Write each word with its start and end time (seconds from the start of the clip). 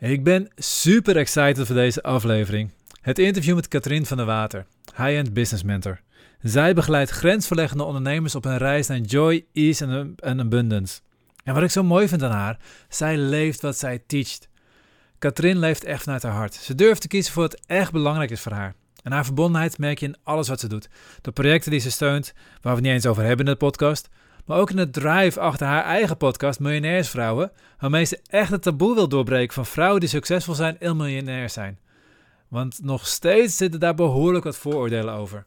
Ik 0.00 0.24
ben 0.24 0.48
super 0.56 1.16
excited 1.16 1.66
voor 1.66 1.74
deze 1.74 2.02
aflevering. 2.02 2.70
Het 3.00 3.18
interview 3.18 3.54
met 3.54 3.68
Katrien 3.68 4.06
van 4.06 4.16
der 4.16 4.26
Water, 4.26 4.66
high-end 4.84 5.32
business 5.32 5.62
mentor. 5.62 6.00
Zij 6.42 6.74
begeleidt 6.74 7.10
grensverleggende 7.10 7.84
ondernemers 7.84 8.34
op 8.34 8.44
een 8.44 8.58
reis 8.58 8.86
naar 8.86 8.98
joy, 8.98 9.44
ease 9.52 10.14
en 10.16 10.40
abundance. 10.40 11.00
En 11.44 11.54
wat 11.54 11.62
ik 11.62 11.70
zo 11.70 11.82
mooi 11.82 12.08
vind 12.08 12.22
aan 12.22 12.30
haar, 12.30 12.58
zij 12.88 13.16
leeft 13.16 13.60
wat 13.60 13.78
zij 13.78 14.02
teacht. 14.06 14.48
Katrien 15.18 15.58
leeft 15.58 15.84
echt 15.84 16.02
vanuit 16.02 16.22
haar 16.22 16.32
hart. 16.32 16.54
Ze 16.54 16.74
durft 16.74 17.00
te 17.00 17.08
kiezen 17.08 17.32
voor 17.32 17.42
wat 17.42 17.60
echt 17.66 17.92
belangrijk 17.92 18.30
is 18.30 18.40
voor 18.40 18.52
haar. 18.52 18.74
En 19.02 19.12
haar 19.12 19.24
verbondenheid 19.24 19.78
merk 19.78 19.98
je 19.98 20.06
in 20.06 20.16
alles 20.22 20.48
wat 20.48 20.60
ze 20.60 20.68
doet. 20.68 20.88
De 21.22 21.32
projecten 21.32 21.70
die 21.70 21.80
ze 21.80 21.90
steunt, 21.90 22.32
waar 22.34 22.72
we 22.72 22.78
het 22.78 22.80
niet 22.80 22.92
eens 22.92 23.06
over 23.06 23.22
hebben 23.22 23.46
in 23.46 23.52
de 23.52 23.58
podcast, 23.58 24.08
maar 24.48 24.58
ook 24.58 24.70
in 24.70 24.78
het 24.78 24.92
drive 24.92 25.40
achter 25.40 25.66
haar 25.66 25.84
eigen 25.84 26.16
podcast 26.16 26.60
Miljonairsvrouwen, 26.60 27.52
waarmee 27.78 28.04
ze 28.04 28.20
echt 28.26 28.50
het 28.50 28.62
taboe 28.62 28.94
wil 28.94 29.08
doorbreken 29.08 29.54
van 29.54 29.66
vrouwen 29.66 30.00
die 30.00 30.08
succesvol 30.08 30.54
zijn 30.54 30.78
en 30.80 30.96
miljonair 30.96 31.50
zijn. 31.50 31.78
Want 32.48 32.78
nog 32.82 33.06
steeds 33.06 33.56
zitten 33.56 33.80
daar 33.80 33.94
behoorlijk 33.94 34.44
wat 34.44 34.56
vooroordelen 34.56 35.14
over. 35.14 35.46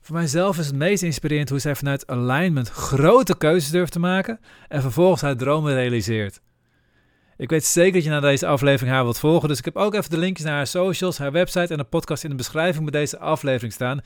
Voor 0.00 0.14
mijzelf 0.14 0.58
is 0.58 0.66
het 0.66 0.74
meest 0.74 1.02
inspirerend 1.02 1.48
hoe 1.48 1.58
zij 1.58 1.74
vanuit 1.74 2.06
alignment 2.06 2.68
grote 2.68 3.36
keuzes 3.36 3.70
durft 3.70 3.92
te 3.92 3.98
maken 3.98 4.40
en 4.68 4.80
vervolgens 4.80 5.22
haar 5.22 5.36
dromen 5.36 5.74
realiseert. 5.74 6.40
Ik 7.36 7.50
weet 7.50 7.64
zeker 7.64 7.92
dat 7.92 8.04
je 8.04 8.10
na 8.10 8.20
deze 8.20 8.46
aflevering 8.46 8.94
haar 8.94 9.02
wilt 9.02 9.18
volgen, 9.18 9.48
dus 9.48 9.58
ik 9.58 9.64
heb 9.64 9.76
ook 9.76 9.94
even 9.94 10.10
de 10.10 10.18
linkjes 10.18 10.46
naar 10.46 10.56
haar 10.56 10.66
socials, 10.66 11.18
haar 11.18 11.32
website 11.32 11.72
en 11.72 11.78
de 11.78 11.84
podcast 11.84 12.24
in 12.24 12.30
de 12.30 12.36
beschrijving 12.36 12.90
bij 12.90 13.00
deze 13.00 13.18
aflevering 13.18 13.72
staan. 13.72 14.00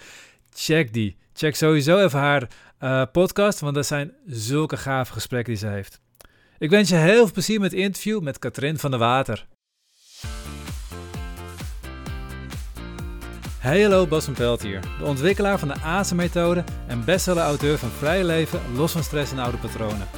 Check 0.55 0.93
die. 0.93 1.17
Check 1.33 1.57
sowieso 1.57 1.99
even 2.05 2.19
haar 2.19 2.49
uh, 2.81 3.03
podcast, 3.13 3.61
want 3.61 3.75
dat 3.75 3.87
zijn 3.87 4.13
zulke 4.27 4.77
gave 4.77 5.13
gesprekken 5.13 5.53
die 5.53 5.63
ze 5.63 5.69
heeft. 5.69 6.01
Ik 6.59 6.71
wens 6.71 6.89
je 6.89 6.95
heel 6.95 7.25
veel 7.25 7.33
plezier 7.33 7.61
met 7.61 7.71
het 7.71 7.81
interview 7.81 8.21
met 8.21 8.39
Katrien 8.39 8.79
van 8.79 8.91
der 8.91 9.01
Water. 9.01 9.47
Hey 13.59 13.83
hallo, 13.83 14.07
Bas 14.07 14.25
van 14.25 14.35
Pelt 14.35 14.63
hier, 14.63 14.81
de 14.99 15.05
ontwikkelaar 15.05 15.59
van 15.59 15.69
de 15.69 15.81
ASE-methode 15.81 16.65
en 16.87 17.05
bestseller-auteur 17.05 17.79
van 17.79 17.91
Vrij 17.91 18.25
Leven, 18.25 18.61
Los 18.75 18.93
van 18.93 19.03
Stress 19.03 19.33
en 19.33 19.39
Oude 19.39 19.57
Patronen. 19.57 20.09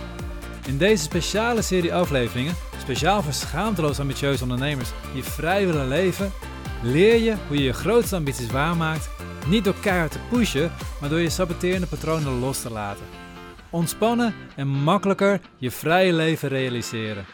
In 0.66 0.78
deze 0.78 1.02
speciale 1.02 1.62
serie 1.62 1.94
afleveringen, 1.94 2.54
speciaal 2.80 3.22
voor 3.22 3.32
schaamteloos 3.32 4.00
ambitieuze 4.00 4.42
ondernemers 4.42 4.90
die 5.12 5.24
vrij 5.24 5.66
willen 5.66 5.88
leven, 5.88 6.32
leer 6.82 7.16
je 7.16 7.36
hoe 7.48 7.56
je 7.56 7.62
je 7.62 7.72
grootste 7.72 8.16
ambities 8.16 8.50
waarmaakt 8.50 9.10
niet 9.48 9.64
door 9.64 9.80
keihard 9.80 10.12
te 10.12 10.18
pushen, 10.30 10.72
maar 11.00 11.08
door 11.08 11.20
je 11.20 11.30
saboterende 11.30 11.86
patronen 11.86 12.38
los 12.38 12.62
te 12.62 12.70
laten. 12.70 13.04
Ontspannen 13.70 14.34
en 14.56 14.68
makkelijker 14.68 15.40
je 15.56 15.70
vrije 15.70 16.12
leven 16.12 16.48
realiseren. 16.48 17.24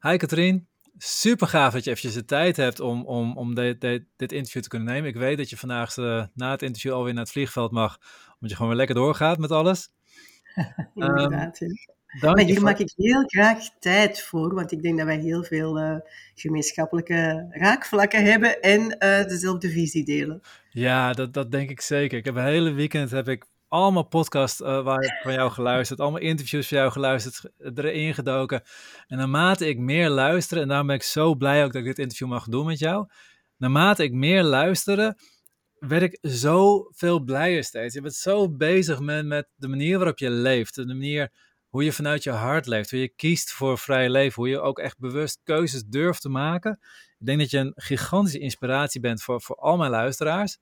Hi 0.00 0.16
Katrien, 0.16 0.68
super 0.98 1.46
gaaf 1.46 1.72
dat 1.72 1.84
je 1.84 1.90
eventjes 1.90 2.14
de 2.14 2.24
tijd 2.24 2.56
hebt 2.56 2.80
om, 2.80 3.04
om, 3.04 3.36
om 3.36 3.54
dit, 3.54 3.80
dit, 3.80 4.04
dit 4.16 4.32
interview 4.32 4.62
te 4.62 4.68
kunnen 4.68 4.88
nemen. 4.88 5.08
Ik 5.08 5.16
weet 5.16 5.36
dat 5.36 5.50
je 5.50 5.56
vandaag 5.56 5.96
uh, 5.96 6.24
na 6.34 6.50
het 6.50 6.62
interview 6.62 6.92
alweer 6.92 7.12
naar 7.12 7.22
het 7.22 7.32
vliegveld 7.32 7.70
mag, 7.70 7.98
omdat 8.34 8.50
je 8.50 8.54
gewoon 8.54 8.68
weer 8.68 8.78
lekker 8.78 8.94
doorgaat 8.94 9.38
met 9.38 9.50
alles. 9.50 9.88
Inderdaad, 10.94 11.60
um, 11.60 11.68
Dank 12.20 12.36
maar 12.36 12.44
hier 12.44 12.62
maak 12.62 12.78
ik 12.78 12.92
heel 12.96 13.22
graag 13.26 13.58
tijd 13.78 14.22
voor, 14.22 14.54
want 14.54 14.72
ik 14.72 14.82
denk 14.82 14.96
dat 14.96 15.06
wij 15.06 15.18
heel 15.18 15.44
veel 15.44 15.78
uh, 15.78 15.96
gemeenschappelijke 16.34 17.46
raakvlakken 17.50 18.24
hebben 18.24 18.60
en 18.60 18.80
uh, 18.80 19.24
dezelfde 19.24 19.70
visie 19.70 20.04
delen. 20.04 20.40
Ja, 20.70 21.12
dat, 21.12 21.34
dat 21.34 21.50
denk 21.50 21.70
ik 21.70 21.80
zeker. 21.80 22.18
Ik 22.18 22.24
heb 22.24 22.36
een 22.36 22.44
hele 22.44 22.72
weekend 22.72 23.10
heb 23.10 23.28
ik 23.28 23.46
allemaal 23.68 24.06
podcasts 24.06 24.60
uh, 24.60 24.82
waar 24.82 25.02
ik 25.02 25.20
van 25.22 25.32
jou 25.32 25.50
geluisterd, 25.50 26.00
allemaal 26.00 26.20
interviews 26.20 26.68
van 26.68 26.78
jou 26.78 26.90
geluisterd, 26.90 27.50
erin 27.58 28.14
gedoken. 28.14 28.62
En 29.06 29.18
naarmate 29.18 29.68
ik 29.68 29.78
meer 29.78 30.08
luister, 30.08 30.60
en 30.60 30.68
daarom 30.68 30.86
ben 30.86 30.96
ik 30.96 31.02
zo 31.02 31.34
blij 31.34 31.64
ook 31.64 31.72
dat 31.72 31.80
ik 31.80 31.88
dit 31.88 31.98
interview 31.98 32.28
mag 32.28 32.44
doen 32.44 32.66
met 32.66 32.78
jou, 32.78 33.06
naarmate 33.56 34.02
ik 34.02 34.12
meer 34.12 34.42
luisterde, 34.42 35.18
werd 35.78 36.02
ik 36.02 36.18
zo 36.30 36.88
veel 36.90 37.20
blijer 37.20 37.64
steeds. 37.64 37.94
Je 37.94 38.00
bent 38.00 38.14
zo 38.14 38.50
bezig 38.50 39.00
met, 39.00 39.26
met 39.26 39.48
de 39.56 39.68
manier 39.68 39.96
waarop 39.96 40.18
je 40.18 40.30
leeft, 40.30 40.74
de 40.74 40.86
manier 40.86 41.32
hoe 41.70 41.84
je 41.84 41.92
vanuit 41.92 42.22
je 42.22 42.30
hart 42.30 42.66
leeft, 42.66 42.90
hoe 42.90 43.00
je 43.00 43.08
kiest 43.08 43.52
voor 43.52 43.78
vrij 43.78 44.10
leven, 44.10 44.42
hoe 44.42 44.48
je 44.48 44.60
ook 44.60 44.78
echt 44.78 44.98
bewust 44.98 45.40
keuzes 45.44 45.84
durft 45.84 46.20
te 46.20 46.28
maken. 46.28 46.78
Ik 47.18 47.26
denk 47.26 47.38
dat 47.38 47.50
je 47.50 47.58
een 47.58 47.72
gigantische 47.74 48.38
inspiratie 48.38 49.00
bent 49.00 49.22
voor, 49.22 49.42
voor 49.42 49.56
al 49.56 49.76
mijn 49.76 49.90
luisteraars. 49.90 50.58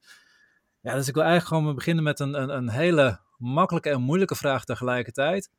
Ja, 0.80 0.94
dus 0.94 1.08
ik 1.08 1.14
wil 1.14 1.22
eigenlijk 1.22 1.54
gewoon 1.54 1.74
beginnen 1.74 2.04
met 2.04 2.20
een, 2.20 2.42
een, 2.42 2.48
een 2.48 2.68
hele 2.68 3.20
makkelijke 3.36 3.91
en 3.91 4.00
moeilijke 4.00 4.34
vraag 4.34 4.64
tegelijkertijd. 4.64 5.50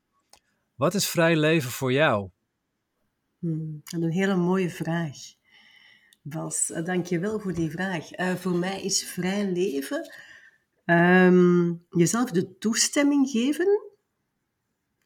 Wat 0.75 0.93
is 0.93 1.07
vrij 1.07 1.35
leven 1.35 1.71
voor 1.71 1.91
jou? 1.91 2.29
Hmm, 3.39 3.81
een 3.83 4.11
hele 4.11 4.35
mooie 4.35 4.69
vraag. 4.69 5.17
Bas, 6.21 6.71
eh, 6.71 6.85
dank 6.85 7.05
je 7.05 7.19
wel 7.19 7.39
voor 7.39 7.53
die 7.53 7.71
vraag. 7.71 8.19
Uh, 8.19 8.35
voor 8.35 8.55
mij 8.55 8.81
is 8.83 9.03
vrij 9.03 9.51
leven 9.51 10.13
um, 10.85 11.85
jezelf 11.89 12.31
de 12.31 12.57
toestemming 12.57 13.29
geven 13.29 13.88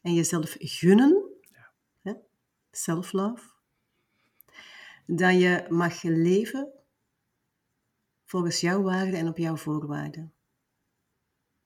en 0.03 0.13
jezelf 0.13 0.55
gunnen, 0.59 1.23
ja. 2.01 2.17
self-love, 2.71 3.43
dat 5.05 5.33
je 5.39 5.65
mag 5.69 6.03
leven 6.03 6.69
volgens 8.25 8.59
jouw 8.59 8.81
waarden 8.81 9.13
en 9.13 9.27
op 9.27 9.37
jouw 9.37 9.55
voorwaarden. 9.55 10.33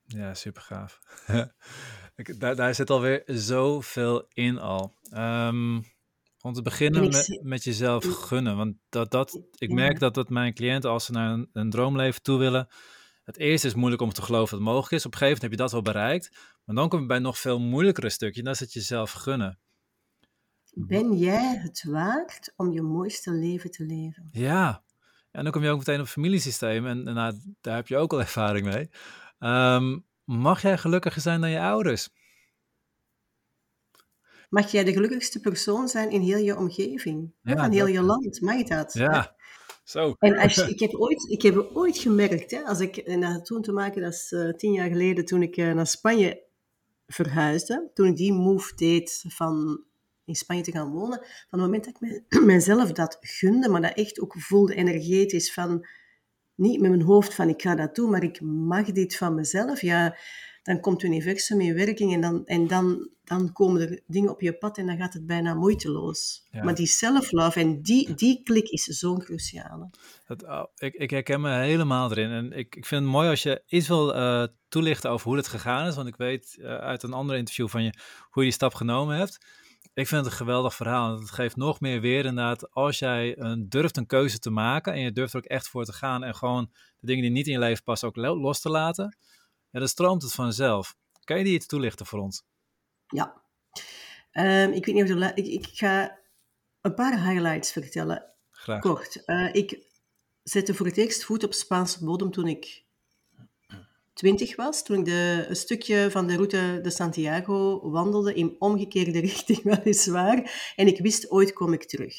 Ja, 0.03 0.33
super 0.33 0.61
gaaf. 0.61 0.99
daar, 2.37 2.55
daar 2.55 2.75
zit 2.75 2.89
alweer 2.89 3.23
zoveel 3.25 4.27
in 4.33 4.57
al. 4.57 4.93
Um, 5.13 5.85
om 6.41 6.53
te 6.53 6.61
beginnen 6.61 7.01
met, 7.01 7.39
met 7.43 7.63
jezelf 7.63 8.05
gunnen. 8.05 8.57
Want 8.57 8.75
dat, 8.89 9.11
dat, 9.11 9.41
ik 9.57 9.71
merk 9.71 9.99
dat, 9.99 10.13
dat 10.13 10.29
mijn 10.29 10.53
cliënten, 10.53 10.89
als 10.89 11.05
ze 11.05 11.11
naar 11.11 11.31
een, 11.31 11.49
een 11.53 11.69
droomleven 11.69 12.21
toe 12.21 12.37
willen, 12.37 12.67
het 13.27 13.37
eerste 13.37 13.67
is 13.67 13.73
moeilijk 13.73 14.01
om 14.01 14.13
te 14.13 14.21
geloven 14.21 14.49
dat 14.49 14.59
het 14.59 14.73
mogelijk 14.73 14.91
is. 14.91 15.05
Op 15.05 15.11
een 15.11 15.17
gegeven 15.17 15.41
moment 15.41 15.41
heb 15.41 15.51
je 15.51 15.57
dat 15.57 15.71
wel 15.71 15.93
bereikt. 15.93 16.29
Maar 16.65 16.75
dan 16.75 16.89
kom 16.89 16.99
je 16.99 17.05
bij 17.05 17.17
een 17.17 17.23
nog 17.23 17.39
veel 17.39 17.59
moeilijkere 17.59 18.09
stukje. 18.09 18.43
Dat 18.43 18.53
is 18.53 18.59
het 18.59 18.73
jezelf 18.73 19.11
gunnen. 19.11 19.59
Ben 20.73 21.17
jij 21.17 21.55
het 21.55 21.83
waard 21.87 22.53
om 22.55 22.71
je 22.71 22.81
mooiste 22.81 23.31
leven 23.31 23.71
te 23.71 23.83
leven? 23.83 24.29
Ja. 24.31 24.83
En 25.31 25.43
dan 25.43 25.51
kom 25.51 25.63
je 25.63 25.69
ook 25.69 25.77
meteen 25.77 25.99
op 25.99 26.07
familiesysteem. 26.07 26.87
En, 26.87 27.07
en 27.07 27.13
nou, 27.13 27.39
daar 27.61 27.75
heb 27.75 27.87
je 27.87 27.97
ook 27.97 28.13
al 28.13 28.19
ervaring 28.19 28.65
mee. 28.65 28.89
Um, 29.39 30.05
mag 30.23 30.61
jij 30.61 30.77
gelukkiger 30.77 31.21
zijn 31.21 31.41
dan 31.41 31.49
je 31.49 31.59
ouders? 31.59 32.09
Mag 34.49 34.71
jij 34.71 34.83
de 34.83 34.93
gelukkigste 34.93 35.39
persoon 35.39 35.87
zijn 35.87 36.11
in 36.11 36.21
heel 36.21 36.37
je 36.37 36.57
omgeving? 36.57 37.33
Ja, 37.41 37.55
van 37.55 37.71
heel 37.71 37.87
je 37.87 38.01
land? 38.01 38.41
Mag 38.41 38.63
dat? 38.63 38.93
Ja, 38.93 39.35
zo. 39.89 40.15
En 40.19 40.37
als, 40.37 40.57
ik, 40.57 40.79
heb 40.79 40.93
ooit, 40.93 41.29
ik 41.29 41.41
heb 41.41 41.69
ooit 41.73 41.97
gemerkt, 41.97 42.51
hè, 42.51 42.61
als 42.61 42.79
ik, 42.79 42.97
en 42.97 43.21
dat 43.21 43.45
toen 43.45 43.61
te 43.61 43.71
maken, 43.71 44.01
dat 44.01 44.13
is 44.13 44.31
uh, 44.31 44.53
tien 44.53 44.71
jaar 44.71 44.89
geleden, 44.89 45.25
toen 45.25 45.41
ik 45.41 45.57
uh, 45.57 45.73
naar 45.73 45.87
Spanje 45.87 46.43
verhuisde, 47.07 47.89
toen 47.93 48.07
ik 48.07 48.15
die 48.15 48.33
move 48.33 48.75
deed 48.75 49.23
van 49.27 49.83
in 50.25 50.35
Spanje 50.35 50.61
te 50.61 50.71
gaan 50.71 50.91
wonen, 50.91 51.17
van 51.17 51.59
het 51.59 51.59
moment 51.59 51.85
dat 51.85 51.93
ik 51.93 51.99
me, 51.99 52.45
mezelf 52.53 52.91
dat 52.91 53.17
gunde, 53.21 53.69
maar 53.69 53.81
dat 53.81 53.93
echt 53.93 54.19
ook 54.19 54.35
voelde 54.37 54.75
energetisch 54.75 55.53
van, 55.53 55.87
niet 56.55 56.81
met 56.81 56.89
mijn 56.89 57.01
hoofd 57.01 57.33
van 57.33 57.49
ik 57.49 57.61
ga 57.61 57.75
dat 57.75 57.95
doen, 57.95 58.09
maar 58.09 58.23
ik 58.23 58.41
mag 58.41 58.91
dit 58.91 59.15
van 59.15 59.35
mezelf, 59.35 59.81
ja, 59.81 60.17
dan 60.63 60.79
komt 60.79 61.01
het 61.01 61.11
universum 61.11 61.61
in 61.61 61.73
werking 61.73 62.13
en, 62.13 62.21
dan, 62.21 62.45
en 62.45 62.67
dan, 62.67 63.09
dan 63.27 63.51
komen 63.51 63.81
er 63.81 64.01
dingen 64.07 64.29
op 64.29 64.41
je 64.41 64.57
pad 64.57 64.77
en 64.77 64.85
dan 64.85 64.97
gaat 64.97 65.13
het 65.13 65.25
bijna 65.25 65.53
moeiteloos. 65.53 66.47
Maar 66.51 66.75
die 66.75 66.87
self-love 66.87 67.59
en 67.59 67.81
die, 67.81 68.13
die 68.13 68.43
klik 68.43 68.67
is 68.67 68.83
zo 68.83 69.17
cruciaal. 69.17 69.89
Dat, 70.27 70.43
oh, 70.43 70.63
ik, 70.75 70.93
ik 70.93 71.09
herken 71.09 71.41
me 71.41 71.51
helemaal 71.51 72.11
erin. 72.11 72.31
En 72.31 72.51
ik, 72.51 72.75
ik 72.75 72.85
vind 72.85 73.01
het 73.03 73.11
mooi 73.11 73.29
als 73.29 73.43
je 73.43 73.63
iets 73.67 73.87
wil 73.87 74.15
uh, 74.15 74.43
toelichten 74.69 75.09
over 75.09 75.27
hoe 75.27 75.37
het 75.37 75.47
gegaan 75.47 75.87
is. 75.87 75.95
Want 75.95 76.07
ik 76.07 76.15
weet 76.15 76.57
uh, 76.59 76.77
uit 76.77 77.03
een 77.03 77.13
ander 77.13 77.35
interview 77.35 77.67
van 77.67 77.83
je 77.83 77.93
hoe 78.29 78.43
je 78.43 78.49
die 78.49 78.51
stap 78.51 78.73
genomen 78.73 79.17
hebt. 79.17 79.45
Ik 79.93 80.07
vind 80.07 80.23
het 80.23 80.31
een 80.31 80.37
geweldig 80.37 80.75
verhaal. 80.75 81.19
Het 81.19 81.31
geeft 81.31 81.55
nog 81.55 81.79
meer 81.79 82.01
weer 82.01 82.25
inderdaad 82.25 82.71
als 82.71 82.99
jij 82.99 83.37
een, 83.37 83.69
durft 83.69 83.97
een 83.97 84.05
keuze 84.05 84.39
te 84.39 84.49
maken. 84.49 84.93
En 84.93 84.99
je 84.99 85.11
durft 85.11 85.33
er 85.33 85.39
ook 85.39 85.45
echt 85.45 85.67
voor 85.67 85.85
te 85.85 85.93
gaan. 85.93 86.23
En 86.23 86.35
gewoon 86.35 86.69
de 86.99 87.07
dingen 87.07 87.21
die 87.21 87.31
niet 87.31 87.47
in 87.47 87.53
je 87.53 87.59
leven 87.59 87.83
passen 87.83 88.07
ook 88.07 88.15
los 88.15 88.61
te 88.61 88.69
laten 88.69 89.17
ja, 89.71 89.79
dan 89.79 89.87
stroomt 89.87 90.21
het 90.21 90.31
vanzelf. 90.31 90.95
Kan 91.23 91.37
je 91.37 91.43
die 91.43 91.53
iets 91.53 91.65
toelichten 91.65 92.05
voor 92.05 92.19
ons? 92.19 92.43
Ja. 93.07 93.41
Um, 94.33 94.71
ik 94.71 94.85
weet 94.85 94.95
niet 94.95 95.13
of 95.13 95.31
ik, 95.33 95.47
ik 95.47 95.67
ga 95.73 96.19
een 96.81 96.93
paar 96.93 97.29
highlights 97.29 97.71
vertellen. 97.71 98.25
Graag. 98.51 98.81
Kort. 98.81 99.23
Uh, 99.25 99.53
ik 99.53 99.85
zette 100.43 100.73
voor 100.73 100.85
het 100.85 100.97
eerst 100.97 101.23
voet 101.23 101.43
op 101.43 101.53
Spaanse 101.53 102.05
bodem 102.05 102.31
toen 102.31 102.47
ik 102.47 102.85
20 104.13 104.55
was. 104.55 104.83
Toen 104.83 104.99
ik 104.99 105.05
de, 105.05 105.45
een 105.49 105.55
stukje 105.55 106.11
van 106.11 106.27
de 106.27 106.35
route 106.35 106.79
de 106.81 106.89
Santiago 106.89 107.89
wandelde, 107.89 108.33
in 108.33 108.55
omgekeerde 108.59 109.19
richting 109.29 109.63
weliswaar. 109.63 110.71
En 110.75 110.87
ik 110.87 110.99
wist, 110.99 111.31
ooit 111.31 111.53
kom 111.53 111.73
ik 111.73 111.83
terug. 111.83 112.15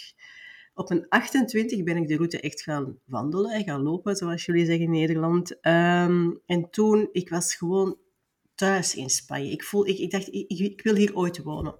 Op 0.75 0.91
een 0.91 1.09
28 1.09 1.83
ben 1.83 1.97
ik 1.97 2.09
de 2.09 2.17
route 2.17 2.41
echt 2.41 2.63
gaan 2.63 2.99
wandelen 3.05 3.51
en 3.51 3.65
gaan 3.65 3.83
lopen, 3.83 4.17
zoals 4.17 4.45
jullie 4.45 4.65
zeggen 4.65 4.85
in 4.85 4.91
Nederland. 4.91 5.51
Um, 5.51 6.41
en 6.47 6.71
toen, 6.71 7.09
ik 7.13 7.29
was 7.29 7.55
gewoon 7.55 7.99
thuis 8.59 8.95
in 8.95 9.11
Spanje. 9.11 9.51
Ik, 9.51 9.65
voel, 9.65 9.87
ik, 9.87 9.99
ik 9.99 10.11
dacht, 10.11 10.35
ik, 10.35 10.49
ik, 10.49 10.83
wil 10.83 10.95
hier 10.95 11.17
ooit 11.17 11.39
wonen. 11.39 11.79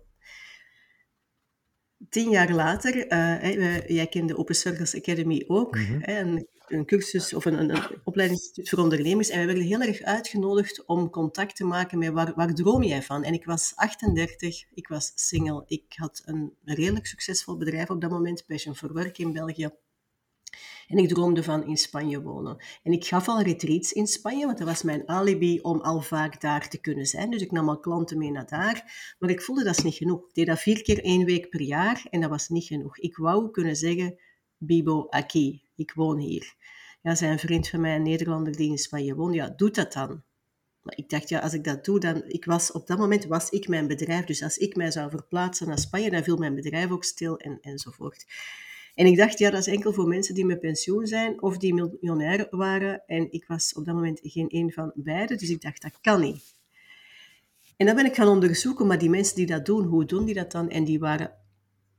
tien 2.09 2.31
jaar 2.31 2.53
later, 2.53 3.13
uh, 3.13 3.89
jij 3.89 4.07
kent 4.07 4.29
de 4.29 4.37
Open 4.37 4.55
Circles 4.55 4.95
Academy 4.95 5.45
ook, 5.47 5.77
mm 5.77 6.03
een, 6.03 6.49
een, 6.67 6.87
cursus 6.87 7.35
of 7.35 7.45
een, 7.45 7.61
een, 7.61 7.77
een 7.77 8.01
opleidingsinstituut 8.05 8.69
voor 8.69 8.79
ondernemers. 8.79 9.29
En 9.29 9.37
wij 9.37 9.47
werden 9.47 9.65
heel 9.65 9.81
erg 9.81 10.03
uitgenodigd 10.03 10.87
om 10.87 11.11
contact 11.11 11.57
te 11.57 11.65
maken 11.65 11.99
met 11.99 12.13
waar, 12.13 12.33
waar 12.35 12.55
droom 12.55 12.83
jij 12.83 13.03
van? 13.03 13.25
En 13.25 13.33
ik 13.33 13.45
was 13.45 13.73
38, 13.75 14.65
ik 14.75 14.89
was 14.89 15.13
single, 15.15 15.65
ik 15.67 15.85
had 15.89 16.23
een 16.25 16.53
redelijk 16.65 17.07
succesvol 17.07 17.57
bedrijf 17.57 17.91
op 17.91 18.01
dat 18.01 18.11
moment, 18.11 18.47
Passion 18.47 18.75
for 18.75 18.93
Work 18.93 19.19
in 19.19 19.33
België. 19.33 19.71
En 20.89 20.99
ik 20.99 21.09
droomde 21.09 21.43
van 21.43 21.67
in 21.67 21.77
Spanje 21.77 22.23
wonen. 22.23 22.65
En 22.83 22.93
ik 22.93 23.05
gaf 23.05 23.29
al 23.29 23.43
retreats 23.43 23.93
in 23.93 24.07
Spanje, 24.07 24.47
want 24.47 24.59
dat 24.59 24.67
was 24.67 24.83
mijn 24.83 25.09
alibi 25.09 25.61
om 25.61 25.81
al 25.81 26.01
vaak 26.01 26.41
daar 26.41 26.69
te 26.69 26.81
kunnen 26.81 27.07
zijn. 27.07 27.31
Dus 27.31 27.43
ik 27.43 27.51
nam 27.51 27.69
al 27.69 27.81
klanten 27.81 28.19
mee 28.19 28.31
naar 28.31 28.47
daar. 28.47 29.15
Maar 29.19 29.31
ik 29.31 29.43
voelde 29.43 29.65
dat 29.65 29.77
is 29.77 29.85
niet 29.85 29.95
genoeg. 29.95 30.29
Ik 30.29 30.35
deed 30.35 30.47
dat 30.47 30.61
vier 30.61 30.83
keer 30.83 31.05
één 31.05 31.25
week 31.25 31.51
per 31.51 31.63
jaar 31.63 32.07
en 32.11 32.21
dat 32.21 32.31
was 32.31 32.49
niet 32.49 32.65
genoeg. 32.65 32.99
Ik 32.99 33.17
wou 33.17 33.51
kunnen 33.51 33.77
zeggen, 33.77 34.19
Bibo 34.57 35.07
Aki, 35.09 35.63
ik 35.77 35.93
woon 35.93 36.19
hier. 36.19 36.55
Ja, 37.03 37.15
zei 37.15 37.33
een 37.33 37.39
vriend 37.39 37.69
van 37.69 37.81
mij, 37.81 37.97
een 37.97 38.03
Nederlander 38.03 38.57
die 38.57 38.71
in 38.71 38.79
Spanje 38.79 39.15
woont, 39.15 39.35
ja, 39.35 39.49
doe 39.49 39.71
dat 39.71 39.93
dan. 39.93 40.23
Maar 40.83 40.97
ik 40.97 41.09
dacht, 41.09 41.29
ja, 41.29 41.39
als 41.39 41.53
ik 41.53 41.65
dat 41.65 41.85
doe, 41.85 42.01
dan... 42.01 42.23
Ik 42.27 42.45
was, 42.45 42.73
op 42.73 42.87
dat 42.87 42.99
moment 42.99 43.25
was 43.25 43.51
ik 43.51 43.69
mijn 43.69 43.87
bedrijf. 43.87 44.25
Dus 44.25 44.43
als 44.43 44.57
ik 44.57 44.77
mij 44.77 44.91
zou 44.91 45.11
verplaatsen 45.11 45.69
naar 45.69 45.79
Spanje, 45.79 46.11
dan 46.11 46.23
viel 46.23 46.37
mijn 46.37 46.55
bedrijf 46.55 46.91
ook 46.91 47.05
stil 47.05 47.37
en, 47.39 47.59
enzovoort. 47.61 48.27
En 48.99 49.07
ik 49.07 49.17
dacht, 49.17 49.39
ja, 49.39 49.51
dat 49.51 49.61
is 49.61 49.67
enkel 49.67 49.93
voor 49.93 50.09
mensen 50.09 50.35
die 50.35 50.45
met 50.45 50.61
pensioen 50.61 51.07
zijn 51.07 51.43
of 51.43 51.59
die 51.59 51.75
miljonair 51.75 52.47
waren. 52.51 53.03
En 53.07 53.33
ik 53.33 53.45
was 53.47 53.75
op 53.75 53.85
dat 53.85 53.95
moment 53.95 54.21
geen 54.23 54.47
een 54.49 54.73
van 54.73 54.93
beide, 54.95 55.37
dus 55.37 55.51
ik 55.51 55.61
dacht, 55.61 55.83
dat 55.83 56.01
kan 56.01 56.21
niet. 56.21 56.57
En 57.77 57.87
dan 57.87 57.95
ben 57.95 58.07
ik 58.07 58.15
gaan 58.15 58.29
onderzoeken, 58.29 58.87
maar 58.87 58.99
die 58.99 59.11
mensen 59.11 59.37
die 59.37 59.47
dat 59.47 59.67
doen, 59.67 59.85
hoe 59.85 60.05
doen 60.05 60.25
die 60.25 60.35
dat 60.35 60.53
dan? 60.53 60.71
En 60.71 60.85
die 60.85 60.99
waren 60.99 61.33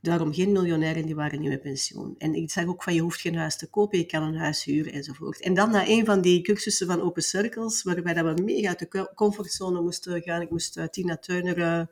daarom 0.01 0.33
geen 0.33 0.51
miljonair 0.51 0.95
en 0.95 1.05
die 1.05 1.15
waren 1.15 1.39
niet 1.39 1.49
met 1.49 1.61
pensioen. 1.61 2.15
En 2.17 2.35
ik 2.35 2.51
zag 2.51 2.65
ook 2.65 2.83
van, 2.83 2.93
je 2.93 3.01
hoeft 3.01 3.21
geen 3.21 3.35
huis 3.35 3.57
te 3.57 3.69
kopen, 3.69 3.97
je 3.97 4.05
kan 4.05 4.23
een 4.23 4.37
huis 4.37 4.63
huren 4.63 4.93
enzovoort. 4.93 5.41
En 5.41 5.53
dan 5.53 5.71
na 5.71 5.87
een 5.87 6.05
van 6.05 6.21
die 6.21 6.41
cursussen 6.41 6.87
van 6.87 7.01
Open 7.01 7.23
Circles, 7.23 7.83
waarbij 7.83 8.13
dat 8.13 8.35
we 8.35 8.43
mega 8.43 8.67
uit 8.67 8.79
de 8.79 9.11
comfortzone 9.15 9.81
moesten 9.81 10.21
gaan. 10.21 10.41
Ik 10.41 10.49
moest 10.49 10.77
uh, 10.77 10.85
Tina 10.85 11.17
Turner... 11.17 11.89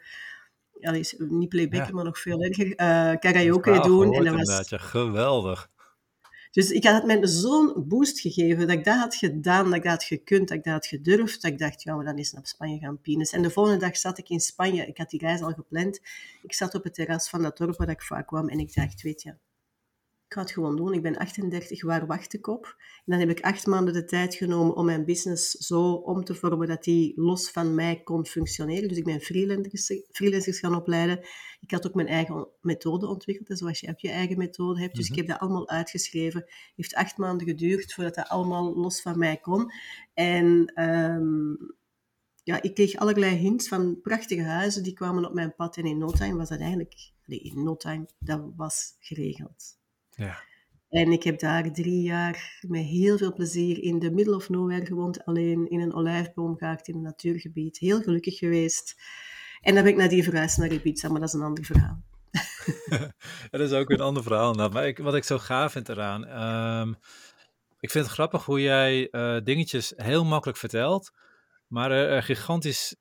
Allee, 0.81 1.07
niet 1.17 1.49
playbacken, 1.49 1.95
maar 1.95 2.03
nog 2.03 2.19
veel 2.19 2.41
erger, 2.41 2.67
uh, 2.67 3.19
karaoke 3.19 3.79
doen. 3.79 4.13
En 4.13 4.23
dat 4.23 4.47
was 4.47 4.71
geweldig. 4.71 5.69
Dus 6.51 6.71
ik 6.71 6.83
had 6.83 7.03
het 7.07 7.29
zo'n 7.29 7.73
boost 7.87 8.19
gegeven, 8.19 8.67
dat 8.67 8.77
ik 8.77 8.83
dat 8.83 8.97
had 8.97 9.15
gedaan, 9.15 9.65
dat 9.65 9.73
ik 9.73 9.83
dat 9.83 9.91
had 9.91 10.03
gekund, 10.03 10.47
dat 10.47 10.57
ik 10.57 10.63
dat 10.63 10.73
had 10.73 10.85
gedurfd, 10.85 11.41
dat 11.41 11.51
ik 11.51 11.57
dacht, 11.57 11.83
ja, 11.83 11.95
maar 11.95 12.05
dan 12.05 12.17
is 12.17 12.31
naar 12.31 12.47
Spanje 12.47 12.79
gaan 12.79 13.01
pines. 13.01 13.31
En 13.31 13.41
de 13.41 13.49
volgende 13.49 13.79
dag 13.79 13.97
zat 13.97 14.17
ik 14.17 14.29
in 14.29 14.39
Spanje, 14.39 14.85
ik 14.85 14.97
had 14.97 15.09
die 15.09 15.19
reis 15.19 15.41
al 15.41 15.53
gepland, 15.53 15.99
ik 16.43 16.53
zat 16.53 16.75
op 16.75 16.83
het 16.83 16.93
terras 16.93 17.29
van 17.29 17.41
dat 17.41 17.57
dorp 17.57 17.77
waar 17.77 17.89
ik 17.89 18.01
vaak 18.01 18.27
kwam 18.27 18.49
en 18.49 18.59
ik 18.59 18.73
dacht, 18.73 19.01
weet 19.01 19.21
je, 19.21 19.33
ik 20.27 20.33
ga 20.33 20.41
het 20.41 20.51
gewoon 20.51 20.75
doen. 20.75 20.93
Ik 20.93 21.01
ben 21.01 21.17
38, 21.17 21.83
waar 21.83 22.05
wacht 22.05 22.33
ik 22.33 22.47
op? 22.47 22.75
En 22.77 23.03
dan 23.05 23.19
heb 23.19 23.29
ik 23.29 23.41
acht 23.41 23.65
maanden 23.65 23.93
de 23.93 24.05
tijd 24.05 24.35
genomen 24.35 24.75
om 24.75 24.85
mijn 24.85 25.05
business 25.05 25.51
zo 25.51 25.93
om 25.93 26.23
te 26.23 26.35
vormen 26.35 26.67
dat 26.67 26.83
die 26.83 27.21
los 27.21 27.51
van 27.51 27.75
mij 27.75 28.01
kon 28.03 28.25
functioneren. 28.25 28.87
Dus 28.89 28.97
ik 28.97 29.03
ben 29.03 29.21
freelancers, 29.21 29.91
freelancers 30.11 30.59
gaan 30.59 30.75
opleiden. 30.75 31.19
Ik 31.59 31.71
had 31.71 31.87
ook 31.87 31.93
mijn 31.93 32.07
eigen 32.07 32.47
methode 32.61 33.07
ontwikkeld, 33.07 33.57
zoals 33.57 33.79
je 33.79 33.89
ook 33.89 33.99
je 33.99 34.09
eigen 34.09 34.37
methode 34.37 34.79
hebt. 34.79 34.95
Dus 34.95 35.05
ik 35.05 35.11
mhm. 35.11 35.19
heb 35.19 35.27
dat 35.27 35.39
allemaal 35.39 35.69
uitgeschreven. 35.69 36.39
Het 36.39 36.73
heeft 36.75 36.95
acht 36.95 37.17
maanden 37.17 37.47
geduurd 37.47 37.93
voordat 37.93 38.15
dat 38.15 38.27
allemaal 38.27 38.77
los 38.77 39.01
van 39.01 39.17
mij 39.17 39.37
kon. 39.37 39.71
En 40.13 40.71
ehm, 40.73 41.53
ja, 42.43 42.61
ik 42.61 42.73
kreeg 42.73 42.95
allerlei 42.95 43.35
hints 43.35 43.67
van 43.67 44.01
prachtige 44.01 44.43
huizen 44.43 44.83
die 44.83 44.93
kwamen 44.93 45.25
op 45.25 45.33
mijn 45.33 45.55
pad. 45.55 45.77
En 45.77 45.85
in 45.85 45.97
no 45.97 46.07
time 46.07 46.37
was 46.37 46.49
dat 46.49 46.59
eigenlijk... 46.59 47.11
Nee, 47.25 47.39
in 47.39 47.63
no 47.63 47.75
time, 47.75 48.09
dat 48.19 48.51
was 48.55 48.95
geregeld. 48.99 49.77
Ja. 50.17 50.43
En 50.89 51.11
ik 51.11 51.23
heb 51.23 51.39
daar 51.39 51.71
drie 51.71 52.01
jaar 52.01 52.59
met 52.67 52.83
heel 52.83 53.17
veel 53.17 53.33
plezier 53.33 53.83
in 53.83 53.99
de 53.99 54.11
middle 54.11 54.35
of 54.35 54.49
nowhere 54.49 54.85
gewoond, 54.85 55.25
alleen 55.25 55.69
in 55.69 55.79
een 55.79 55.93
olijfboom 55.93 56.57
gehaakt 56.57 56.87
in 56.87 56.95
een 56.95 57.01
natuurgebied. 57.01 57.77
Heel 57.77 58.01
gelukkig 58.01 58.37
geweest. 58.37 58.95
En 59.61 59.73
dan 59.73 59.83
ben 59.83 59.91
ik 59.91 59.97
naar 59.97 60.09
die 60.09 60.23
verhuisd 60.23 60.57
naar 60.57 60.71
Ibiza, 60.71 61.09
maar 61.09 61.19
dat 61.19 61.29
is 61.29 61.35
een 61.35 61.45
ander 61.45 61.65
verhaal. 61.65 62.03
dat 63.51 63.61
is 63.61 63.71
ook 63.71 63.89
een 63.89 64.01
ander 64.01 64.23
verhaal. 64.23 64.53
Nou, 64.53 64.71
maar 64.71 64.87
ik, 64.87 64.97
wat 64.97 65.15
ik 65.15 65.23
zo 65.23 65.37
gaaf 65.37 65.71
vind 65.71 65.89
eraan, 65.89 66.43
um, 66.81 66.95
ik 67.79 67.91
vind 67.91 68.05
het 68.05 68.13
grappig 68.13 68.45
hoe 68.45 68.61
jij 68.61 69.07
uh, 69.11 69.37
dingetjes 69.43 69.93
heel 69.95 70.25
makkelijk 70.25 70.57
vertelt, 70.57 71.11
maar 71.67 71.91
er, 71.91 72.23
gigantisch 72.23 72.95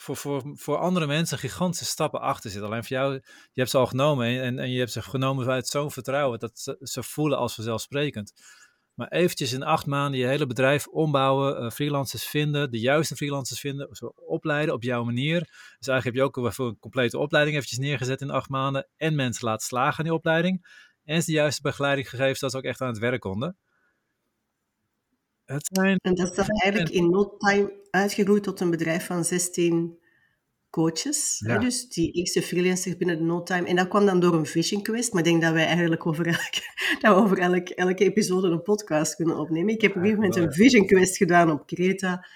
voor, 0.00 0.16
voor, 0.16 0.42
voor 0.54 0.76
andere 0.76 1.06
mensen 1.06 1.38
gigantische 1.38 1.84
stappen 1.84 2.20
achter 2.20 2.50
zitten. 2.50 2.70
Alleen 2.70 2.84
voor 2.84 2.96
jou, 2.96 3.12
je 3.12 3.60
hebt 3.60 3.70
ze 3.70 3.78
al 3.78 3.86
genomen 3.86 4.40
en, 4.40 4.58
en 4.58 4.70
je 4.70 4.78
hebt 4.78 4.92
ze 4.92 5.02
genomen 5.02 5.44
vanuit 5.44 5.66
zo'n 5.66 5.90
vertrouwen 5.90 6.38
dat 6.38 6.76
ze, 6.80 7.02
voelen 7.02 7.38
als 7.38 7.54
vanzelfsprekend. 7.54 8.32
Maar 8.94 9.08
eventjes 9.08 9.52
in 9.52 9.62
acht 9.62 9.86
maanden 9.86 10.20
je 10.20 10.26
hele 10.26 10.46
bedrijf 10.46 10.86
ombouwen, 10.86 11.62
uh, 11.62 11.70
freelancers 11.70 12.24
vinden, 12.24 12.70
de 12.70 12.80
juiste 12.80 13.16
freelancers 13.16 13.60
vinden, 13.60 13.88
zo 13.90 14.06
opleiden 14.06 14.74
op 14.74 14.82
jouw 14.82 15.04
manier. 15.04 15.40
Dus 15.78 15.88
eigenlijk 15.88 16.04
heb 16.04 16.14
je 16.14 16.22
ook 16.22 16.54
voor 16.54 16.66
een 16.66 16.78
complete 16.78 17.18
opleiding 17.18 17.56
eventjes 17.56 17.78
neergezet 17.78 18.20
in 18.20 18.30
acht 18.30 18.48
maanden 18.48 18.88
en 18.96 19.14
mensen 19.14 19.44
laten 19.44 19.66
slagen 19.66 19.98
in 19.98 20.04
die 20.04 20.14
opleiding. 20.18 20.66
En 21.04 21.20
ze 21.22 21.30
de 21.30 21.36
juiste 21.36 21.62
begeleiding 21.62 22.08
gegeven, 22.08 22.36
zodat 22.36 22.50
ze 22.50 22.56
ook 22.56 22.64
echt 22.64 22.80
aan 22.80 22.88
het 22.88 22.98
werk 22.98 23.20
konden. 23.20 23.56
Het 25.52 25.68
zijn... 25.72 25.98
En 26.02 26.14
dat 26.14 26.30
is 26.30 26.36
dan 26.36 26.46
eigenlijk 26.48 26.94
in 26.94 27.10
no 27.10 27.36
time 27.36 27.72
uitgegroeid 27.90 28.42
tot 28.42 28.60
een 28.60 28.70
bedrijf 28.70 29.06
van 29.06 29.24
16 29.24 29.98
coaches. 30.70 31.42
Hè, 31.46 31.58
dus 31.58 31.88
die 31.88 32.12
eerste 32.12 32.42
freelancers 32.42 32.96
binnen 32.96 33.18
de 33.18 33.24
no 33.24 33.42
time. 33.42 33.66
En 33.66 33.76
dat 33.76 33.88
kwam 33.88 34.06
dan 34.06 34.20
door 34.20 34.34
een 34.34 34.46
vision 34.46 34.82
quest. 34.82 35.12
Maar 35.12 35.22
ik 35.22 35.28
denk 35.28 35.42
dat 35.42 35.52
wij 35.52 35.66
eigenlijk 35.66 36.06
over, 36.06 36.26
elke, 36.26 36.60
dat 37.00 37.14
we 37.14 37.22
over 37.22 37.38
elke, 37.38 37.74
elke 37.74 38.04
episode 38.04 38.48
een 38.48 38.62
podcast 38.62 39.14
kunnen 39.14 39.38
opnemen. 39.38 39.74
Ik 39.74 39.80
heb 39.80 39.90
op 39.90 39.96
een 39.96 40.02
gegeven 40.02 40.22
moment 40.22 40.42
een 40.42 40.52
vision 40.52 40.86
quest 40.86 41.16
gedaan 41.16 41.50
op 41.50 41.66
Creta. 41.66 42.26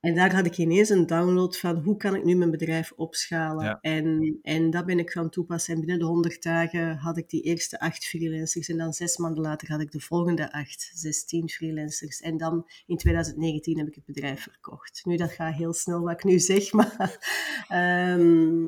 En 0.00 0.14
daar 0.14 0.34
had 0.34 0.46
ik 0.46 0.58
ineens 0.58 0.88
een 0.88 1.06
download 1.06 1.56
van 1.56 1.76
hoe 1.76 1.96
kan 1.96 2.14
ik 2.14 2.24
nu 2.24 2.34
mijn 2.34 2.50
bedrijf 2.50 2.92
opschalen. 2.96 3.78
En, 3.80 4.38
en 4.42 4.70
dat 4.70 4.86
ben 4.86 4.98
ik 4.98 5.10
gaan 5.10 5.30
toepassen. 5.30 5.74
En 5.74 5.80
binnen 5.80 5.98
de 5.98 6.04
100 6.04 6.42
dagen 6.42 6.96
had 6.96 7.16
ik 7.16 7.28
die 7.28 7.42
eerste 7.42 7.80
acht 7.80 8.06
freelancers. 8.06 8.68
En 8.68 8.76
dan 8.76 8.92
zes 8.92 9.16
maanden 9.16 9.42
later 9.42 9.70
had 9.70 9.80
ik 9.80 9.92
de 9.92 10.00
volgende 10.00 10.52
acht, 10.52 10.90
16 10.94 11.48
freelancers. 11.48 12.20
En 12.20 12.36
dan 12.36 12.68
in 12.86 12.96
2019 12.96 13.78
heb 13.78 13.86
ik 13.86 13.94
het 13.94 14.04
bedrijf 14.04 14.42
verkocht. 14.42 15.00
Nu, 15.04 15.16
dat 15.16 15.32
gaat 15.32 15.54
heel 15.54 15.72
snel 15.72 16.00
wat 16.00 16.12
ik 16.12 16.24
nu 16.24 16.38
zeg, 16.38 16.72
maar... 16.78 17.18
Ehm, 17.68 18.66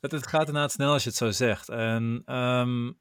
het, 0.00 0.12
het, 0.12 0.26
gaat 0.26 0.46
inderdaad 0.46 0.72
snel 0.72 0.92
als 0.92 1.02
je 1.02 1.08
het 1.08 1.18
zo 1.18 1.30
zegt. 1.30 1.68
En, 1.68 2.22
ehm, 2.24 2.92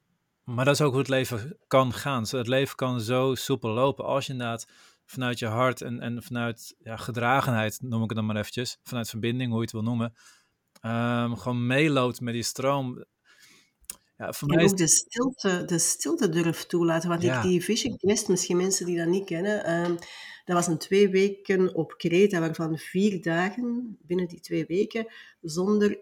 maar 0.44 0.66
dat 0.66 0.74
is 0.74 0.82
ook 0.82 0.92
hoe 0.92 1.00
het 1.00 1.10
leven 1.10 1.58
kan 1.68 1.94
gaan. 1.94 2.26
Het 2.30 2.48
leven 2.48 2.76
kan 2.76 3.02
zo 3.02 3.36
soepel 3.36 3.70
lopen 3.70 4.06
als 4.06 4.26
je 4.26 4.32
inderdaad 4.32 4.68
vanuit 5.08 5.40
je 5.40 5.46
hart 5.46 5.82
en, 5.82 6.00
en 6.00 6.24
vanuit 6.24 6.76
ja, 6.80 6.98
gedragenheid, 6.98 7.78
noem 7.82 8.04
ik 8.04 8.10
het 8.10 8.18
dan 8.18 8.26
maar 8.26 8.36
eventjes, 8.36 8.78
vanuit 8.84 9.10
verbinding, 9.10 9.50
hoe 9.50 9.58
je 9.58 9.64
het 9.64 9.72
wil 9.72 9.84
noemen, 9.84 10.14
um, 10.82 11.36
gewoon 11.38 11.68
meeloopt 11.68 12.22
met 12.22 12.34
die 12.34 12.44
stroom. 12.44 13.06
Ja, 14.18 14.34
voor 14.34 14.50
en 14.50 14.56
mij 14.56 14.64
ook 14.64 14.72
is... 14.72 14.80
de, 14.80 14.88
stilte, 14.88 15.66
de 15.66 15.80
stilte 15.80 16.30
durf 16.30 16.66
toelaten. 16.66 17.10
Want 17.10 17.24
ik 17.24 17.42
die 17.42 17.64
Vision 17.64 17.98
Quest, 17.98 18.28
misschien 18.28 18.58
mensen 18.58 18.86
die 18.86 18.98
dat 18.98 19.08
niet 19.08 19.26
kennen, 19.26 19.72
um, 19.72 19.98
dat 20.46 20.56
was 20.56 20.68
een 20.68 20.78
twee 20.78 21.10
weken 21.10 21.76
op 21.76 21.94
Kreta, 21.98 22.40
waarvan 22.40 22.78
vier 22.78 23.22
dagen 23.22 23.98
binnen 24.02 24.28
die 24.28 24.40
twee 24.40 24.66
weken 24.66 25.08
zonder 25.42 26.00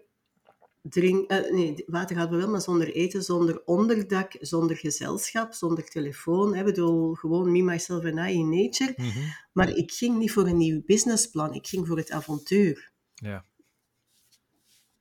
drink, 0.88 1.32
uh, 1.32 1.50
nee, 1.50 1.84
water 1.86 2.16
hadden 2.16 2.38
we 2.38 2.42
wel, 2.42 2.52
maar 2.52 2.60
zonder 2.60 2.92
eten, 2.92 3.22
zonder 3.22 3.62
onderdak, 3.64 4.36
zonder 4.40 4.76
gezelschap, 4.76 5.52
zonder 5.52 5.84
telefoon. 5.84 6.54
Ik 6.54 6.64
bedoel, 6.64 7.14
gewoon 7.14 7.52
me, 7.52 7.62
myself 7.62 8.04
en 8.04 8.18
I 8.18 8.32
in 8.32 8.62
nature. 8.62 8.92
Mhm. 8.96 9.18
Maar 9.52 9.68
ik 9.68 9.92
ging 9.92 10.18
niet 10.18 10.32
voor 10.32 10.46
een 10.46 10.56
nieuw 10.56 10.82
businessplan, 10.86 11.54
ik 11.54 11.66
ging 11.66 11.86
voor 11.86 11.96
het 11.96 12.10
avontuur. 12.10 12.90
Ja. 13.14 13.44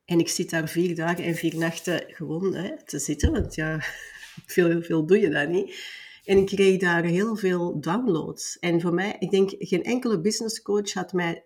En 0.05 0.19
ik 0.19 0.29
zit 0.29 0.49
daar 0.49 0.69
vier 0.69 0.95
dagen 0.95 1.23
en 1.23 1.35
vier 1.35 1.57
nachten 1.57 2.03
gewoon 2.07 2.53
hè, 2.53 2.83
te 2.85 2.99
zitten, 2.99 3.31
want 3.31 3.55
ja, 3.55 3.79
veel, 4.53 4.81
veel 4.81 5.05
doe 5.05 5.19
je 5.19 5.29
daar 5.29 5.49
niet. 5.49 5.75
En 6.23 6.37
ik 6.37 6.45
kreeg 6.45 6.79
daar 6.79 7.03
heel 7.03 7.35
veel 7.35 7.79
downloads. 7.79 8.59
En 8.59 8.81
voor 8.81 8.93
mij, 8.93 9.15
ik 9.19 9.29
denk, 9.29 9.51
geen 9.57 9.83
enkele 9.83 10.21
business 10.21 10.61
coach 10.61 10.93
had 10.93 11.13
mij 11.13 11.45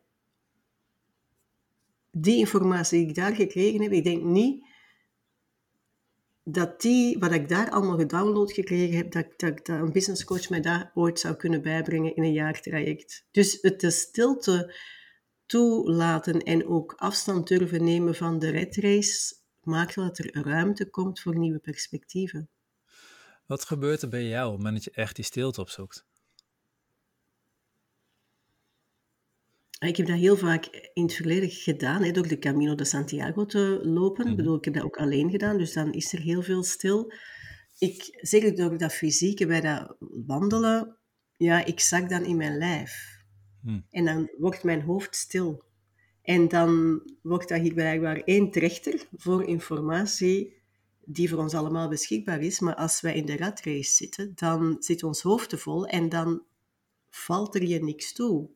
die 2.22 2.38
informatie 2.38 3.00
die 3.00 3.08
ik 3.08 3.16
daar 3.16 3.36
gekregen 3.36 3.82
heb, 3.82 3.92
ik 3.92 4.04
denk 4.04 4.24
niet 4.24 4.68
dat 6.44 6.82
die, 6.82 7.20
wat 7.20 7.32
ik 7.32 7.50
daar 7.50 7.70
allemaal 7.70 7.98
gedownload 7.98 8.54
gekregen 8.54 8.98
heb, 8.98 9.12
dat, 9.12 9.26
dat, 9.38 9.66
dat 9.66 9.80
een 9.80 9.92
business 9.92 10.24
coach 10.24 10.50
mij 10.50 10.62
daar 10.62 10.92
ooit 10.94 11.20
zou 11.20 11.36
kunnen 11.36 11.62
bijbrengen 11.62 12.16
in 12.16 12.24
een 12.24 12.34
jaartraject. 12.34 13.26
Dus 13.32 13.58
het 13.62 13.80
de 13.80 13.92
stilte 13.92 14.76
toelaten 15.46 16.40
en 16.40 16.68
ook 16.68 16.94
afstand 16.94 17.48
durven 17.48 17.84
nemen 17.84 18.16
van 18.16 18.40
de 18.40 18.50
red 18.50 18.76
race 18.76 19.36
maakt 19.62 19.96
dat 19.96 20.18
er 20.18 20.44
ruimte 20.44 20.90
komt 20.90 21.20
voor 21.20 21.38
nieuwe 21.38 21.60
perspectieven. 21.60 22.50
Wat 23.46 23.66
gebeurt 23.66 24.02
er 24.02 24.10
bij 24.10 24.28
jou 24.28 24.52
op 24.52 24.58
moment 24.58 24.76
dat 24.76 24.84
je 24.84 25.02
echt 25.02 25.16
die 25.16 25.26
stilte 25.26 25.62
opzoekt? 25.62 26.06
Ik 29.80 29.98
heb 29.98 30.08
dat 30.08 30.18
heel 30.18 30.38
vaak 30.38 30.90
in 30.94 31.04
het 31.04 31.14
verleden 31.14 31.50
gedaan, 31.50 32.04
hè, 32.04 32.12
door 32.12 32.28
de 32.28 32.40
Camino 32.40 32.76
de 32.76 32.86
Santiago 32.86 33.46
te 33.46 33.80
lopen. 33.84 34.22
Ik 34.24 34.28
Mhm. 34.28 34.36
bedoel, 34.36 34.58
ik 34.58 34.66
heb 34.66 34.74
dat 34.74 34.84
ook 34.84 34.98
alleen 34.98 35.30
gedaan, 35.30 35.58
dus 35.58 35.74
dan 35.74 35.94
is 35.94 36.14
er 36.14 36.20
heel 36.20 36.42
veel 36.42 36.64
stil. 36.64 37.14
Ik, 37.78 38.18
zeker 38.22 38.56
door 38.56 38.78
dat 38.78 38.94
fysieke, 38.94 39.46
bij 39.46 39.62
dat 39.62 39.96
wandelen, 40.26 40.98
ja, 41.38 41.66
ik 41.66 41.80
zak 41.80 42.10
dan 42.10 42.24
in 42.26 42.38
mijn 42.38 42.58
lijf. 42.58 43.18
Hm. 43.62 43.80
En 43.90 44.06
dan 44.06 44.30
wordt 44.38 44.64
mijn 44.64 44.82
hoofd 44.82 45.16
stil. 45.16 45.64
En 46.22 46.48
dan 46.48 47.02
wordt 47.22 47.50
dat 47.50 47.62
hier 47.62 47.74
blijkbaar 47.74 48.22
één 48.24 48.52
trechter 48.52 49.08
voor 49.16 49.44
informatie 49.48 50.58
die 51.06 51.30
voor 51.30 51.38
ons 51.40 51.54
allemaal 51.54 51.90
beschikbaar 51.90 52.42
is. 52.42 52.60
Maar 52.60 52.76
als 52.76 53.02
wij 53.02 53.16
in 53.16 53.26
de 53.26 53.38
ratrace 53.38 53.94
zitten, 53.94 54.32
dan 54.36 54.76
zit 54.80 55.04
ons 55.04 55.22
hoofd 55.22 55.50
te 55.50 55.58
vol 55.58 55.86
en 55.86 56.10
dan 56.10 56.44
valt 57.10 57.56
er 57.56 57.64
je 57.64 57.84
niks 57.84 58.14
toe. 58.14 58.50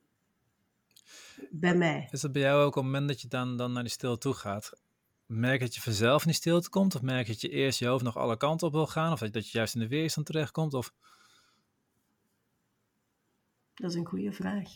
Bij 1.49 1.75
mij. 1.75 2.07
Is 2.11 2.21
dat 2.21 2.31
bij 2.31 2.41
jou 2.41 2.61
ook 2.61 2.67
op 2.67 2.83
het 2.83 2.83
moment 2.83 3.07
dat 3.07 3.21
je 3.21 3.27
dan, 3.27 3.57
dan 3.57 3.71
naar 3.71 3.83
die 3.83 3.91
stilte 3.91 4.19
toe 4.19 4.33
gaat? 4.33 4.71
Merk 5.25 5.59
dat 5.59 5.75
je 5.75 5.81
vanzelf 5.81 6.21
in 6.21 6.27
die 6.27 6.35
stilte 6.35 6.69
komt? 6.69 6.95
Of 6.95 7.01
merk 7.01 7.25
je 7.25 7.31
dat 7.31 7.41
je 7.41 7.49
eerst 7.49 7.79
je 7.79 7.87
hoofd 7.87 8.03
nog 8.03 8.17
alle 8.17 8.37
kanten 8.37 8.67
op 8.67 8.73
wil 8.73 8.87
gaan? 8.87 9.11
Of 9.11 9.19
dat 9.19 9.49
je 9.49 9.57
juist 9.57 9.73
in 9.73 9.79
de 9.79 9.87
weerstand 9.87 10.25
terechtkomt? 10.25 10.73
Of... 10.73 10.93
Dat 13.73 13.89
is 13.89 13.95
een 13.97 14.05
goede 14.05 14.31
vraag. 14.31 14.69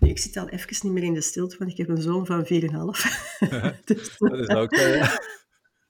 Nu, 0.00 0.08
ik 0.08 0.18
zit 0.18 0.36
al 0.36 0.48
even 0.48 0.76
niet 0.82 0.92
meer 0.92 1.02
in 1.02 1.14
de 1.14 1.20
stilte, 1.20 1.56
want 1.58 1.70
ik 1.70 1.76
heb 1.76 1.88
een 1.88 2.02
zoon 2.02 2.26
van 2.26 2.44
4,5. 2.44 2.48
dus, 3.84 4.18
Dat 4.18 4.38
is 4.38 4.48
ook... 4.48 4.72
eh, 4.72 5.16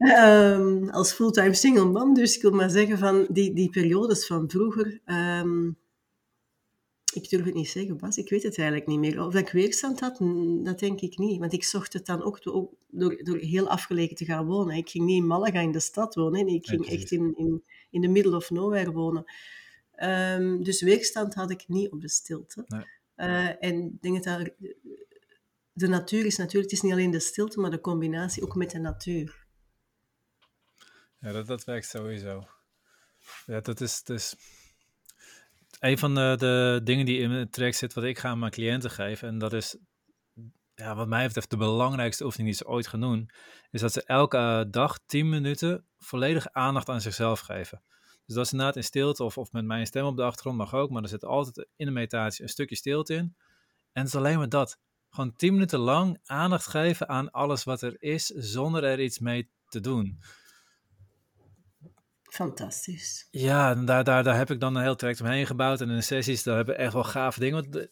Ehm, 0.03 0.89
als 0.89 1.13
fulltime 1.13 1.55
single 1.55 1.85
man, 1.85 2.15
dus 2.15 2.37
ik 2.37 2.43
wil 2.43 2.51
maar 2.51 2.71
zeggen 2.71 2.99
van 2.99 3.27
die, 3.31 3.55
die 3.55 3.71
periodes 3.71 4.27
van 4.27 4.51
vroeger, 4.51 5.01
ehm, 5.05 5.71
ik 7.15 7.31
durf 7.31 7.45
het 7.45 7.55
niet 7.55 7.69
zeggen, 7.69 7.97
Bas, 7.97 8.17
ik 8.17 8.29
weet 8.29 8.43
het 8.43 8.59
eigenlijk 8.59 8.89
niet 8.89 8.99
meer. 8.99 9.25
Of 9.25 9.33
dat 9.33 9.43
ik 9.43 9.53
weerstand 9.53 10.01
had, 10.01 10.19
dat 10.65 10.79
denk 10.79 11.01
ik 11.01 11.19
niet. 11.19 11.39
Want 11.39 11.53
ik 11.53 11.65
zocht 11.65 11.93
het 11.93 12.07
dan 12.07 12.23
ook 12.23 12.43
door, 12.43 12.69
door, 12.89 13.21
door 13.23 13.37
heel 13.37 13.69
afgelegen 13.69 14.17
te 14.17 14.25
gaan 14.25 14.47
wonen. 14.47 14.77
Ik 14.77 14.91
ging 14.91 15.05
niet 15.05 15.21
in 15.21 15.27
Malaga 15.27 15.61
in 15.61 15.73
de 15.73 15.81
stad 15.81 16.15
wonen, 16.15 16.45
nee, 16.45 16.55
ik 16.55 16.67
ging 16.67 16.89
echt 16.89 17.11
in, 17.11 17.37
in, 17.37 17.63
in 17.91 18.01
the 18.01 18.09
middle 18.09 18.37
of 18.37 18.51
nowhere 18.51 18.93
wonen. 18.93 19.25
Ehm, 19.93 20.63
dus 20.63 20.83
weerstand 20.83 21.35
had 21.35 21.51
ik 21.51 21.69
niet 21.69 21.91
op 21.91 22.01
de 22.01 22.09
stilte. 22.09 22.65
Nee. 22.67 22.85
Eh, 23.15 23.65
en 23.65 23.85
ik 23.85 24.03
denk 24.03 24.15
dat 24.15 24.25
daar, 24.25 24.51
de 25.73 25.89
natuur 25.89 26.27
is 26.27 26.37
natuurlijk, 26.37 26.71
het 26.71 26.73
is 26.73 26.81
niet 26.81 26.93
alleen 26.93 27.11
de 27.11 27.21
stilte, 27.21 27.61
maar 27.61 27.71
de 27.71 27.81
combinatie 27.81 28.43
ook 28.43 28.55
met 28.55 28.71
de 28.71 28.79
natuur. 28.79 29.47
Ja, 31.19 31.33
dat, 31.33 31.47
dat 31.47 31.65
werkt 31.65 31.87
sowieso. 31.87 32.47
Ja, 33.47 33.61
dat 33.61 33.81
is, 33.81 34.03
dus 34.03 34.35
een 35.83 35.99
van 35.99 36.15
de, 36.15 36.35
de 36.39 36.81
dingen 36.85 37.07
die 37.07 37.19
in 37.19 37.31
het 37.31 37.53
traject 37.53 37.77
zit, 37.77 37.95
wat 37.95 38.05
ik 38.05 38.19
ga 38.19 38.29
aan 38.29 38.39
mijn 38.39 38.51
cliënten 38.51 38.91
geven. 38.91 39.29
En 39.29 39.39
dat 39.39 39.53
is, 39.53 39.77
ja, 40.75 40.95
wat 40.95 41.09
mij 41.09 41.27
betreft, 41.27 41.51
de 41.51 41.57
belangrijkste 41.57 42.25
oefening 42.25 42.49
die 42.49 42.59
ze 42.59 42.67
ooit 42.69 42.87
gaan 42.87 43.01
doen. 43.01 43.31
Is 43.71 43.81
dat 43.81 43.93
ze 43.93 44.05
elke 44.05 44.37
eh, 44.37 44.63
dag 44.71 44.99
10 45.07 45.29
minuten 45.29 45.87
volledig 45.99 46.53
aandacht 46.53 46.89
aan 46.89 47.01
zichzelf 47.01 47.41
geven. 47.41 47.83
Dus 48.27 48.35
dat 48.35 48.45
is 48.45 48.53
inderdaad 48.53 48.77
in 48.77 48.85
stilte 48.85 49.25
of, 49.25 49.39
of 49.39 49.53
met 49.53 49.65
mijn 49.65 49.87
stem 49.87 50.05
op 50.05 50.17
de 50.17 50.23
achtergrond 50.23 50.57
mag 50.57 50.75
ook. 50.75 50.91
Maar 50.91 51.03
er 51.03 51.09
zit 51.09 51.25
altijd 51.25 51.69
in 51.77 51.87
de 51.87 51.93
meditatie 51.93 52.43
een 52.43 52.49
stukje 52.49 52.77
stilte 52.77 53.15
in. 53.15 53.37
En 53.93 54.03
het 54.03 54.07
is 54.07 54.15
alleen 54.15 54.39
maar 54.39 54.49
dat. 54.49 54.79
Gewoon 55.11 55.37
10 55.37 55.53
minuten 55.53 55.79
lang 55.79 56.19
aandacht 56.25 56.67
geven 56.67 57.09
aan 57.09 57.31
alles 57.31 57.65
wat 57.65 57.83
er 57.83 58.03
is, 58.03 58.27
zonder 58.27 58.85
er 58.85 59.01
iets 59.01 59.19
mee 59.19 59.51
te 59.69 59.81
doen. 59.81 60.21
Fantastisch. 62.33 63.29
Ja, 63.31 63.71
en 63.71 63.85
daar, 63.85 64.05
daar, 64.05 64.25
daar 64.25 64.37
heb 64.37 64.51
ik 64.51 64.61
dan 64.61 64.75
een 64.75 64.83
heel 64.83 64.97
traject 64.97 65.21
omheen 65.21 65.47
gebouwd. 65.47 65.81
En 65.81 65.91
in 65.91 65.97
de 65.97 66.03
sessies, 66.03 66.43
daar 66.43 66.57
hebben 66.57 66.75
we 66.75 66.81
echt 66.81 66.93
wel 66.93 67.05
gave 67.05 67.41
dingen. 67.41 67.63
Want 67.63 67.89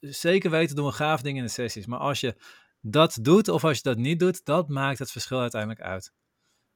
zeker 0.00 0.50
weten 0.50 0.76
doen 0.76 0.86
we 0.86 0.92
gave 0.92 1.22
dingen 1.22 1.38
in 1.38 1.46
de 1.46 1.52
sessies. 1.52 1.86
Maar 1.86 1.98
als 1.98 2.20
je 2.20 2.36
dat 2.80 3.18
doet 3.22 3.48
of 3.48 3.64
als 3.64 3.76
je 3.76 3.82
dat 3.82 3.96
niet 3.96 4.18
doet, 4.18 4.44
dat 4.44 4.68
maakt 4.68 4.98
het 4.98 5.10
verschil 5.10 5.40
uiteindelijk 5.40 5.80
uit. 5.80 6.12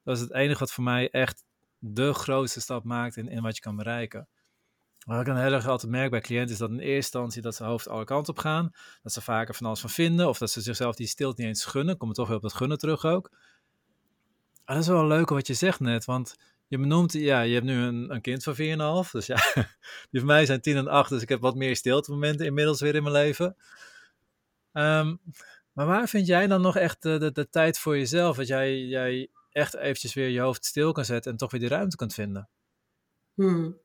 Dat 0.02 0.16
is 0.16 0.22
het 0.22 0.32
enige 0.32 0.58
wat 0.58 0.72
voor 0.72 0.84
mij 0.84 1.10
echt 1.10 1.44
de 1.78 2.12
grootste 2.12 2.60
stap 2.60 2.84
maakt 2.84 3.16
in, 3.16 3.28
in 3.28 3.42
wat 3.42 3.56
je 3.56 3.62
kan 3.62 3.76
bereiken. 3.76 4.28
Wat 5.06 5.20
ik 5.20 5.26
dan 5.26 5.36
heel 5.36 5.52
erg 5.52 5.66
altijd 5.66 5.92
merk 5.92 6.10
bij 6.10 6.20
cliënten 6.20 6.52
is 6.52 6.58
dat 6.58 6.70
in 6.70 6.78
eerste 6.78 6.94
instantie 6.94 7.42
dat 7.42 7.54
ze 7.54 7.64
hoofd 7.64 7.88
alle 7.88 8.04
kanten 8.04 8.32
op 8.32 8.38
gaan. 8.38 8.70
Dat 9.02 9.12
ze 9.12 9.20
vaker 9.20 9.54
van 9.54 9.66
alles 9.66 9.80
van 9.80 9.90
vinden. 9.90 10.28
Of 10.28 10.38
dat 10.38 10.50
ze 10.50 10.60
zichzelf 10.60 10.96
die 10.96 11.06
stilte 11.06 11.40
niet 11.40 11.50
eens 11.50 11.64
gunnen. 11.64 11.96
Komen 11.96 12.14
toch 12.14 12.26
weer 12.26 12.36
op 12.36 12.42
dat 12.42 12.54
gunnen 12.54 12.78
terug 12.78 13.04
ook. 13.04 13.30
Dat 14.64 14.76
is 14.76 14.86
wel 14.86 15.06
leuk 15.06 15.28
wat 15.28 15.46
je 15.46 15.54
zegt 15.54 15.80
net. 15.80 16.04
Want 16.04 16.36
je 16.68 16.78
benoemt, 16.78 17.12
ja, 17.12 17.40
je 17.40 17.54
hebt 17.54 17.66
nu 17.66 17.74
een, 17.74 18.10
een 18.14 18.20
kind 18.20 18.42
van 18.42 18.54
4,5. 19.06 19.10
Dus 19.10 19.26
ja, 19.26 19.36
die 20.10 20.20
van 20.20 20.26
mij 20.26 20.46
zijn 20.46 20.60
10 20.60 20.76
en 20.76 20.88
8. 20.88 21.10
Dus 21.10 21.22
ik 21.22 21.28
heb 21.28 21.40
wat 21.40 21.54
meer 21.54 21.76
stilte 21.76 22.10
momenten 22.10 22.46
inmiddels 22.46 22.80
weer 22.80 22.94
in 22.94 23.02
mijn 23.02 23.14
leven. 23.14 23.56
Ehm, 24.72 25.16
maar 25.72 25.86
waar 25.86 26.08
vind 26.08 26.26
jij 26.26 26.46
dan 26.46 26.60
nog 26.60 26.76
echt 26.76 27.02
de, 27.02 27.18
de, 27.18 27.32
de 27.32 27.48
tijd 27.48 27.78
voor 27.78 27.96
jezelf? 27.98 28.36
Dat 28.36 28.46
jij, 28.46 28.78
jij 28.78 29.28
echt 29.50 29.74
eventjes 29.76 30.14
weer 30.14 30.28
je 30.28 30.40
hoofd 30.40 30.64
stil 30.64 30.92
kan 30.92 31.04
zetten 31.04 31.30
en 31.32 31.36
toch 31.38 31.50
weer 31.50 31.60
die 31.60 31.68
ruimte 31.68 31.96
kunt 31.96 32.14
vinden? 32.14 32.48
Hmm. 33.34 33.78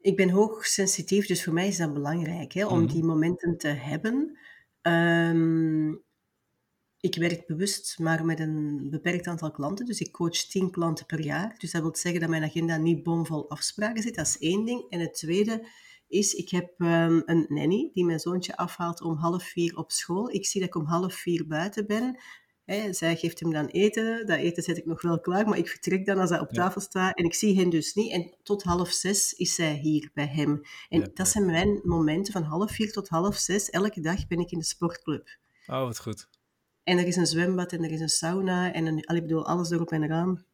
Ik 0.00 0.16
ben 0.16 0.30
hoogsensitief, 0.30 1.26
dus 1.26 1.44
voor 1.44 1.52
mij 1.52 1.66
is 1.68 1.76
dat 1.76 1.94
belangrijk 1.94 2.52
hè, 2.52 2.66
om 2.66 2.78
Mhm. 2.82 2.92
die 2.92 3.04
momenten 3.04 3.58
te 3.58 3.68
hebben. 3.68 4.38
Ehm, 4.82 5.92
ik 7.04 7.14
werk 7.14 7.46
bewust 7.46 7.98
maar 7.98 8.24
met 8.24 8.40
een 8.40 8.86
beperkt 8.90 9.26
aantal 9.26 9.50
klanten, 9.50 9.86
dus 9.86 10.00
ik 10.00 10.12
coach 10.12 10.36
10 10.36 10.70
klanten 10.70 11.06
per 11.06 11.20
jaar. 11.20 11.54
Dus 11.58 11.70
dat 11.70 11.82
wil 11.82 11.96
zeggen 11.96 12.20
dat 12.20 12.30
mijn 12.30 12.42
agenda 12.42 12.76
niet 12.76 13.02
bomvol 13.02 13.50
afspraken 13.50 14.02
zit, 14.02 14.14
dat 14.14 14.26
is 14.26 14.38
één 14.38 14.64
ding. 14.64 14.86
En 14.88 15.00
het 15.00 15.14
tweede 15.14 15.68
is, 16.08 16.32
ik 16.34 16.50
heb 16.50 16.74
ehm, 16.78 17.20
een 17.24 17.46
nanny 17.48 17.90
die 17.92 18.04
mijn 18.04 18.18
zoontje 18.18 18.56
afhaalt 18.56 19.00
om 19.02 19.16
half 19.16 19.42
vier 19.44 19.76
op 19.76 19.92
school. 19.92 20.30
Ik 20.30 20.46
zie 20.46 20.60
dat 20.60 20.68
ik 20.68 20.74
om 20.74 20.86
half 20.86 21.14
vier 21.14 21.46
buiten 21.46 21.86
ben. 21.86 22.18
Hè, 22.64 22.92
zij 22.92 23.16
geeft 23.16 23.40
hem 23.40 23.52
dan 23.52 23.66
eten. 23.66 24.26
Dat 24.26 24.38
eten 24.38 24.62
zet 24.62 24.76
ik 24.76 24.86
nog 24.86 25.02
wel 25.02 25.20
klaar, 25.20 25.48
maar 25.48 25.58
ik 25.58 25.68
vertrek 25.68 26.06
dan 26.06 26.18
als 26.18 26.30
dat 26.30 26.40
op 26.40 26.50
Ja. 26.52 26.62
tafel 26.62 26.80
staat. 26.80 27.16
En 27.16 27.24
ik 27.24 27.34
zie 27.34 27.56
hen 27.56 27.70
dus 27.70 27.94
niet. 27.94 28.12
En 28.12 28.36
tot 28.42 28.62
half 28.62 28.90
zes 28.90 29.32
is 29.32 29.54
zij 29.54 29.74
hier 29.74 30.10
bij 30.14 30.26
hem. 30.26 30.60
En 30.88 31.00
Ja, 31.00 31.08
dat 31.14 31.28
zijn 31.28 31.46
mijn 31.46 31.80
momenten 31.82 32.32
van 32.32 32.42
half 32.42 32.70
vier 32.70 32.92
tot 32.92 33.08
half 33.08 33.36
zes. 33.36 33.70
Elke 33.70 34.00
dag 34.00 34.26
ben 34.26 34.38
ik 34.38 34.50
in 34.50 34.58
de 34.58 34.64
sportclub. 34.64 35.28
Oh, 35.66 35.82
wat 35.82 36.00
goed. 36.00 36.28
En 36.84 36.98
er 36.98 37.06
is 37.06 37.16
een 37.16 37.26
zwembad 37.26 37.72
en 37.72 37.84
er 37.84 37.90
is 37.90 38.00
een 38.00 38.08
sauna 38.08 38.72
en 38.72 38.86
een, 38.86 39.04
al, 39.04 39.16
ik 39.16 39.22
bedoel, 39.22 39.46
alles 39.46 39.70
erop 39.70 39.90
en 39.92 40.02
eraan. 40.02 40.44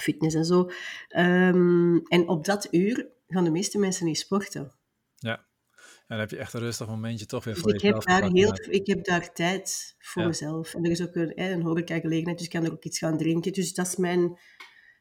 Fitness 0.00 0.34
en 0.36 0.44
zo. 0.44 0.70
Ehm, 1.08 1.96
en 1.96 2.28
op 2.28 2.44
dat 2.44 2.68
uur 2.70 3.06
gaan 3.28 3.44
de 3.44 3.50
meeste 3.50 3.78
mensen 3.78 4.06
niet 4.06 4.18
sporten. 4.18 4.72
Ja. 5.16 5.46
Ja, 5.80 6.14
dan 6.14 6.18
heb 6.18 6.30
je 6.30 6.36
echt 6.36 6.52
een 6.52 6.60
rustig 6.60 6.86
momentje 6.86 7.26
toch 7.26 7.44
weer 7.44 7.54
Dus 7.54 7.62
voor 7.62 7.74
ik 7.74 7.80
heb, 7.80 7.94
jezelf. 7.94 8.20
daar 8.20 8.30
heel, 8.30 8.52
ik 8.70 8.86
heb 8.86 9.04
daar 9.04 9.32
tijd 9.32 9.94
voor 9.98 10.22
Ja. 10.22 10.28
mezelf. 10.28 10.74
En 10.74 10.84
er 10.84 10.90
is 10.90 11.02
ook 11.02 11.14
een, 11.14 11.40
een 11.42 11.62
horeca-gelegenheid, 11.62 12.36
dus 12.38 12.46
ik 12.46 12.52
kan 12.52 12.64
er 12.64 12.72
ook 12.72 12.84
iets 12.84 12.98
gaan 12.98 13.18
drinken. 13.18 13.52
Dus 13.52 13.74
dat 13.74 13.86
is 13.86 13.96
mijn, 13.96 14.28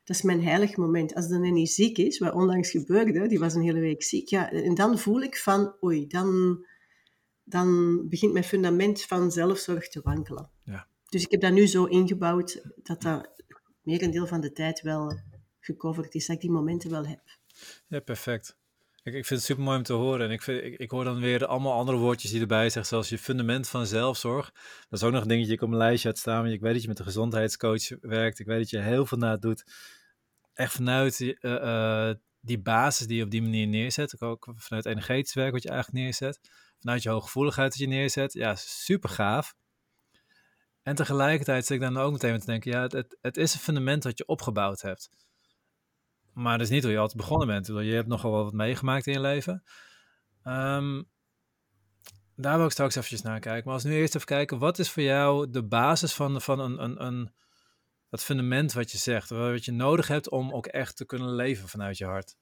dat 0.03 0.15
is 0.15 0.21
mijn 0.21 0.43
heilig 0.43 0.77
moment. 0.77 1.15
Als 1.15 1.27
de 1.27 1.37
nanny 1.37 1.65
ziek 1.65 1.97
is, 1.97 2.17
wat 2.17 2.33
onlangs 2.33 2.71
gebeurde, 2.71 3.27
die 3.27 3.39
was 3.39 3.53
een 3.53 3.61
hele 3.61 3.79
week 3.79 4.03
ziek, 4.03 4.29
ja, 4.29 4.51
en 4.51 4.75
dan 4.75 4.99
voel 4.99 5.21
ik 5.21 5.37
van, 5.37 5.75
oei, 5.83 6.07
dan, 6.07 6.57
dan 7.49 7.99
begint 8.09 8.33
mijn 8.33 8.45
fundament 8.45 9.01
van 9.01 9.31
zelfzorg 9.31 9.87
te 9.87 10.01
wankelen. 10.03 10.49
Ja. 10.63 10.87
Dus 11.09 11.23
ik 11.23 11.31
heb 11.31 11.41
dat 11.41 11.51
nu 11.51 11.67
zo 11.67 11.85
ingebouwd 11.85 12.61
dat 12.83 13.01
dat 13.01 13.29
merendeel 13.81 14.27
van 14.27 14.41
de 14.41 14.51
tijd 14.51 14.81
wel 14.81 15.19
gecoverd 15.59 16.15
is, 16.15 16.25
dat 16.25 16.35
ik 16.35 16.41
die 16.41 16.51
momenten 16.51 16.89
wel 16.89 17.05
heb. 17.05 17.21
Ja, 17.87 17.99
perfect. 17.99 18.57
Ik, 19.03 19.13
ik 19.13 19.25
vind 19.25 19.39
het 19.39 19.43
super 19.49 19.63
mooi 19.63 19.77
om 19.77 19.83
te 19.83 19.93
horen. 19.93 20.25
En 20.25 20.31
ik, 20.31 20.41
vind, 20.41 20.63
ik, 20.63 20.77
ik 20.79 20.91
hoor 20.91 21.03
dan 21.03 21.19
weer 21.19 21.45
allemaal 21.45 21.73
andere 21.73 21.97
woordjes 21.97 22.31
die 22.31 22.41
erbij 22.41 22.63
zeggen, 22.63 22.85
zoals 22.85 23.09
je 23.09 23.17
fundament 23.17 23.69
van 23.69 23.85
zelfzorg. 23.85 24.51
Dat 24.89 24.99
is 24.99 25.03
ook 25.03 25.11
nog 25.11 25.21
een 25.21 25.27
dingetje, 25.27 25.53
ik 25.53 25.61
op 25.61 25.69
mijn 25.69 25.81
lijstje 25.81 26.07
had 26.07 26.17
staan. 26.17 26.47
Ik 26.47 26.61
weet 26.61 26.73
dat 26.73 26.81
je 26.81 26.87
met 26.87 26.99
een 26.99 27.05
gezondheidscoach 27.05 27.89
werkt. 28.01 28.39
Ik 28.39 28.45
weet 28.45 28.59
dat 28.59 28.69
je 28.69 28.79
heel 28.79 29.05
veel 29.05 29.17
na 29.17 29.37
doet. 29.37 29.63
Echt 30.53 30.73
vanuit 30.73 31.17
die, 31.17 31.39
eh, 31.39 32.09
eh, 32.09 32.15
die 32.39 32.59
basis 32.59 33.07
die 33.07 33.17
je 33.17 33.23
op 33.23 33.31
die 33.31 33.41
manier 33.41 33.67
neerzet. 33.67 34.21
Ook 34.21 34.53
vanuit 34.55 34.85
energetisch 34.85 35.33
werk 35.33 35.51
wat 35.51 35.63
je 35.63 35.69
eigenlijk 35.69 36.03
neerzet. 36.03 36.39
Vanuit 36.79 37.03
je 37.03 37.09
hooggevoeligheid 37.09 37.69
dat 37.69 37.79
je 37.79 37.87
neerzet. 37.87 38.33
Ja, 38.33 38.55
super 38.55 39.09
gaaf. 39.09 39.55
En 40.81 40.95
tegelijkertijd 40.95 41.65
zit 41.65 41.75
ik 41.75 41.81
dan 41.81 41.97
ook 41.97 42.11
meteen 42.11 42.39
te 42.39 42.45
denken, 42.45 42.71
ja, 42.71 42.81
het, 42.81 43.17
het 43.21 43.37
is 43.37 43.53
een 43.53 43.59
fundament 43.59 44.03
dat 44.03 44.17
je 44.17 44.27
opgebouwd 44.27 44.81
hebt. 44.81 45.09
Maar 46.33 46.57
dat 46.57 46.67
is 46.67 46.73
niet 46.73 46.83
hoe 46.83 46.91
je 46.91 46.97
altijd 46.97 47.17
begonnen 47.17 47.47
bent. 47.47 47.67
Je 47.67 47.93
hebt 47.93 48.07
nogal 48.07 48.31
wat 48.31 48.53
meegemaakt 48.53 49.07
in 49.07 49.13
je 49.13 49.19
leven. 49.19 49.63
Ehm, 50.43 51.03
daar 52.35 52.57
wil 52.57 52.65
ik 52.65 52.71
straks 52.71 52.95
eventjes 52.95 53.21
naar 53.21 53.39
kijken. 53.39 53.63
Maar 53.65 53.73
als 53.73 53.83
nu 53.83 53.95
eerst 53.95 54.15
even 54.15 54.27
kijken, 54.27 54.59
wat 54.59 54.79
is 54.79 54.89
voor 54.89 55.03
jou 55.03 55.49
de 55.49 55.63
basis 55.63 56.13
van, 56.13 56.41
van 56.41 56.59
een, 56.59 56.83
een, 56.83 57.05
een, 57.05 57.33
dat 58.09 58.23
fundament 58.23 58.73
wat 58.73 58.91
je 58.91 58.97
zegt? 58.97 59.29
Wat 59.29 59.65
je 59.65 59.71
nodig 59.71 60.07
hebt 60.07 60.29
om 60.29 60.53
ook 60.53 60.65
echt 60.65 60.97
te 60.97 61.05
kunnen 61.05 61.35
leven 61.35 61.67
vanuit 61.67 61.97
je 61.97 62.05
hart? 62.05 62.37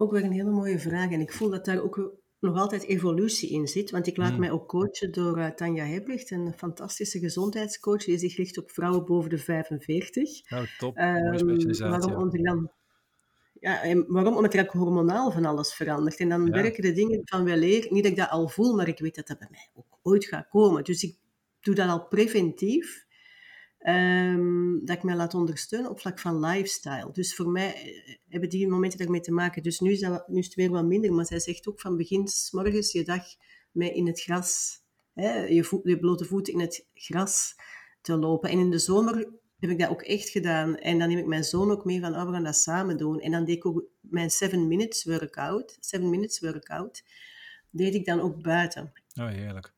Ook 0.00 0.12
weer 0.12 0.24
een 0.24 0.32
hele 0.32 0.50
mooie 0.50 0.78
vraag. 0.78 1.10
En 1.10 1.20
ik 1.20 1.32
voel 1.32 1.50
dat 1.50 1.64
daar 1.64 1.82
ook 1.82 2.12
nog 2.40 2.56
altijd 2.56 2.82
evolutie 2.84 3.50
in 3.50 3.66
zit. 3.66 3.90
Want 3.90 4.06
ik 4.06 4.16
laat 4.16 4.30
Hmm. 4.30 4.40
mij 4.40 4.50
ook 4.50 4.68
coachen 4.68 5.12
door 5.12 5.38
eh, 5.38 5.50
Tanja 5.50 5.84
Hebrecht, 5.84 6.30
een 6.30 6.52
fantastische 6.56 7.18
gezondheidscoach 7.18 8.04
die 8.04 8.18
zich 8.18 8.36
richt 8.36 8.58
op 8.58 8.70
vrouwen 8.70 9.04
boven 9.04 9.30
de 9.30 9.38
45. 9.38 10.50
Nou, 10.50 10.66
top. 10.78 10.96
Specialisatie. 11.34 11.84
waarom 11.84 12.22
onder 12.22 12.42
dan... 12.42 12.70
ja, 13.60 13.82
en 13.82 14.04
waarom? 14.08 14.36
Omdat 14.36 14.54
er 14.54 14.60
ook 14.60 14.70
hormonaal 14.72 15.30
van 15.30 15.44
alles 15.44 15.74
verandert. 15.74 16.16
En 16.20 16.28
dan 16.28 16.46
Ja. 16.46 16.52
werken 16.52 16.82
de 16.82 16.92
dingen 16.92 17.20
van 17.24 17.44
wel 17.44 17.56
leer. 17.56 17.86
Niet 17.90 18.02
dat 18.02 18.12
ik 18.12 18.18
dat 18.18 18.30
al 18.30 18.48
voel, 18.48 18.74
maar 18.76 18.88
ik 18.88 18.98
weet 18.98 19.14
dat 19.14 19.26
dat 19.26 19.38
bij 19.38 19.48
mij 19.50 19.68
ook 19.74 19.98
ooit 20.02 20.24
gaat 20.24 20.48
komen. 20.48 20.84
Dus 20.84 21.02
ik 21.02 21.16
doe 21.60 21.74
dat 21.74 21.88
al 21.88 22.06
preventief. 22.06 23.06
Ehm, 23.78 24.84
dat 24.84 24.96
ik 24.96 25.02
mij 25.02 25.16
laat 25.16 25.34
ondersteunen 25.34 25.90
op 25.90 26.00
vlak 26.00 26.18
van 26.18 26.40
lifestyle. 26.40 27.08
Dus 27.12 27.34
voor 27.34 27.48
mij 27.48 27.74
eh, 27.74 28.14
hebben 28.28 28.48
die 28.48 28.68
momenten 28.68 28.98
daarmee 28.98 29.20
te 29.20 29.32
maken. 29.32 29.62
Dus 29.62 29.80
nu 29.80 29.90
is, 29.90 30.00
dat, 30.00 30.28
nu 30.28 30.38
is 30.38 30.44
het 30.44 30.54
weer 30.54 30.70
wat 30.70 30.84
minder. 30.84 31.12
Maar 31.12 31.26
zij 31.26 31.40
zegt 31.40 31.68
ook 31.68 31.80
van 31.80 31.96
begin 31.96 32.28
morgens 32.50 32.92
je 32.92 33.04
dag 33.04 33.24
mee 33.72 33.92
in 33.92 34.06
het 34.06 34.20
gras. 34.20 34.80
Hè, 35.14 35.44
je, 35.44 35.64
voet, 35.64 35.80
je 35.84 35.98
blote 35.98 36.24
voeten 36.24 36.52
in 36.52 36.60
het 36.60 36.86
gras 36.94 37.54
te 38.00 38.16
lopen. 38.16 38.50
En 38.50 38.58
in 38.58 38.70
de 38.70 38.78
zomer 38.78 39.16
heb 39.58 39.70
ik 39.70 39.78
dat 39.78 39.90
ook 39.90 40.02
echt 40.02 40.28
gedaan. 40.28 40.76
En 40.76 40.98
dan 40.98 41.08
neem 41.08 41.18
ik 41.18 41.26
mijn 41.26 41.44
zoon 41.44 41.70
ook 41.70 41.84
mee 41.84 42.00
van, 42.00 42.14
oh, 42.14 42.26
we 42.26 42.32
gaan 42.32 42.44
dat 42.44 42.56
samen 42.56 42.96
doen. 42.96 43.20
En 43.20 43.30
dan 43.30 43.44
deed 43.44 43.56
ik 43.56 43.66
ook 43.66 43.84
mijn 44.00 44.30
7 44.30 44.68
minutes 44.68 45.04
workout. 45.04 45.76
7 45.80 46.10
minutes 46.10 46.40
workout. 46.40 47.04
Deed 47.70 47.94
ik 47.94 48.04
dan 48.04 48.20
ook 48.20 48.42
buiten. 48.42 48.92
Oh, 49.20 49.28
heerlijk. 49.28 49.76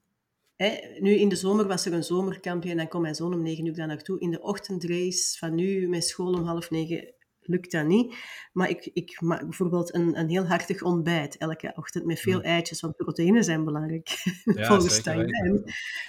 Nu 0.98 1.14
in 1.14 1.28
de 1.28 1.36
zomer 1.36 1.66
was 1.66 1.86
er 1.86 1.92
een 1.92 2.04
zomerkampje 2.04 2.70
en 2.70 2.76
dan 2.76 2.88
komt 2.88 3.02
mijn 3.02 3.14
zoon 3.14 3.34
om 3.34 3.42
negen 3.42 3.66
uur 3.66 3.74
daar 3.74 3.86
naartoe. 3.86 4.20
In 4.20 4.30
de 4.30 4.42
ochtendrace 4.42 5.38
van 5.38 5.54
nu 5.54 5.88
met 5.88 6.04
school 6.04 6.32
om 6.32 6.44
half 6.44 6.70
negen 6.70 7.14
lukt 7.40 7.70
dat 7.70 7.86
niet. 7.86 8.14
Maar 8.52 8.68
ik, 8.68 8.90
ik 8.92 9.20
maak 9.20 9.40
bijvoorbeeld 9.40 9.94
een, 9.94 10.18
een 10.18 10.28
heel 10.28 10.46
hartig 10.46 10.82
ontbijt 10.82 11.36
elke 11.36 11.72
ochtend 11.76 12.04
met 12.04 12.20
veel 12.20 12.42
eitjes, 12.42 12.80
want 12.80 12.96
proteïnen 12.96 13.44
zijn 13.44 13.64
belangrijk 13.64 14.08
Ja, 14.44 14.66
volgens. 14.66 15.02
En, 15.02 15.64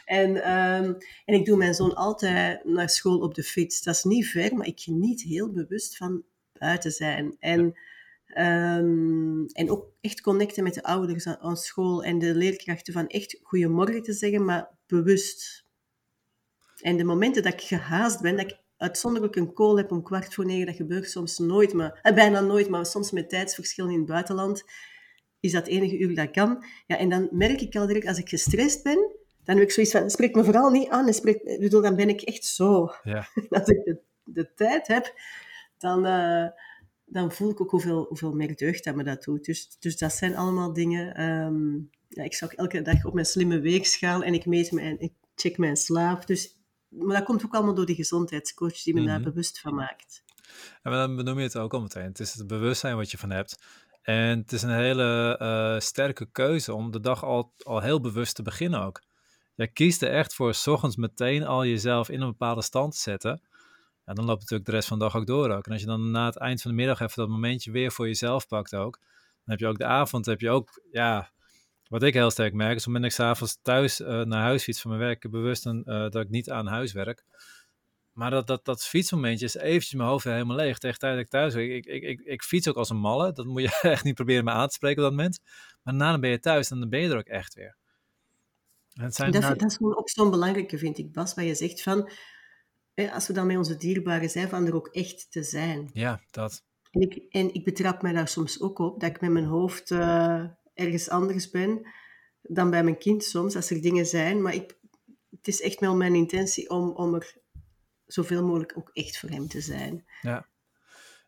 en, 0.05 0.43
ehm, 0.43 0.93
en 1.25 1.35
ik 1.35 1.45
doe 1.45 1.57
mijn 1.57 1.73
zoon 1.73 1.95
altijd 1.95 2.65
naar 2.65 2.89
school 2.89 3.19
op 3.19 3.35
de 3.35 3.43
fiets. 3.43 3.81
Dat 3.81 3.95
is 3.95 4.03
niet 4.03 4.27
ver, 4.27 4.55
maar 4.55 4.67
ik 4.67 4.79
geniet 4.79 5.21
heel 5.21 5.51
bewust 5.51 5.97
van 5.97 6.23
buiten 6.53 6.91
zijn. 6.91 7.35
En, 7.39 7.75
ehm, 8.33 9.45
en 9.45 9.69
ook 9.69 9.91
echt 10.01 10.21
connecten 10.21 10.63
met 10.63 10.73
de 10.73 10.83
ouders 10.83 11.27
aan, 11.27 11.37
aan 11.39 11.57
school 11.57 12.03
en 12.03 12.19
de 12.19 12.35
leerkrachten 12.35 12.93
van 12.93 13.07
echt 13.07 13.39
goeiemorgen 13.41 14.01
te 14.01 14.13
zeggen, 14.13 14.45
maar 14.45 14.69
bewust. 14.87 15.65
En 16.81 16.97
de 16.97 17.03
momenten 17.03 17.43
dat 17.43 17.53
ik 17.53 17.61
gehaast 17.61 18.21
ben, 18.21 18.35
dat 18.37 18.51
ik 18.51 18.57
uitzonderlijk 18.77 19.35
een 19.35 19.53
call 19.53 19.75
heb 19.75 19.91
om 19.91 20.03
kwart 20.03 20.33
voor 20.33 20.45
negen, 20.45 20.65
dat 20.65 20.75
gebeurt 20.75 21.09
soms 21.09 21.37
nooit, 21.37 21.73
maar, 21.73 21.99
eh, 22.01 22.13
bijna 22.13 22.39
nooit, 22.39 22.69
maar 22.69 22.85
soms 22.85 23.11
met 23.11 23.29
tijdsverschillen 23.29 23.91
in 23.91 23.97
het 23.97 24.07
buitenland, 24.07 24.63
is 25.39 25.51
dat 25.51 25.67
enige 25.67 25.97
uur 25.97 26.15
dat 26.15 26.31
kan. 26.31 26.65
Ja, 26.87 26.97
en 26.97 27.09
dan 27.09 27.27
merk 27.31 27.61
ik 27.61 27.75
al 27.75 27.87
direct, 27.87 28.07
als 28.07 28.17
ik 28.17 28.29
gestrest 28.29 28.83
ben, 28.83 29.15
dan 29.43 29.55
heb 29.55 29.65
ik 29.65 29.71
zoiets 29.71 29.91
van, 29.91 30.09
spreek 30.09 30.35
me 30.35 30.43
vooral 30.43 30.69
niet 30.69 30.89
aan, 30.89 31.07
en 31.07 31.13
spreek, 31.13 31.41
ik 31.41 31.59
bedoel, 31.59 31.81
dan 31.81 31.95
ben 31.95 32.09
ik 32.09 32.21
echt 32.21 32.45
zo. 32.45 32.91
Ja. 33.03 33.27
Als 33.49 33.67
ik 33.67 33.83
de, 33.85 34.01
de 34.23 34.53
tijd 34.53 34.87
heb, 34.87 35.13
dan, 35.77 36.05
eh, 36.05 36.47
dan 37.11 37.31
voel 37.31 37.49
ik 37.49 37.61
ook 37.61 37.71
hoeveel, 37.71 38.05
hoeveel 38.07 38.33
meer 38.33 38.55
deugd 38.55 38.83
dat 38.83 38.95
me 38.95 39.03
dat 39.03 39.23
doet. 39.23 39.45
Dus, 39.45 39.75
dus 39.79 39.97
dat 39.97 40.13
zijn 40.13 40.35
allemaal 40.35 40.73
dingen. 40.73 41.15
ehm, 41.15 41.73
ja, 42.07 42.23
ik 42.23 42.33
zag 42.33 42.53
elke 42.53 42.81
dag 42.81 43.05
op 43.05 43.13
mijn 43.13 43.25
slimme 43.25 43.59
weegschaal 43.59 44.23
en 44.23 44.33
ik 44.33 44.45
meet 44.45 44.71
mijn, 44.71 44.99
ik 44.99 45.13
check 45.35 45.57
mijn 45.57 45.75
slaap. 45.77 46.27
Dus, 46.27 46.55
maar 46.89 47.15
dat 47.17 47.25
komt 47.25 47.45
ook 47.45 47.53
allemaal 47.53 47.73
door 47.73 47.85
die 47.85 47.95
gezondheidscoach 47.95 48.81
die 48.83 48.93
me 48.93 49.05
daar 49.05 49.19
Mhm. 49.19 49.29
bewust 49.29 49.59
van 49.59 49.75
maakt. 49.75 50.23
En 50.81 50.91
dan 50.91 51.15
benoem 51.15 51.37
je 51.37 51.43
het 51.43 51.57
ook 51.57 51.73
al 51.73 51.81
meteen. 51.81 52.03
Het 52.03 52.19
is 52.19 52.33
het 52.33 52.47
bewustzijn 52.47 52.95
wat 52.95 53.11
je 53.11 53.17
van 53.17 53.29
hebt. 53.31 53.63
En 54.01 54.39
het 54.39 54.51
is 54.51 54.61
een 54.61 54.75
hele 54.75 55.37
eh, 55.37 55.79
sterke 55.79 56.31
keuze 56.31 56.73
om 56.73 56.91
de 56.91 56.99
dag 56.99 57.23
al, 57.23 57.53
al 57.63 57.79
heel 57.81 58.01
bewust 58.01 58.35
te 58.35 58.41
beginnen 58.41 58.81
ook. 58.81 59.01
Jij 59.55 59.67
kiest 59.67 60.01
er 60.01 60.11
echt 60.11 60.33
voor, 60.35 60.53
s 60.53 60.67
ochtends 60.67 60.95
meteen 60.95 61.45
al 61.45 61.65
jezelf 61.65 62.09
in 62.09 62.21
een 62.21 62.27
bepaalde 62.29 62.61
stand 62.61 62.93
te 62.93 62.99
zetten. 62.99 63.41
Ja, 64.11 64.17
dan 64.17 64.25
loopt 64.25 64.39
natuurlijk 64.39 64.69
de 64.69 64.75
rest 64.75 64.87
van 64.87 64.97
de 64.99 65.03
dag 65.03 65.15
ook 65.15 65.25
door 65.25 65.49
ook. 65.49 65.65
En 65.65 65.71
als 65.71 65.81
je 65.81 65.87
dan 65.87 66.11
na 66.11 66.25
het 66.25 66.37
eind 66.37 66.61
van 66.61 66.71
de 66.71 66.77
middag 66.77 66.99
even 66.99 67.15
dat 67.15 67.29
momentje 67.29 67.71
weer 67.71 67.91
voor 67.91 68.07
jezelf 68.07 68.47
pakt 68.47 68.75
ook. 68.75 68.99
Dan 68.99 69.43
heb 69.45 69.59
je 69.59 69.67
ook 69.67 69.77
de 69.77 69.85
avond, 69.85 70.25
heb 70.25 70.39
je 70.39 70.49
ook, 70.49 70.81
ja, 70.91 71.31
wat 71.87 72.03
ik 72.03 72.13
heel 72.13 72.31
sterk 72.31 72.53
merk, 72.53 72.75
is 72.75 72.87
op 72.87 72.93
het 72.93 72.93
moment 72.93 73.03
dat 73.03 73.11
ik 73.11 73.27
s'avonds 73.27 73.59
thuis 73.61 74.01
eh, 74.01 74.21
naar 74.21 74.41
huis 74.41 74.63
fiets 74.63 74.81
van 74.81 74.91
mijn 74.91 75.03
werk, 75.03 75.31
bewust 75.31 75.65
een, 75.65 75.83
eh, 75.83 76.09
dat 76.09 76.15
ik 76.15 76.29
niet 76.29 76.49
aan 76.49 76.67
huis 76.67 76.91
werk. 76.91 77.23
Maar 78.11 78.29
dat, 78.29 78.47
dat, 78.47 78.65
dat 78.65 78.83
fietsmomentje 78.83 79.45
is 79.45 79.55
eventjes 79.55 79.93
mijn 79.93 80.09
hoofd 80.09 80.23
weer 80.23 80.33
helemaal 80.33 80.55
leeg. 80.55 80.77
Tegen 80.77 80.99
tijd 80.99 81.13
dat 81.13 81.23
ik 81.23 81.29
thuis. 81.29 81.53
Ik, 81.53 81.85
ik, 81.85 82.03
ik, 82.03 82.19
ik 82.19 82.43
fiets 82.43 82.67
ook 82.67 82.75
als 82.75 82.89
een 82.89 82.97
malle. 82.97 83.31
Dat 83.31 83.45
moet 83.45 83.61
je 83.61 83.79
echt 83.89 84.03
niet 84.03 84.15
proberen 84.15 84.43
me 84.43 84.51
aan 84.51 84.67
te 84.67 84.73
spreken 84.73 85.03
op 85.03 85.09
dat 85.09 85.17
moment. 85.17 85.39
Maar 85.83 85.93
daarna 85.93 86.11
dan 86.11 86.21
ben 86.21 86.29
je 86.29 86.39
thuis 86.39 86.71
en 86.71 86.79
dan 86.79 86.89
ben 86.89 86.99
je 86.99 87.09
er 87.09 87.17
ook 87.17 87.27
echt 87.27 87.53
weer. 87.53 87.77
En 88.93 89.03
het 89.03 89.15
zijn 89.15 89.31
Dat, 89.31 89.41
nou- 89.41 89.65
is 89.65 89.75
gewoon 89.75 89.97
ook 89.97 90.09
zo'n 90.09 90.31
belangrijke, 90.31 90.77
vind 90.77 90.97
ik, 90.97 91.11
Bas, 91.11 91.33
waar 91.33 91.45
je 91.45 91.55
zegt 91.55 91.81
van, 91.81 92.09
hè, 93.01 93.11
als 93.11 93.27
we 93.27 93.33
dan 93.33 93.47
met 93.47 93.57
onze 93.57 93.77
dierbaren 93.77 94.29
zijn, 94.29 94.49
van 94.49 94.65
er 94.65 94.75
ook 94.75 94.87
echt 94.87 95.31
te 95.31 95.43
zijn. 95.43 95.89
Ja, 95.93 96.21
dat. 96.31 96.63
En 96.91 97.01
ik, 97.01 97.23
en 97.29 97.53
ik 97.53 97.63
betrap 97.63 98.01
mij 98.01 98.13
daar 98.13 98.27
soms 98.27 98.61
ook 98.61 98.79
op, 98.79 98.99
dat 98.99 99.09
ik 99.09 99.21
met 99.21 99.31
mijn 99.31 99.45
hoofd 99.45 99.91
eh, 99.91 100.43
ergens 100.73 101.09
anders 101.09 101.49
ben 101.49 101.85
dan 102.41 102.69
bij 102.69 102.83
mijn 102.83 102.97
kind 102.97 103.23
soms, 103.23 103.55
als 103.55 103.69
er 103.69 103.81
dingen 103.81 104.05
zijn. 104.05 104.41
Maar 104.41 104.53
ik, 104.53 104.77
het 105.29 105.47
is 105.47 105.61
echt 105.61 105.79
wel 105.79 105.95
mijn 105.95 106.15
intentie 106.15 106.69
om, 106.69 106.89
om 106.89 107.13
er 107.13 107.37
zoveel 108.05 108.45
mogelijk 108.45 108.77
ook 108.77 108.89
echt 108.93 109.17
voor 109.17 109.29
hem 109.29 109.47
te 109.47 109.61
zijn. 109.61 110.05
Ja. 110.21 110.49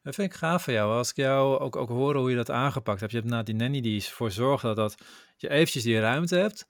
Dat 0.02 0.16
vind 0.16 0.32
ik 0.32 0.38
gaaf 0.38 0.64
van 0.64 0.74
jou. 0.74 0.94
Als 0.94 1.10
ik 1.10 1.16
jou 1.16 1.60
ook, 1.60 1.76
ook 1.76 1.90
hoor 1.90 2.16
hoe 2.16 2.30
je 2.30 2.36
dat 2.36 2.50
aangepakt 2.50 3.00
hebt. 3.00 3.12
Je 3.12 3.18
hebt 3.18 3.30
na 3.30 3.44
die 3.44 3.56
nanny 3.56 3.82
die 3.82 4.02
ervoor 4.02 4.32
zorgt 4.32 4.64
dat, 4.64 4.76
dat 4.76 4.96
je 5.38 5.50
eventjes 5.50 5.84
die 5.84 6.00
ruimte 6.00 6.36
hebt. 6.36 6.68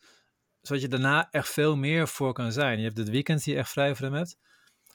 Zodat 0.61 0.81
je 0.81 0.87
daarna 0.87 1.27
echt 1.31 1.49
veel 1.49 1.75
meer 1.75 2.07
voor 2.07 2.33
kan 2.33 2.51
zijn. 2.51 2.77
Je 2.77 2.83
hebt 2.83 2.97
het 2.97 3.09
weekend 3.09 3.43
die 3.43 3.53
je 3.53 3.59
echt 3.59 3.69
vrij 3.69 3.95
voor 3.95 4.05
hem 4.05 4.15
hebt. 4.15 4.37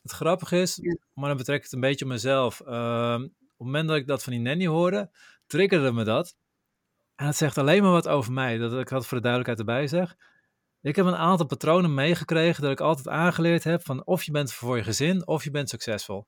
Het 0.09 0.17
grappige 0.17 0.61
is, 0.61 0.81
maar 1.15 1.29
dan 1.29 1.37
betrek 1.37 1.57
ik 1.57 1.63
het 1.63 1.73
een 1.73 1.81
beetje 1.81 2.05
op 2.05 2.11
mezelf. 2.11 2.61
Ehm, 2.61 3.23
op 3.23 3.31
het 3.31 3.67
moment 3.67 3.89
dat 3.89 3.97
ik 3.97 4.07
dat 4.07 4.23
van 4.23 4.33
die 4.33 4.43
nanny 4.43 4.67
hoorde, 4.67 5.11
triggerde 5.47 5.93
me 5.93 6.05
dat. 6.05 6.37
En 7.15 7.27
het 7.27 7.37
zegt 7.37 7.59
alleen 7.59 7.83
maar 7.83 7.91
wat 7.91 8.09
over 8.09 8.33
mij. 8.33 8.59
Dat 8.59 8.73
ik 8.73 8.89
dat 8.89 9.07
voor 9.07 9.17
de 9.17 9.23
duidelijkheid 9.23 9.59
erbij 9.59 9.87
zeg. 9.87 10.17
Ik 10.81 10.97
heb 10.97 11.07
een 11.07 11.17
aantal 11.17 11.47
patronen 11.47 11.95
meegekregen 11.95 12.63
dat 12.63 12.71
ik 12.71 12.81
altijd 12.81 13.09
aangeleerd 13.09 13.65
heb 13.65 13.85
van 13.85 14.07
of 14.07 14.23
je 14.23 14.33
bent 14.33 14.53
voor 14.53 14.77
je 14.77 14.83
gezin 14.83 15.27
of 15.27 15.45
je 15.45 15.51
bent 15.51 15.69
succesvol. 15.69 16.27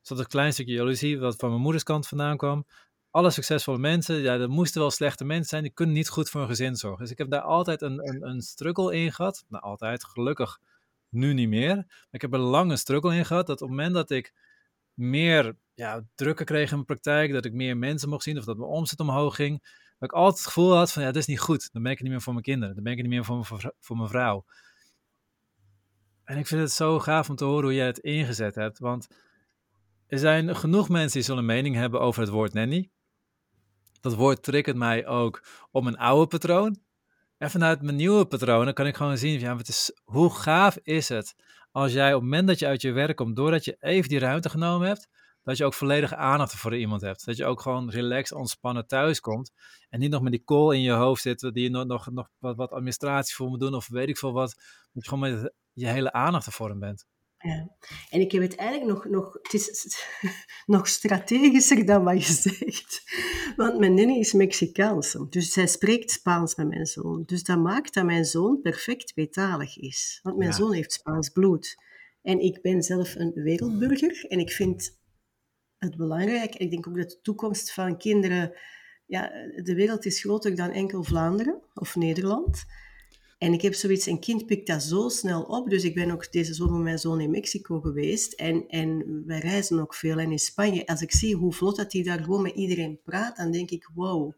Dus 0.00 0.08
dat 0.08 0.18
een 0.18 0.26
klein 0.26 0.52
stukje 0.52 0.74
jaloezie 0.74 1.18
wat 1.18 1.36
van 1.36 1.48
mijn 1.48 1.62
moeders 1.62 1.82
kant 1.82 2.08
vandaan 2.08 2.36
kwam. 2.36 2.66
Alle 3.10 3.30
succesvolle 3.30 3.78
mensen, 3.78 4.16
ja, 4.16 4.38
er 4.38 4.48
moesten 4.48 4.80
wel 4.80 4.90
slechte 4.90 5.24
mensen 5.24 5.48
zijn, 5.48 5.62
die 5.62 5.72
kunnen 5.72 5.94
niet 5.94 6.08
goed 6.08 6.30
voor 6.30 6.40
hun 6.40 6.48
gezin 6.48 6.76
zorgen. 6.76 7.00
Dus 7.00 7.10
ik 7.10 7.18
heb 7.18 7.30
daar 7.30 7.40
altijd 7.40 7.82
een, 7.82 8.08
een, 8.08 8.28
een 8.28 8.40
struggle 8.40 8.94
in 8.94 9.12
gehad. 9.12 9.44
Nou, 9.48 9.64
altijd, 9.64 10.04
gelukkig 10.04 10.58
nu 11.12 11.32
niet 11.34 11.48
meer. 11.48 11.74
Maar 11.76 12.08
ik 12.10 12.20
heb 12.20 12.32
er 12.32 12.38
lang 12.38 12.70
een 12.70 12.78
struggle 12.78 13.16
in 13.16 13.24
gehad, 13.24 13.46
dat 13.46 13.62
op 13.62 13.68
het 13.68 13.76
moment 13.76 13.94
dat 13.94 14.10
ik 14.10 14.34
meer 14.94 15.56
ja, 15.74 16.04
drukken 16.14 16.46
kreeg 16.46 16.68
in 16.68 16.74
mijn 16.74 16.86
praktijk, 16.86 17.32
dat 17.32 17.44
ik 17.44 17.52
meer 17.52 17.76
mensen 17.76 18.08
mocht 18.08 18.22
zien 18.22 18.38
of 18.38 18.44
dat 18.44 18.56
mijn 18.56 18.70
omzet 18.70 19.00
omhoog 19.00 19.34
ging, 19.34 19.60
dat 19.98 20.10
ik 20.10 20.12
altijd 20.12 20.36
het 20.36 20.46
gevoel 20.46 20.76
had 20.76 20.92
van, 20.92 21.02
ja, 21.02 21.08
dat 21.08 21.16
is 21.16 21.26
niet 21.26 21.40
goed. 21.40 21.72
Dan 21.72 21.82
ben 21.82 21.92
ik 21.92 22.00
niet 22.00 22.10
meer 22.10 22.20
voor 22.20 22.32
mijn 22.32 22.44
kinderen, 22.44 22.74
dan 22.74 22.84
ben 22.84 22.92
ik 22.92 22.98
niet 22.98 23.08
meer 23.08 23.24
voor 23.24 23.46
mijn, 23.50 23.72
voor 23.78 23.96
mijn 23.96 24.08
vrouw. 24.08 24.44
En 26.24 26.38
ik 26.38 26.46
vind 26.46 26.60
het 26.60 26.72
zo 26.72 26.98
gaaf 26.98 27.28
om 27.28 27.36
te 27.36 27.44
horen 27.44 27.64
hoe 27.64 27.74
jij 27.74 27.86
het 27.86 27.98
ingezet 27.98 28.54
hebt, 28.54 28.78
want 28.78 29.08
er 30.06 30.18
zijn 30.18 30.56
genoeg 30.56 30.88
mensen 30.88 31.12
die 31.12 31.22
zullen 31.22 31.40
een 31.40 31.46
mening 31.46 31.74
hebben 31.74 32.00
over 32.00 32.20
het 32.20 32.30
woord 32.30 32.52
nanny. 32.52 32.90
Dat 34.00 34.14
woord 34.14 34.42
triggert 34.42 34.76
mij 34.76 35.06
ook 35.06 35.46
op 35.70 35.82
mijn 35.82 35.96
oude 35.96 36.26
patroon. 36.26 36.80
En 37.42 37.50
vanuit 37.50 37.82
mijn 37.82 37.96
nieuwe 37.96 38.24
patronen 38.26 38.74
kan 38.74 38.86
ik 38.86 38.96
gewoon 38.96 39.18
zien, 39.18 39.40
ja, 39.40 39.58
is, 39.62 39.92
hoe 40.04 40.30
gaaf 40.30 40.78
is 40.82 41.08
het 41.08 41.34
als 41.70 41.92
jij 41.92 42.14
op 42.14 42.20
het 42.20 42.30
moment 42.30 42.48
dat 42.48 42.58
je 42.58 42.66
uit 42.66 42.82
je 42.82 42.92
werk 42.92 43.16
komt, 43.16 43.36
doordat 43.36 43.64
je 43.64 43.76
even 43.80 44.08
die 44.08 44.18
ruimte 44.18 44.48
genomen 44.48 44.88
hebt, 44.88 45.08
dat 45.42 45.56
je 45.56 45.64
ook 45.64 45.74
volledige 45.74 46.16
aandacht 46.16 46.54
voor 46.54 46.76
iemand 46.76 47.00
hebt. 47.00 47.24
Dat 47.24 47.36
je 47.36 47.44
ook 47.44 47.60
gewoon 47.60 47.90
relaxed, 47.90 48.38
ontspannen 48.38 48.86
thuis 48.86 49.20
komt. 49.20 49.52
En 49.88 50.00
niet 50.00 50.10
nog 50.10 50.22
met 50.22 50.32
die 50.32 50.44
call 50.44 50.74
in 50.74 50.80
je 50.80 50.92
hoofd 50.92 51.22
zit, 51.22 51.40
die 51.40 51.62
je 51.62 51.70
nog, 51.70 51.86
nog, 51.86 52.10
nog 52.10 52.28
wat, 52.38 52.56
wat 52.56 52.70
administratie 52.70 53.34
voor 53.34 53.48
moet 53.48 53.60
doen 53.60 53.74
of 53.74 53.88
weet 53.88 54.08
ik 54.08 54.18
veel 54.18 54.32
wat. 54.32 54.54
Dat 54.92 55.04
je 55.04 55.08
gewoon 55.08 55.30
met 55.30 55.52
je 55.72 55.86
hele 55.86 56.12
aandacht 56.12 56.46
ervoor 56.46 56.78
bent. 56.78 57.06
Ja. 57.42 57.70
En 58.10 58.20
ik 58.20 58.32
heb 58.32 58.42
het 58.42 58.54
eigenlijk 58.54 58.90
nog, 58.90 59.04
nog, 59.04 59.32
het 59.42 59.52
is 59.54 59.96
nog 60.66 60.88
strategischer 60.88 61.86
dan 61.86 62.04
wat 62.04 62.26
je 62.26 62.32
zegt. 62.50 63.02
Want 63.56 63.78
mijn 63.78 63.94
nanny 63.94 64.18
is 64.18 64.32
Mexicaanse, 64.32 65.26
dus 65.30 65.52
zij 65.52 65.66
spreekt 65.66 66.10
Spaans 66.10 66.54
met 66.54 66.68
mijn 66.68 66.86
zoon. 66.86 67.22
Dus 67.26 67.42
dat 67.42 67.58
maakt 67.58 67.94
dat 67.94 68.04
mijn 68.04 68.24
zoon 68.24 68.60
perfect 68.60 69.06
tweetalig 69.06 69.78
is. 69.78 70.20
Want 70.22 70.36
mijn 70.36 70.50
Ja. 70.50 70.56
zoon 70.56 70.72
heeft 70.72 70.92
Spaans 70.92 71.28
bloed. 71.28 71.76
En 72.22 72.40
ik 72.40 72.60
ben 72.62 72.82
zelf 72.82 73.14
een 73.14 73.32
wereldburger 73.34 74.24
en 74.28 74.38
ik 74.38 74.50
vind 74.50 75.00
het 75.78 75.96
belangrijk. 75.96 76.54
Ik 76.54 76.70
denk 76.70 76.88
ook 76.88 76.96
dat 76.96 77.10
de 77.10 77.20
toekomst 77.20 77.72
van 77.72 77.98
kinderen... 77.98 78.52
Ja, 79.06 79.28
de 79.62 79.74
wereld 79.74 80.04
is 80.04 80.20
groter 80.20 80.56
dan 80.56 80.70
enkel 80.70 81.02
Vlaanderen 81.02 81.62
of 81.74 81.96
Nederland. 81.96 82.64
En 83.42 83.52
ik 83.52 83.62
heb 83.62 83.74
zoiets, 83.74 84.06
een 84.06 84.20
kind 84.20 84.46
pikt 84.46 84.66
dat 84.66 84.82
zo 84.82 85.08
snel 85.08 85.42
op. 85.42 85.70
Dus 85.70 85.84
ik 85.84 85.94
ben 85.94 86.10
ook 86.10 86.32
deze 86.32 86.54
zomer 86.54 86.74
met 86.74 86.82
mijn 86.82 86.98
zoon 86.98 87.20
in 87.20 87.30
Mexico 87.30 87.80
geweest. 87.80 88.32
En, 88.32 88.68
en 88.68 89.22
wij 89.26 89.38
reizen 89.38 89.80
ook 89.80 89.94
veel. 89.94 90.18
En 90.18 90.30
in 90.30 90.38
Spanje, 90.38 90.86
als 90.86 91.02
ik 91.02 91.12
zie 91.12 91.36
hoe 91.36 91.52
vlot 91.52 91.76
dat 91.76 91.92
hij 91.92 92.02
daar 92.02 92.22
gewoon 92.22 92.42
met 92.42 92.54
iedereen 92.54 93.00
praat, 93.04 93.36
dan 93.36 93.50
denk 93.50 93.70
ik, 93.70 93.90
wow. 93.94 94.32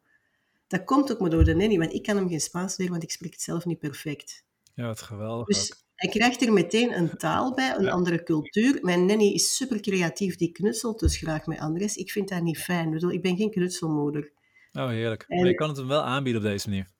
Dat 0.66 0.84
komt 0.84 1.12
ook 1.12 1.20
maar 1.20 1.30
door 1.30 1.44
de 1.44 1.54
nanny, 1.54 1.78
want 1.78 1.92
ik 1.92 2.02
kan 2.02 2.16
hem 2.16 2.28
geen 2.28 2.40
Spaans 2.40 2.76
leren, 2.76 2.92
want 2.92 3.04
ik 3.04 3.10
spreek 3.10 3.32
het 3.32 3.40
zelf 3.40 3.64
niet 3.64 3.78
perfect. 3.78 4.44
Ja, 4.74 4.86
wat 4.86 5.02
geweldig 5.02 5.46
Dus 5.46 5.72
ook. 5.72 5.78
Hij 5.94 6.10
krijgt 6.10 6.42
er 6.42 6.52
meteen 6.52 6.96
een 6.96 7.16
taal 7.16 7.54
bij, 7.54 7.74
een 7.76 7.90
andere 7.90 8.22
cultuur. 8.22 8.78
Mijn 8.82 9.06
nanny 9.06 9.32
is 9.32 9.56
super 9.56 9.80
creatief, 9.80 10.36
die 10.36 10.52
knutselt 10.52 11.00
dus 11.00 11.16
graag 11.16 11.46
met 11.46 11.58
Andres. 11.58 11.96
Ik 11.96 12.10
vind 12.10 12.28
dat 12.28 12.42
niet 12.42 12.58
fijn. 12.58 12.86
Ik, 12.86 12.92
bedoel, 12.92 13.12
ik 13.12 13.22
ben 13.22 13.36
geen 13.36 13.50
knutselmoeder. 13.50 14.32
Oh, 14.72 14.88
heerlijk. 14.88 15.24
En, 15.28 15.38
maar 15.38 15.48
je 15.48 15.54
kan 15.54 15.68
het 15.68 15.76
hem 15.76 15.88
wel 15.88 16.02
aanbieden 16.02 16.42
op 16.42 16.48
deze 16.48 16.68
manier. 16.68 16.92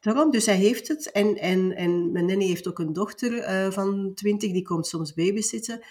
Daarom, 0.00 0.30
dus 0.30 0.46
hij 0.46 0.56
heeft 0.56 0.88
het. 0.88 1.10
En, 1.10 1.36
en, 1.36 1.76
en 1.76 2.12
mijn 2.12 2.26
nanny 2.26 2.46
heeft 2.46 2.68
ook 2.68 2.78
een 2.78 2.92
dochter 2.92 3.32
uh, 3.32 3.70
van 3.70 4.14
20, 4.14 4.52
die 4.52 4.62
komt 4.62 4.86
soms 4.86 5.14
babysitten. 5.14 5.84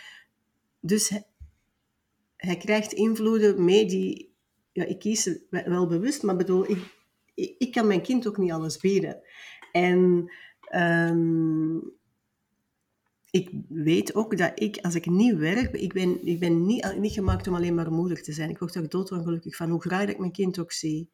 Dus 0.80 1.12
hij, 2.36 2.58
krijgt 2.58 2.92
invloeden 2.92 3.66
mee 3.66 3.86
die... 3.86 4.36
Ja, 4.72 4.84
ik 4.84 5.00
kies 5.00 5.40
wel 5.50 5.88
bewust, 5.88 6.24
maar 6.24 6.36
bedoel, 6.36 6.70
ik, 6.70 6.78
ik, 7.34 7.56
ik 7.58 7.72
kan 7.72 7.88
mijn 7.88 8.02
kind 8.02 8.28
ook 8.28 8.38
niet 8.38 8.52
alles 8.52 8.78
bieden. 8.78 9.22
En 9.72 10.32
um, 10.76 11.98
ik 13.32 13.50
weet 13.70 14.16
ook 14.16 14.38
dat 14.38 14.52
ik, 14.56 14.78
als 14.78 14.96
ik 14.96 15.06
niet 15.06 15.36
werk, 15.36 15.74
ik 15.74 15.94
ben, 15.94 16.26
ik 16.26 16.40
ben 16.40 16.66
niet, 16.66 16.96
niet 17.00 17.14
gemaakt 17.14 17.48
om 17.48 17.56
alleen 17.56 17.76
maar 17.76 17.92
moeder 17.92 18.24
te 18.24 18.32
zijn. 18.32 18.50
Ik 18.50 18.60
word 18.60 18.76
er 18.76 18.90
doodongelukkig 18.90 19.56
van, 19.56 19.70
hoe 19.70 19.82
graag 19.82 20.10
ik 20.10 20.18
mijn 20.18 20.32
kind 20.32 20.60
ook 20.60 20.72
zie. 20.72 21.10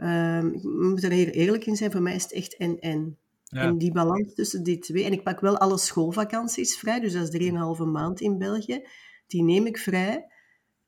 Um, 0.00 0.54
ik 0.54 0.62
moet 0.62 1.04
er 1.04 1.10
heel 1.10 1.26
eerlijk 1.26 1.66
in 1.66 1.76
zijn, 1.76 1.92
voor 1.92 2.02
mij 2.02 2.14
is 2.14 2.22
het 2.22 2.32
echt 2.32 2.56
en-en. 2.56 3.18
Ja. 3.44 3.60
En 3.60 3.78
die 3.78 3.92
balans 3.92 4.34
tussen 4.34 4.62
die 4.62 4.78
twee. 4.78 5.04
En 5.04 5.12
ik 5.12 5.22
pak 5.22 5.40
wel 5.40 5.58
alle 5.58 5.78
schoolvakanties 5.78 6.78
vrij, 6.78 7.00
dus 7.00 7.12
dat 7.12 7.34
is 7.34 7.50
3,5 7.50 7.86
maand 7.86 8.20
in 8.20 8.38
België. 8.38 8.86
Die 9.26 9.42
neem 9.42 9.66
ik 9.66 9.78
vrij. 9.78 10.26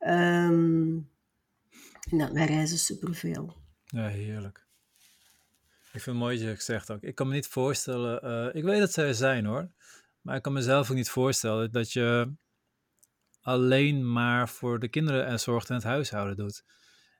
Um, 0.00 1.08
en 2.10 2.18
dan, 2.18 2.32
wij 2.32 2.46
reizen 2.46 2.78
superveel. 2.78 3.56
Ja, 3.84 4.06
heerlijk. 4.06 4.66
Ik 5.92 6.04
vind 6.04 6.16
het 6.16 6.24
mooi 6.24 6.38
dat 6.38 6.56
je 6.56 6.62
zegt 6.62 6.90
ook. 6.90 7.02
Ik 7.02 7.14
kan 7.14 7.28
me 7.28 7.34
niet 7.34 7.46
voorstellen, 7.46 8.24
uh, 8.24 8.54
ik 8.54 8.64
weet 8.64 8.80
dat 8.80 8.92
zij 8.92 9.06
er 9.06 9.14
zijn 9.14 9.44
hoor, 9.44 9.70
maar 10.20 10.36
ik 10.36 10.42
kan 10.42 10.52
mezelf 10.52 10.90
ook 10.90 10.96
niet 10.96 11.10
voorstellen 11.10 11.72
dat 11.72 11.92
je 11.92 12.32
alleen 13.40 14.12
maar 14.12 14.48
voor 14.48 14.78
de 14.78 14.88
kinderen 14.88 15.26
en 15.26 15.40
zorgt 15.40 15.68
en 15.68 15.74
het 15.74 15.84
huishouden 15.84 16.36
doet. 16.36 16.64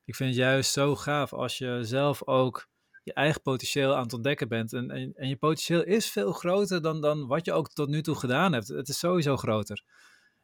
Ik 0.09 0.15
vind 0.15 0.29
het 0.29 0.39
juist 0.39 0.73
zo 0.73 0.97
gaaf 0.97 1.33
als 1.33 1.59
je 1.59 1.79
zelf 1.83 2.27
ook 2.27 2.69
je 3.03 3.13
eigen 3.13 3.43
potentieel 3.43 3.95
aan 3.95 4.03
het 4.03 4.13
ontdekken 4.13 4.49
bent. 4.49 4.73
En, 4.73 4.91
en, 4.91 5.13
en 5.15 5.29
je 5.29 5.37
potentieel 5.37 5.85
is 5.85 6.11
veel 6.11 6.33
groter 6.33 6.83
dan, 6.83 7.01
dan 7.01 7.27
wat 7.27 7.45
je 7.45 7.53
ook 7.53 7.69
tot 7.69 7.89
nu 7.89 8.03
toe 8.03 8.15
gedaan 8.15 8.53
hebt. 8.53 8.69
Het 8.69 8.89
is 8.89 8.99
sowieso 8.99 9.37
groter. 9.37 9.85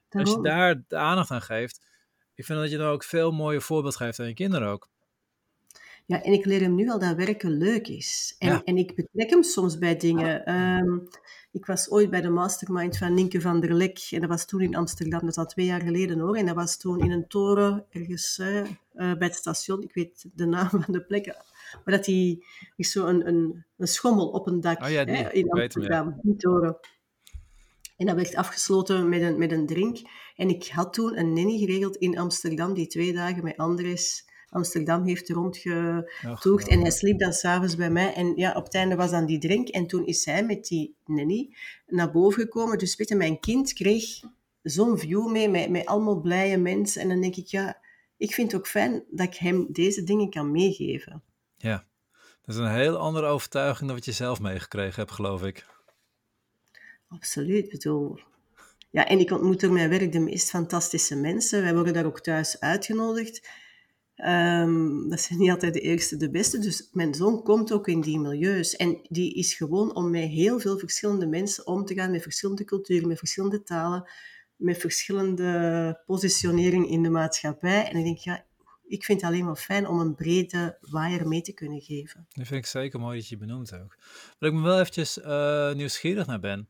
Als 0.08 0.30
je 0.30 0.40
daar 0.40 0.82
de 0.88 0.96
aandacht 0.96 1.30
aan 1.30 1.42
geeft, 1.42 1.86
ik 2.34 2.44
vind 2.44 2.58
dat 2.58 2.70
je 2.70 2.76
dan 2.76 2.90
ook 2.90 3.04
veel 3.04 3.32
mooier 3.32 3.62
voorbeeld 3.62 3.96
geeft 3.96 4.20
aan 4.20 4.28
je 4.28 4.34
kinderen 4.34 4.68
ook. 4.68 4.88
Ja, 6.06 6.22
en 6.22 6.32
ik 6.32 6.44
leer 6.44 6.60
hem 6.60 6.74
nu 6.74 6.90
al 6.90 6.98
dat 6.98 7.16
werken 7.16 7.50
leuk 7.50 7.88
is. 7.88 8.34
En, 8.38 8.64
en 8.64 8.76
ik 8.76 8.94
betrek 8.94 9.30
hem 9.30 9.42
soms 9.42 9.78
bij 9.78 9.96
dingen. 9.96 10.54
Um, 10.54 11.08
ik 11.54 11.66
was 11.66 11.90
ooit 11.90 12.10
bij 12.10 12.20
de 12.20 12.28
mastermind 12.28 12.96
van 12.96 13.14
Nienke 13.14 13.40
van 13.40 13.60
der 13.60 13.74
Lek. 13.74 14.08
En 14.10 14.20
dat 14.20 14.28
was 14.28 14.46
toen 14.46 14.60
in 14.60 14.76
Amsterdam, 14.76 15.20
dat 15.20 15.28
is 15.28 15.36
al 15.36 15.46
twee 15.46 15.66
jaar 15.66 15.80
geleden 15.80 16.18
hoor. 16.18 16.36
En 16.36 16.46
dat 16.46 16.54
was 16.54 16.76
toen 16.76 17.00
in 17.00 17.10
een 17.10 17.28
toren 17.28 17.86
ergens 17.90 18.38
uh, 18.38 18.62
bij 18.92 19.16
het 19.18 19.34
station. 19.34 19.82
Ik 19.82 19.94
weet 19.94 20.24
de 20.34 20.46
naam 20.46 20.68
van 20.68 20.84
de 20.86 21.04
plek. 21.04 21.26
Maar 21.84 21.94
dat 21.94 22.04
die 22.04 22.44
is 22.76 22.90
zo 22.90 23.06
een, 23.06 23.28
een, 23.28 23.64
een 23.76 23.88
schommel 23.88 24.28
op 24.28 24.46
een 24.46 24.60
dak 24.60 24.82
oh 24.82 24.90
ja, 24.90 25.04
die, 25.04 25.14
hè, 25.14 25.32
in 25.32 25.50
Amsterdam, 25.50 26.18
die 26.22 26.36
toren. 26.36 26.76
En 27.96 28.06
dat 28.06 28.16
werd 28.16 28.34
afgesloten 28.34 29.08
met 29.08 29.22
een, 29.22 29.38
met 29.38 29.52
een 29.52 29.66
drink. 29.66 29.98
En 30.36 30.48
ik 30.48 30.66
had 30.66 30.92
toen 30.92 31.18
een 31.18 31.32
nanny 31.32 31.58
geregeld 31.58 31.96
in 31.96 32.18
Amsterdam, 32.18 32.74
die 32.74 32.86
twee 32.86 33.12
dagen 33.12 33.44
met 33.44 33.56
Andres 33.56 34.24
Amsterdam 34.54 35.04
heeft 35.04 35.28
rondgetoegd. 35.28 36.68
En 36.68 36.80
hij 36.80 36.90
sliep 36.90 37.18
dan 37.18 37.32
s'avonds 37.32 37.76
bij 37.76 37.90
mij. 37.90 38.14
En 38.14 38.36
ja, 38.36 38.52
op 38.52 38.64
het 38.64 38.74
einde 38.74 38.96
was 38.96 39.10
dan 39.10 39.26
die 39.26 39.38
drink. 39.38 39.68
En 39.68 39.86
toen 39.86 40.06
is 40.06 40.24
hij 40.24 40.44
met 40.44 40.66
die 40.66 40.94
nanny 41.06 41.54
naar 41.86 42.10
boven 42.10 42.42
gekomen. 42.42 42.78
Dus 42.78 42.96
weet 42.96 43.08
je, 43.08 43.14
mijn 43.14 43.40
kind 43.40 43.72
kreeg 43.72 44.20
zo'n 44.62 44.98
view 44.98 45.30
mee, 45.30 45.48
met, 45.48 45.70
met 45.70 45.86
allemaal 45.86 46.20
blije 46.20 46.56
mensen. 46.56 47.02
En 47.02 47.08
dan 47.08 47.20
denk 47.20 47.36
ik, 47.36 47.46
ja, 47.46 47.80
ik 48.16 48.34
vind 48.34 48.52
het 48.52 48.60
ook 48.60 48.66
fijn 48.66 49.04
dat 49.10 49.26
ik 49.26 49.34
hem 49.34 49.66
deze 49.70 50.04
dingen 50.04 50.30
kan 50.30 50.50
meegeven. 50.50 51.22
Ja, 51.56 51.84
dat 52.44 52.54
is 52.54 52.60
een 52.60 52.74
heel 52.74 52.96
andere 52.96 53.26
overtuiging 53.26 53.86
dan 53.86 53.96
wat 53.96 54.04
je 54.04 54.12
zelf 54.12 54.40
meegekregen 54.40 55.00
hebt, 55.00 55.12
geloof 55.12 55.44
ik. 55.44 55.66
Absoluut, 57.08 57.68
bedoel. 57.68 58.18
Ja, 58.90 59.06
en 59.06 59.18
ik 59.18 59.30
ontmoet 59.30 59.60
door 59.60 59.72
mijn 59.72 59.90
werk 59.90 60.12
de 60.12 60.18
meest 60.18 60.50
fantastische 60.50 61.16
mensen. 61.16 61.62
Wij 61.62 61.74
worden 61.74 61.92
daar 61.92 62.06
ook 62.06 62.20
thuis 62.20 62.60
uitgenodigd. 62.60 63.48
Um, 64.16 65.08
dat 65.08 65.20
zijn 65.20 65.38
niet 65.38 65.50
altijd 65.50 65.74
de 65.74 65.80
eerste, 65.80 66.16
de 66.16 66.30
beste. 66.30 66.58
Dus 66.58 66.88
mijn 66.92 67.14
zoon 67.14 67.42
komt 67.42 67.72
ook 67.72 67.88
in 67.88 68.00
die 68.00 68.18
milieus. 68.18 68.76
En 68.76 68.98
die 69.08 69.34
is 69.34 69.54
gewoon 69.54 69.94
om 69.94 70.10
met 70.10 70.28
heel 70.28 70.60
veel 70.60 70.78
verschillende 70.78 71.26
mensen 71.26 71.66
om 71.66 71.84
te 71.84 71.94
gaan, 71.94 72.10
met 72.10 72.22
verschillende 72.22 72.64
culturen, 72.64 73.08
met 73.08 73.18
verschillende 73.18 73.62
talen, 73.62 74.10
met 74.56 74.78
verschillende 74.78 76.02
positionering 76.06 76.88
in 76.88 77.02
de 77.02 77.10
maatschappij. 77.10 77.88
En 77.88 77.96
ik 77.96 78.04
denk, 78.04 78.18
ja, 78.18 78.44
ik 78.86 79.04
vind 79.04 79.20
het 79.20 79.30
alleen 79.30 79.44
maar 79.44 79.56
fijn 79.56 79.86
om 79.86 80.00
een 80.00 80.14
brede 80.14 80.78
waaier 80.80 81.28
mee 81.28 81.42
te 81.42 81.52
kunnen 81.52 81.80
geven. 81.80 82.26
Dat 82.32 82.46
vind 82.46 82.64
ik 82.64 82.70
zeker 82.70 83.00
mooi 83.00 83.18
dat 83.18 83.28
je 83.28 83.36
benoemt 83.36 83.74
ook. 83.74 83.96
Wat 84.38 84.50
ik 84.50 84.56
me 84.56 84.62
wel 84.62 84.78
eventjes 84.78 85.18
uh, 85.18 85.72
nieuwsgierig 85.72 86.26
naar 86.26 86.40
ben. 86.40 86.68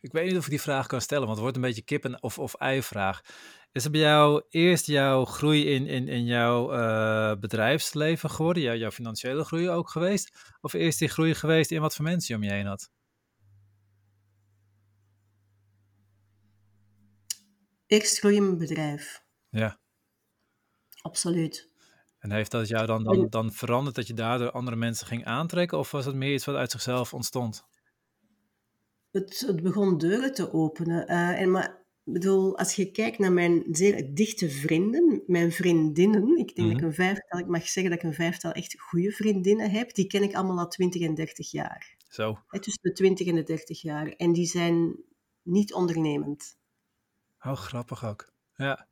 Ik 0.00 0.12
weet 0.12 0.26
niet 0.28 0.36
of 0.36 0.44
ik 0.44 0.50
die 0.50 0.60
vraag 0.60 0.86
kan 0.86 1.00
stellen, 1.00 1.26
want 1.26 1.34
het 1.34 1.42
wordt 1.42 1.56
een 1.56 1.62
beetje 1.62 1.82
kip- 1.82 2.18
of, 2.20 2.38
of 2.38 2.54
ei-vraag. 2.54 3.22
Is 3.72 3.82
het 3.82 3.92
bij 3.92 4.00
jou 4.00 4.42
eerst 4.48 4.86
jouw 4.86 5.24
groei 5.24 5.74
in, 5.74 5.86
in, 5.86 6.08
in 6.08 6.24
jouw 6.24 6.72
uh, 6.72 7.40
bedrijfsleven 7.40 8.30
geworden, 8.30 8.62
jouw, 8.62 8.74
jouw 8.74 8.90
financiële 8.90 9.44
groei 9.44 9.70
ook 9.70 9.90
geweest? 9.90 10.54
Of 10.60 10.72
eerst 10.72 10.98
die 10.98 11.08
groei 11.08 11.34
geweest 11.34 11.70
in 11.70 11.80
wat 11.80 11.94
voor 11.94 12.04
mensen 12.04 12.34
je 12.34 12.40
om 12.40 12.46
je 12.48 12.54
heen 12.54 12.66
had? 12.66 12.90
Eerst 17.86 18.18
groei 18.18 18.36
in 18.36 18.44
mijn 18.44 18.58
bedrijf. 18.58 19.24
Ja. 19.48 19.80
Absoluut. 21.02 21.70
En 22.18 22.32
heeft 22.32 22.50
dat 22.50 22.68
jou 22.68 22.86
dan, 22.86 23.04
dan, 23.04 23.28
dan 23.28 23.52
veranderd 23.52 23.96
dat 23.96 24.06
je 24.06 24.14
daardoor 24.14 24.50
andere 24.50 24.76
mensen 24.76 25.06
ging 25.06 25.24
aantrekken? 25.24 25.78
Of 25.78 25.90
was 25.90 26.04
het 26.04 26.14
meer 26.14 26.34
iets 26.34 26.44
wat 26.44 26.56
uit 26.56 26.70
zichzelf 26.70 27.14
ontstond? 27.14 27.64
Het, 29.10 29.40
het 29.46 29.62
begon 29.62 29.98
deuren 29.98 30.34
te 30.34 30.52
openen. 30.52 31.10
Uh, 31.10 31.40
en 31.40 31.50
maar 31.50 31.81
bedoel, 32.04 32.58
als 32.58 32.74
je 32.74 32.90
kijkt 32.90 33.18
naar 33.18 33.32
mijn 33.32 33.64
zeer 33.70 34.14
dichte 34.14 34.50
vrienden, 34.50 35.22
mijn 35.26 35.52
vriendinnen, 35.52 36.38
ik 36.38 36.54
denk 36.54 36.68
dat 36.68 36.76
ik 36.76 36.76
mhm. 36.76 36.84
een 36.84 36.94
vijftal, 36.94 37.38
ik 37.38 37.46
mag 37.46 37.68
zeggen 37.68 37.92
dat 37.92 38.02
ik 38.02 38.08
een 38.08 38.14
vijftal 38.14 38.52
echt 38.52 38.80
goede 38.80 39.10
vriendinnen 39.10 39.70
heb, 39.70 39.94
die 39.94 40.06
ken 40.06 40.22
ik 40.22 40.34
allemaal 40.34 40.58
al 40.58 40.68
20 40.68 41.02
en 41.02 41.14
30 41.14 41.50
jaar. 41.50 41.96
Zo. 42.08 42.38
tussen 42.50 42.82
de 42.82 42.92
20 42.92 43.26
en 43.26 43.34
de 43.34 43.42
30 43.42 43.82
jaar. 43.82 44.08
En 44.08 44.32
die 44.32 44.46
zijn 44.46 44.96
niet 45.42 45.72
ondernemend. 45.72 46.56
Oh, 47.40 47.56
grappig 47.56 48.04
ook. 48.04 48.32
Ja. 48.54 48.86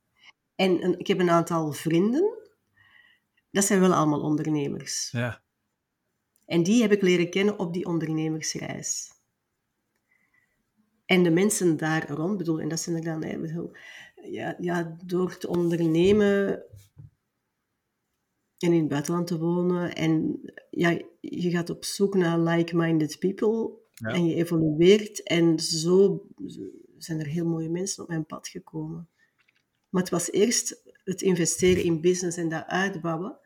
En 0.55 0.85
een, 0.85 0.99
ik 0.99 1.07
heb 1.07 1.19
een 1.19 1.31
aantal 1.31 1.73
vrienden, 1.73 2.39
dat 3.51 3.65
zijn 3.65 3.81
wel 3.81 3.95
allemaal 3.95 4.21
ondernemers. 4.21 5.11
Ja. 5.11 5.43
En 6.47 6.63
die 6.63 6.83
heb 6.83 6.93
ik 6.93 7.03
leren 7.03 7.31
kennen 7.31 7.59
op 7.59 7.73
die 7.73 7.87
ondernemersreis. 7.87 9.13
En 11.11 11.23
de 11.23 11.31
mensen 11.31 11.77
daar 11.77 12.11
rond, 12.11 12.37
bedoel, 12.37 12.61
en 12.61 12.69
dat 12.69 12.81
zijn 12.81 12.97
er 12.97 13.03
dan, 13.03 13.41
bedoel, 13.41 13.71
ja, 14.23 14.57
ja, 14.59 14.97
door 15.05 15.37
te 15.37 15.49
ondernemen 15.49 16.63
en 18.59 18.73
in 18.73 18.81
het 18.81 18.89
buitenland 18.89 19.27
te 19.27 19.39
wonen 19.39 19.95
en 19.95 20.41
ja, 20.71 21.01
je 21.21 21.51
gaat 21.51 21.71
op 21.71 21.85
zoek 21.85 22.15
naar 22.15 22.41
like-minded 22.41 23.19
people 23.19 23.79
en 23.97 24.27
je 24.27 24.35
evolueert 24.35 25.23
en 25.23 25.59
zo 25.59 26.27
zijn 26.99 27.21
er 27.21 27.27
heel 27.27 27.47
mooie 27.47 27.71
mensen 27.71 28.03
op 28.03 28.09
mijn 28.09 28.27
pad 28.27 28.49
gekomen. 28.49 29.09
Maar 29.89 30.03
het 30.03 30.11
was 30.11 30.31
eerst 30.31 30.83
het 31.05 31.23
investeren 31.23 31.85
in 31.85 32.01
business 32.01 32.37
en 32.37 32.49
dat 32.49 32.67
uitbouwen 32.67 33.39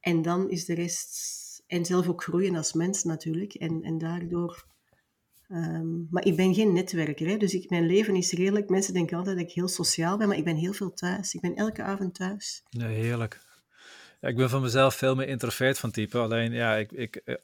en 0.00 0.22
dan 0.22 0.50
is 0.50 0.64
de 0.64 0.74
rest, 0.74 1.62
en 1.66 1.84
zelf 1.84 2.08
ook 2.08 2.22
groeien 2.22 2.56
als 2.56 2.72
mens 2.72 3.04
natuurlijk 3.04 3.54
en, 3.54 3.82
en 3.82 3.98
daardoor 3.98 4.70
Um, 5.54 6.06
maar 6.10 6.24
ik 6.24 6.36
ben 6.36 6.54
geen 6.54 6.72
netwerker, 6.72 7.26
hè? 7.26 7.36
dus 7.36 7.54
ik, 7.54 7.70
mijn 7.70 7.86
leven 7.86 8.16
is 8.16 8.32
redelijk. 8.32 8.68
Mensen 8.68 8.94
denken 8.94 9.16
altijd 9.16 9.36
dat 9.36 9.46
ik 9.46 9.52
heel 9.52 9.68
sociaal 9.68 10.16
ben, 10.16 10.28
maar 10.28 10.36
ik 10.36 10.44
ben 10.44 10.56
heel 10.56 10.72
veel 10.72 10.92
thuis. 10.92 11.34
Ik 11.34 11.40
ben 11.40 11.54
elke 11.54 11.82
avond 11.82 12.14
thuis. 12.14 12.62
Ja, 12.68 12.86
heerlijk. 12.86 13.40
Ik 14.20 14.36
ben 14.36 14.50
van 14.50 14.62
mezelf 14.62 14.94
veel 14.94 15.14
meer 15.14 15.28
introvert 15.28 15.78
van 15.78 15.90
type. 15.90 16.18
Alleen, 16.18 16.52
ja, 16.52 16.76
ik, 16.76 16.92
ik, 16.92 17.16
eh, 17.16 17.34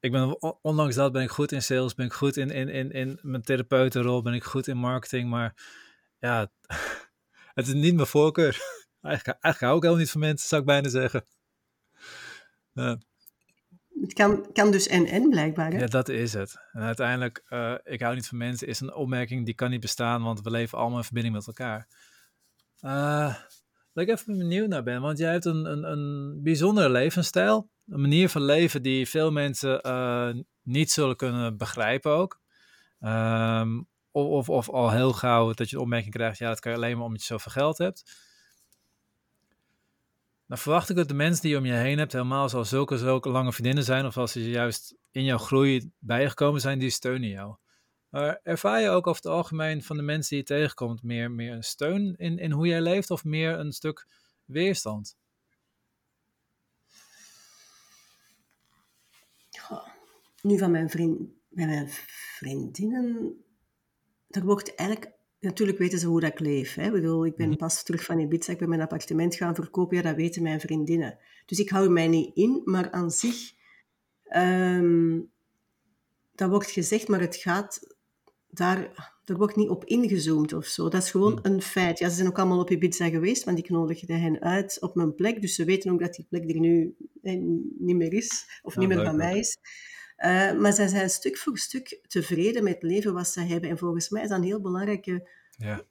ik 0.00 0.12
ben, 0.12 0.42
ondanks 0.62 0.94
dat 0.94 1.12
ben 1.12 1.22
ik 1.22 1.30
goed 1.30 1.52
in 1.52 1.62
sales, 1.62 1.94
ben 1.94 2.06
ik 2.06 2.12
goed 2.12 2.36
in, 2.36 2.50
in, 2.50 2.68
in, 2.68 2.90
in 2.90 3.18
mijn 3.22 3.42
therapeutenrol, 3.42 4.22
ben 4.22 4.34
ik 4.34 4.44
goed 4.44 4.66
in 4.66 4.76
marketing. 4.76 5.30
Maar 5.30 5.54
ja, 6.18 6.52
het 7.54 7.66
is 7.66 7.74
niet 7.74 7.94
mijn 7.94 8.06
voorkeur. 8.06 8.52
Eigenlijk, 9.00 9.42
eigenlijk 9.42 9.60
hou 9.60 9.76
ik 9.76 9.82
helemaal 9.82 10.02
niet 10.02 10.10
van 10.10 10.20
mensen, 10.20 10.48
zou 10.48 10.60
ik 10.60 10.66
bijna 10.66 10.88
zeggen. 10.88 11.24
Ja. 12.72 12.98
Het 14.00 14.12
kan, 14.12 14.52
kan 14.52 14.70
dus 14.70 14.86
en-en 14.86 15.28
blijkbaar. 15.28 15.70
Hè? 15.70 15.78
Ja, 15.78 15.86
dat 15.86 16.08
is 16.08 16.32
het. 16.32 16.56
En 16.72 16.82
uiteindelijk, 16.82 17.44
uh, 17.48 17.74
ik 17.84 18.00
hou 18.00 18.14
niet 18.14 18.28
van 18.28 18.38
mensen, 18.38 18.66
is 18.66 18.80
een 18.80 18.94
opmerking 18.94 19.44
die 19.44 19.54
kan 19.54 19.70
niet 19.70 19.80
bestaan, 19.80 20.22
want 20.22 20.40
we 20.40 20.50
leven 20.50 20.78
allemaal 20.78 20.98
in 20.98 21.04
verbinding 21.04 21.34
met 21.34 21.46
elkaar. 21.46 21.88
Uh, 22.80 23.34
waar 23.92 24.04
ik 24.04 24.08
even 24.08 24.38
benieuwd 24.38 24.68
naar 24.68 24.82
ben, 24.82 25.00
want 25.00 25.18
jij 25.18 25.32
hebt 25.32 25.44
een, 25.44 25.64
een, 25.64 25.84
een 25.84 26.40
bijzondere 26.42 26.90
levensstijl. 26.90 27.70
een 27.88 28.00
manier 28.00 28.28
van 28.28 28.42
leven 28.42 28.82
die 28.82 29.08
veel 29.08 29.32
mensen 29.32 29.80
uh, 29.86 30.30
niet 30.62 30.90
zullen 30.90 31.16
kunnen 31.16 31.56
begrijpen 31.56 32.10
ook. 32.10 32.40
Um, 33.00 33.88
of, 34.10 34.48
of 34.48 34.68
al 34.68 34.90
heel 34.90 35.12
gauw 35.12 35.52
dat 35.52 35.70
je 35.70 35.76
de 35.76 35.82
opmerking 35.82 36.14
krijgt, 36.14 36.38
ja, 36.38 36.48
dat 36.48 36.60
kan 36.60 36.72
je 36.72 36.78
alleen 36.78 36.96
maar 36.96 37.06
omdat 37.06 37.20
je 37.20 37.26
zoveel 37.26 37.52
geld 37.52 37.78
hebt. 37.78 38.28
Dan 40.50 40.58
verwacht 40.58 40.88
ik 40.90 40.96
dat 40.96 41.08
de 41.08 41.14
mensen 41.14 41.42
die 41.42 41.50
je 41.50 41.56
om 41.56 41.64
je 41.64 41.72
heen 41.72 41.98
hebt, 41.98 42.12
helemaal 42.12 42.48
zoals 42.48 42.68
zulke, 42.68 42.98
zulke 42.98 43.28
lange 43.28 43.52
vriendinnen 43.52 43.84
zijn, 43.84 44.06
of 44.06 44.16
als 44.16 44.32
ze 44.32 44.50
juist 44.50 44.94
in 45.10 45.24
jouw 45.24 45.38
groei 45.38 45.90
bijgekomen 45.98 46.60
zijn, 46.60 46.78
die 46.78 46.90
steunen 46.90 47.28
jou. 47.28 47.56
Maar 48.08 48.40
ervaar 48.42 48.80
je 48.80 48.88
ook 48.88 49.06
over 49.06 49.22
het 49.22 49.32
algemeen 49.32 49.82
van 49.82 49.96
de 49.96 50.02
mensen 50.02 50.28
die 50.28 50.38
je 50.38 50.44
tegenkomt 50.44 51.02
meer, 51.02 51.30
meer 51.30 51.52
een 51.52 51.62
steun 51.62 52.16
in, 52.16 52.38
in 52.38 52.50
hoe 52.50 52.66
jij 52.66 52.80
leeft 52.80 53.10
of 53.10 53.24
meer 53.24 53.58
een 53.58 53.72
stuk 53.72 54.06
weerstand? 54.44 55.16
nu 60.42 60.58
van 60.58 60.70
mijn, 60.70 60.90
vriend, 60.90 61.30
mijn 61.48 61.88
vriendinnen, 62.38 63.44
er 64.28 64.44
wordt 64.44 64.74
eigenlijk, 64.74 65.12
natuurlijk 65.40 65.78
weten 65.78 65.98
ze 65.98 66.06
hoe 66.06 66.20
dat 66.20 66.30
ik 66.30 66.40
leef. 66.40 66.74
Hè. 66.74 66.86
Ik 66.86 66.92
bedoel, 66.92 67.26
ik 67.26 67.36
ben 67.36 67.48
mhm. 67.48 67.56
pas 67.56 67.82
terug 67.82 68.04
van 68.04 68.18
Ibiza, 68.18 68.52
ik 68.52 68.58
ben 68.58 68.68
mijn 68.68 68.80
appartement 68.80 69.34
gaan 69.34 69.54
verkopen, 69.54 69.96
ja, 69.96 70.02
dat 70.02 70.16
weten 70.16 70.42
mijn 70.42 70.60
vriendinnen. 70.60 71.18
Dus 71.46 71.58
ik 71.58 71.68
hou 71.68 71.88
mij 71.88 72.08
niet 72.08 72.36
in, 72.36 72.60
maar 72.64 72.90
aan 72.90 73.10
zich, 73.10 73.52
um, 74.36 75.30
dat 76.34 76.50
wordt 76.50 76.70
gezegd, 76.70 77.08
maar 77.08 77.20
het 77.20 77.36
gaat 77.36 77.96
daar, 78.50 79.10
er 79.24 79.36
wordt 79.36 79.56
niet 79.56 79.68
op 79.68 79.84
ingezoomd 79.84 80.52
of 80.52 80.66
zo. 80.66 80.88
Dat 80.88 81.02
is 81.02 81.10
gewoon 81.10 81.32
mhm. 81.32 81.46
een 81.46 81.62
feit. 81.62 81.98
Ja, 81.98 82.08
ze 82.08 82.14
zijn 82.14 82.28
ook 82.28 82.38
allemaal 82.38 82.60
op 82.60 82.70
Ibiza 82.70 83.08
geweest, 83.08 83.44
want 83.44 83.58
ik 83.58 83.68
nodigde 83.68 84.14
hen 84.14 84.40
uit 84.40 84.80
op 84.80 84.94
mijn 84.94 85.14
plek. 85.14 85.40
Dus 85.40 85.54
ze 85.54 85.64
weten 85.64 85.92
ook 85.92 86.00
dat 86.00 86.14
die 86.14 86.26
plek 86.28 86.50
er 86.50 86.60
nu 86.60 86.94
eh, 87.22 87.40
niet 87.78 87.96
meer 87.96 88.12
is, 88.12 88.60
of 88.62 88.76
niet 88.76 88.88
meer 88.88 89.04
van 89.04 89.16
mij 89.16 89.38
is. 89.38 89.58
Uh, 90.24 90.52
maar 90.52 90.72
zij 90.72 90.88
zijn 90.88 91.10
stuk 91.10 91.36
voor 91.36 91.58
stuk 91.58 92.00
tevreden 92.06 92.64
met 92.64 92.72
het 92.72 92.82
leven 92.82 93.14
wat 93.14 93.28
ze 93.28 93.40
hebben. 93.40 93.70
En 93.70 93.78
volgens 93.78 94.08
mij 94.08 94.22
is 94.22 94.28
dat 94.28 94.38
een 94.38 94.44
heel 94.44 94.60
belangrijke 94.60 95.28
ja. 95.50 95.82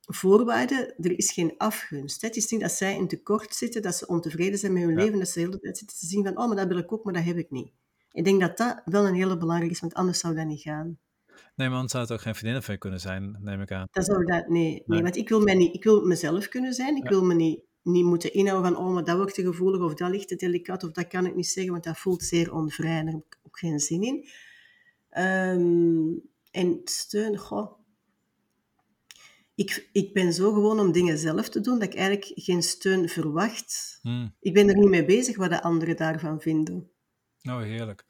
voorwaarde. 0.00 0.94
Er 1.00 1.18
is 1.18 1.32
geen 1.32 1.54
afgunst. 1.56 2.22
Het 2.22 2.36
is 2.36 2.50
niet 2.50 2.60
dat 2.60 2.72
zij 2.72 2.96
in 2.96 3.08
tekort 3.08 3.54
zitten, 3.54 3.82
dat 3.82 3.94
ze 3.94 4.06
ontevreden 4.06 4.58
zijn 4.58 4.72
met 4.72 4.82
hun 4.82 4.94
leven, 4.94 5.18
dat 5.18 5.28
ze 5.28 5.34
de 5.34 5.46
hele 5.46 5.60
tijd 5.60 5.78
zitten 5.78 5.98
te 5.98 6.06
zien 6.06 6.24
van, 6.24 6.38
oh, 6.38 6.46
maar 6.46 6.56
dat 6.56 6.68
wil 6.68 6.78
ik 6.78 6.92
ook, 6.92 7.04
maar 7.04 7.12
dat 7.12 7.24
heb 7.24 7.36
ik 7.36 7.50
niet. 7.50 7.72
Ik 8.12 8.24
denk 8.24 8.40
dat 8.40 8.56
dat 8.56 8.82
wel 8.84 9.06
een 9.06 9.14
hele 9.14 9.36
belangrijke 9.36 9.74
is, 9.74 9.80
want 9.80 9.94
anders 9.94 10.18
zou 10.18 10.34
dat 10.34 10.46
niet 10.46 10.60
gaan. 10.60 10.98
Nee, 11.54 11.68
maar 11.68 11.76
anders 11.76 11.92
zou 11.92 12.04
het 12.04 12.12
ook 12.12 12.20
geen 12.20 12.34
vriendin 12.34 12.62
van 12.62 12.74
je 12.74 12.80
kunnen 12.80 13.00
zijn, 13.00 13.36
neem 13.40 13.60
ik 13.60 13.70
aan. 13.70 13.86
Dat 13.90 14.04
zou 14.04 14.24
dat, 14.24 14.48
nee, 14.48 14.62
nee. 14.62 14.82
nee 14.86 15.02
want 15.02 15.16
ik 15.16 15.28
wil, 15.28 15.40
mij 15.40 15.54
niet, 15.54 15.74
ik 15.74 15.84
wil 15.84 16.06
mezelf 16.06 16.48
kunnen 16.48 16.72
zijn. 16.72 16.96
Ik 16.96 17.08
wil 17.08 17.24
me 17.24 17.34
niet, 17.34 17.60
niet 17.82 18.04
moeten 18.04 18.32
inhouden 18.32 18.72
van, 18.72 18.84
oh, 18.84 18.92
maar 18.92 19.04
dat 19.04 19.16
wordt 19.16 19.34
te 19.34 19.42
gevoelig, 19.42 19.80
of 19.80 19.94
dat 19.94 20.10
ligt 20.10 20.28
te 20.28 20.36
delicaat, 20.36 20.84
of 20.84 20.90
dat 20.90 21.06
kan 21.06 21.26
ik 21.26 21.34
niet 21.34 21.46
zeggen, 21.46 21.72
want 21.72 21.84
dat 21.84 21.98
voelt 21.98 22.22
zeer 22.22 22.52
onvrij. 22.54 23.02
Daar 23.02 23.12
heb 23.12 23.24
ik 23.26 23.38
ook 23.56 23.70
geen 23.70 23.78
zin 23.78 24.02
in. 24.02 24.28
Um, 25.22 26.22
en 26.50 26.80
steun, 26.84 27.36
goh. 27.38 27.78
Ik, 29.54 29.88
ik 29.92 30.12
ben 30.12 30.32
zo 30.32 30.52
gewoon 30.52 30.80
om 30.80 30.92
dingen 30.92 31.18
zelf 31.18 31.48
te 31.48 31.60
doen, 31.60 31.78
dat 31.78 31.88
ik 31.88 31.94
eigenlijk 31.94 32.32
geen 32.34 32.62
steun 32.62 33.08
verwacht. 33.08 33.98
Hmm. 34.02 34.34
Ik 34.40 34.54
ben 34.54 34.68
er 34.68 34.76
niet 34.76 34.88
mee 34.88 35.04
bezig 35.04 35.36
wat 35.36 35.50
de 35.50 35.62
anderen 35.62 35.96
daarvan 35.96 36.40
vinden. 36.40 36.90
Nou, 37.42 37.64
heerlijk. 37.64 38.04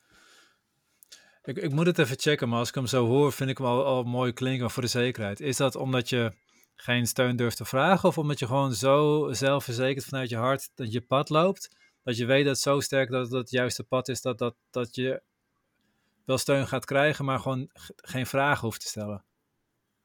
Ik, 1.44 1.56
ik 1.56 1.72
moet 1.72 1.86
het 1.86 1.98
even 1.98 2.18
checken, 2.18 2.48
maar 2.48 2.58
als 2.58 2.68
ik 2.68 2.74
hem 2.74 2.86
zo 2.86 3.06
hoor, 3.06 3.32
vind 3.32 3.50
ik 3.50 3.58
hem 3.58 3.66
al, 3.66 3.84
al 3.84 4.02
mooi 4.02 4.32
klinken 4.32 4.70
voor 4.70 4.82
de 4.82 4.88
zekerheid. 4.88 5.40
Is 5.40 5.56
dat 5.56 5.76
omdat 5.76 6.08
je 6.08 6.32
geen 6.74 7.06
steun 7.06 7.36
durft 7.36 7.56
te 7.56 7.64
vragen, 7.64 8.08
of 8.08 8.18
omdat 8.18 8.38
je 8.38 8.46
gewoon 8.46 8.74
zo 8.74 9.28
zelfverzekerd 9.32 10.04
vanuit 10.04 10.28
je 10.28 10.36
hart 10.36 10.70
dat 10.74 10.92
je 10.92 11.00
pad 11.00 11.28
loopt, 11.28 11.76
dat 12.02 12.16
je 12.16 12.24
weet 12.24 12.44
dat 12.44 12.58
zo 12.58 12.80
sterk 12.80 13.10
dat 13.10 13.22
het 13.22 13.32
het 13.32 13.50
juiste 13.50 13.84
pad 13.84 14.08
is, 14.08 14.20
dat, 14.20 14.38
dat, 14.38 14.56
dat 14.70 14.94
je 14.94 15.22
wel 16.26 16.38
steun 16.38 16.66
gaat 16.66 16.84
krijgen, 16.84 17.24
maar 17.24 17.38
gewoon 17.38 17.70
geen 17.96 18.26
vragen 18.26 18.64
hoeft 18.64 18.80
te 18.80 18.86
stellen? 18.86 19.24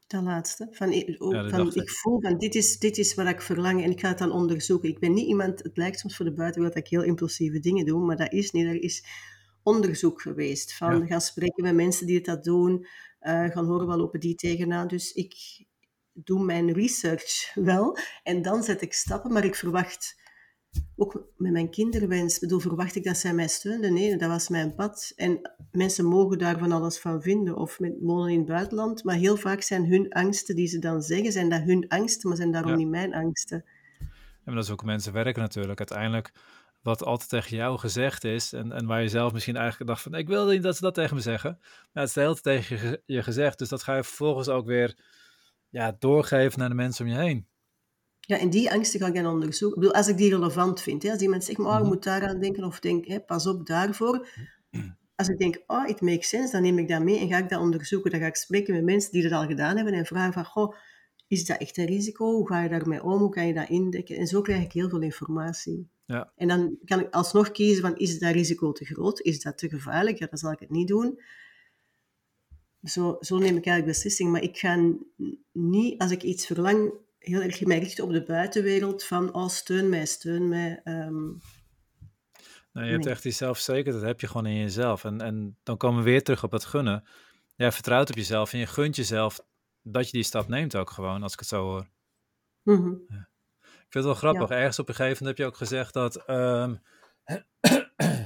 Dat 0.07 0.23
laatste. 0.23 0.67
Van, 0.71 0.91
ik, 0.91 1.15
van, 1.17 1.71
ik, 1.73 1.89
voel 1.89 2.21
van 2.21 2.37
dit 2.37 2.55
is, 2.55 2.79
dit 2.79 2.97
is 2.97 3.13
wat 3.13 3.27
ik 3.27 3.41
verlang 3.41 3.83
en 3.83 3.91
ik 3.91 3.99
ga 3.99 4.07
het 4.07 4.17
dan 4.17 4.31
onderzoeken. 4.31 4.89
Ik 4.89 4.99
ben 4.99 5.13
niet 5.13 5.27
iemand, 5.27 5.63
het 5.63 5.77
lijkt 5.77 5.99
soms 5.99 6.15
voor 6.15 6.25
de 6.25 6.33
buitenwereld 6.33 6.75
dat 6.75 6.85
ik 6.85 6.91
heel 6.91 7.03
impulsieve 7.03 7.59
dingen 7.59 7.85
doe, 7.85 8.05
maar 8.05 8.17
dat 8.17 8.31
is 8.31 8.51
niet. 8.51 8.65
Er 8.65 8.83
is 8.83 9.05
onderzoek 9.63 10.21
geweest. 10.21 10.73
Van 10.73 11.07
gaan 11.07 11.21
spreken 11.21 11.63
met 11.63 11.75
mensen 11.75 12.05
die 12.05 12.15
het 12.15 12.25
dat 12.25 12.43
doen, 12.43 12.85
uh, 13.21 13.49
gaan 13.49 13.65
horen 13.65 13.87
wel 13.87 13.97
lopen 13.97 14.19
die 14.19 14.35
tegenaan. 14.35 14.87
Dus 14.87 15.11
ik 15.11 15.35
doe 16.13 16.43
mijn 16.43 16.73
research 16.73 17.51
wel 17.71 17.97
en 18.23 18.41
dan 18.41 18.63
zet 18.63 18.81
ik 18.81 18.93
stappen, 18.93 19.33
maar 19.33 19.45
ik 19.45 19.55
verwacht 19.55 20.20
ook 20.95 21.27
met 21.37 21.51
mijn 21.51 21.69
kinderwens, 21.69 22.39
bedoel, 22.39 22.59
verwacht 22.59 22.95
ik 22.95 23.03
dat 23.03 23.17
zij 23.17 23.33
mij 23.33 23.47
steunden? 23.47 23.93
Nee, 23.93 24.17
dat 24.17 24.29
was 24.29 24.49
mijn 24.49 24.75
pad. 24.75 25.13
En 25.15 25.51
mensen 25.71 26.05
mogen 26.05 26.37
daar 26.37 26.57
van 26.57 26.71
alles 26.71 26.99
van 26.99 27.21
vinden, 27.21 27.55
of 27.55 27.79
met 27.79 27.93
wonen 27.99 28.31
in 28.31 28.37
het 28.37 28.47
buitenland, 28.47 29.03
maar 29.03 29.15
heel 29.15 29.37
vaak 29.37 29.61
zijn 29.61 29.85
hun 29.85 30.09
angsten 30.09 30.55
die 30.55 30.67
ze 30.67 30.79
dan 30.79 31.01
zeggen, 31.01 31.31
zijn 31.31 31.49
dat 31.49 31.61
hun 31.61 31.87
angsten, 31.87 32.29
maar 32.29 32.37
zijn 32.37 32.51
daarom 32.51 32.75
niet 32.75 32.87
mijn 32.87 33.13
angsten. 33.13 33.65
Ja, 33.99 34.07
maar 34.45 34.55
dat 34.55 34.63
is 34.63 34.71
ook 34.71 34.83
mensen 34.83 35.13
werken 35.13 35.41
natuurlijk. 35.41 35.79
Uiteindelijk 35.79 36.31
wat 36.81 37.03
altijd 37.03 37.29
tegen 37.29 37.57
jou 37.57 37.77
gezegd 37.77 38.23
is. 38.23 38.53
En, 38.53 38.71
en 38.71 38.85
waar 38.85 39.01
je 39.01 39.09
zelf 39.09 39.33
misschien 39.33 39.55
eigenlijk 39.55 39.89
dacht 39.89 40.01
van, 40.01 40.13
ik 40.13 40.27
wilde 40.27 40.53
niet 40.53 40.63
dat 40.63 40.75
ze 40.75 40.81
dat 40.81 40.93
tegen 40.93 41.15
me 41.15 41.21
zeggen. 41.21 41.57
Maar 41.59 42.03
het 42.03 42.07
is 42.07 42.13
de 42.13 42.21
hele 42.21 42.39
tijd 42.39 42.67
tegen 42.67 42.89
je, 42.89 43.01
je 43.05 43.23
gezegd. 43.23 43.57
Dus 43.57 43.69
dat 43.69 43.83
ga 43.83 43.95
je 43.95 44.03
vervolgens 44.03 44.49
ook 44.49 44.65
weer 44.65 44.97
ja, 45.69 45.95
doorgeven 45.99 46.59
naar 46.59 46.69
de 46.69 46.75
mensen 46.75 47.05
om 47.05 47.11
je 47.11 47.17
heen. 47.17 47.47
Ja, 48.21 48.37
en 48.37 48.49
die 48.49 48.71
angsten 48.71 48.99
ga 48.99 49.07
ik 49.07 49.15
dan 49.15 49.25
onderzoeken. 49.25 49.77
Ik 49.77 49.83
bedoel, 49.83 49.97
als 49.97 50.07
ik 50.07 50.17
die 50.17 50.29
relevant 50.29 50.81
vind. 50.81 51.03
Hè, 51.03 51.11
als 51.11 51.21
iemand 51.21 51.43
zegt, 51.43 51.57
maar 51.57 51.67
oh, 51.67 51.73
je 51.73 51.79
mhm. 51.79 51.89
moet 51.89 52.03
daaraan 52.03 52.39
denken. 52.39 52.63
Of 52.63 52.79
denk, 52.79 53.05
hè, 53.05 53.19
pas 53.19 53.47
op 53.47 53.65
daarvoor. 53.65 54.27
Als 55.15 55.29
ik 55.29 55.37
denk, 55.37 55.63
oh, 55.67 55.89
it 55.89 56.01
makes 56.01 56.29
sense, 56.29 56.51
dan 56.51 56.61
neem 56.61 56.77
ik 56.77 56.87
dat 56.87 57.01
mee 57.01 57.19
en 57.19 57.27
ga 57.27 57.37
ik 57.37 57.49
dat 57.49 57.59
onderzoeken. 57.59 58.11
Dan 58.11 58.19
ga 58.19 58.25
ik 58.25 58.35
spreken 58.35 58.73
met 58.73 58.83
mensen 58.83 59.11
die 59.11 59.21
dat 59.21 59.31
al 59.31 59.45
gedaan 59.45 59.75
hebben 59.75 59.93
en 59.93 60.05
vragen 60.05 60.33
van, 60.33 60.45
goh, 60.45 60.75
is 61.27 61.45
dat 61.45 61.57
echt 61.57 61.77
een 61.77 61.85
risico? 61.85 62.25
Hoe 62.25 62.47
ga 62.47 62.63
je 62.63 62.69
daarmee 62.69 63.03
om? 63.03 63.19
Hoe 63.19 63.29
kan 63.29 63.47
je 63.47 63.53
dat 63.53 63.69
indekken? 63.69 64.17
En 64.17 64.27
zo 64.27 64.41
krijg 64.41 64.63
ik 64.63 64.71
heel 64.71 64.89
veel 64.89 65.01
informatie. 65.01 65.89
Ja. 66.05 66.31
En 66.35 66.47
dan 66.47 66.77
kan 66.85 66.99
ik 66.99 67.13
alsnog 67.13 67.51
kiezen 67.51 67.81
van, 67.81 67.97
is 67.97 68.19
dat 68.19 68.33
risico 68.33 68.71
te 68.71 68.85
groot? 68.85 69.19
Is 69.19 69.41
dat 69.41 69.57
te 69.57 69.69
gevaarlijk? 69.69 70.17
Ja, 70.17 70.27
dan 70.27 70.37
zal 70.37 70.51
ik 70.51 70.59
het 70.59 70.69
niet 70.69 70.87
doen. 70.87 71.19
Zo, 72.83 73.17
zo 73.19 73.37
neem 73.37 73.57
ik 73.57 73.65
eigenlijk 73.65 73.85
beslissing. 73.85 74.31
Maar 74.31 74.43
ik 74.43 74.57
ga 74.57 74.93
niet, 75.51 76.01
als 76.01 76.11
ik 76.11 76.23
iets 76.23 76.45
verlang, 76.45 76.93
heel 77.21 77.41
erg 77.41 77.65
mij 77.65 77.79
richten 77.79 78.03
op 78.03 78.11
de 78.11 78.23
buitenwereld 78.23 79.03
van, 79.03 79.33
oh, 79.33 79.47
steun 79.47 79.89
mij, 79.89 80.05
steun 80.05 80.49
mij. 80.49 80.81
Um, 80.83 81.41
nou, 82.73 82.85
je 82.85 82.91
hebt 82.91 83.05
echt 83.05 83.23
die 83.23 83.31
zelfverzekerd, 83.31 83.95
dat 83.95 84.03
heb 84.03 84.19
je 84.21 84.27
gewoon 84.27 84.45
in 84.45 84.57
jezelf. 84.57 85.03
En, 85.03 85.21
en 85.21 85.57
dan 85.63 85.77
komen 85.77 86.03
we 86.03 86.09
weer 86.09 86.23
terug 86.23 86.43
op 86.43 86.51
het 86.51 86.65
gunnen. 86.65 87.07
Jij 87.55 87.71
vertrouwt 87.71 88.09
op 88.09 88.15
jezelf 88.15 88.53
en 88.53 88.59
je 88.59 88.67
gunt 88.67 88.95
jezelf 88.95 89.39
dat 89.81 90.05
je 90.05 90.11
die 90.11 90.23
stap 90.23 90.47
neemt 90.47 90.75
ook 90.75 90.89
gewoon, 90.89 91.23
als 91.23 91.33
ik 91.33 91.39
het 91.39 91.47
zo 91.47 91.63
hoor. 91.63 91.87
Mm 92.63 93.03
ja. 93.07 93.29
Ik 93.61 93.97
vind 93.97 94.05
het 94.05 94.21
wel 94.21 94.31
grappig. 94.31 94.57
Ergens 94.57 94.79
op 94.79 94.89
een 94.89 94.95
gegeven 94.95 95.17
moment 95.17 95.37
heb 95.37 95.47
je 95.47 95.53
ook 95.53 95.57
gezegd 95.57 95.93
dat. 95.93 96.29
Um, 96.29 96.81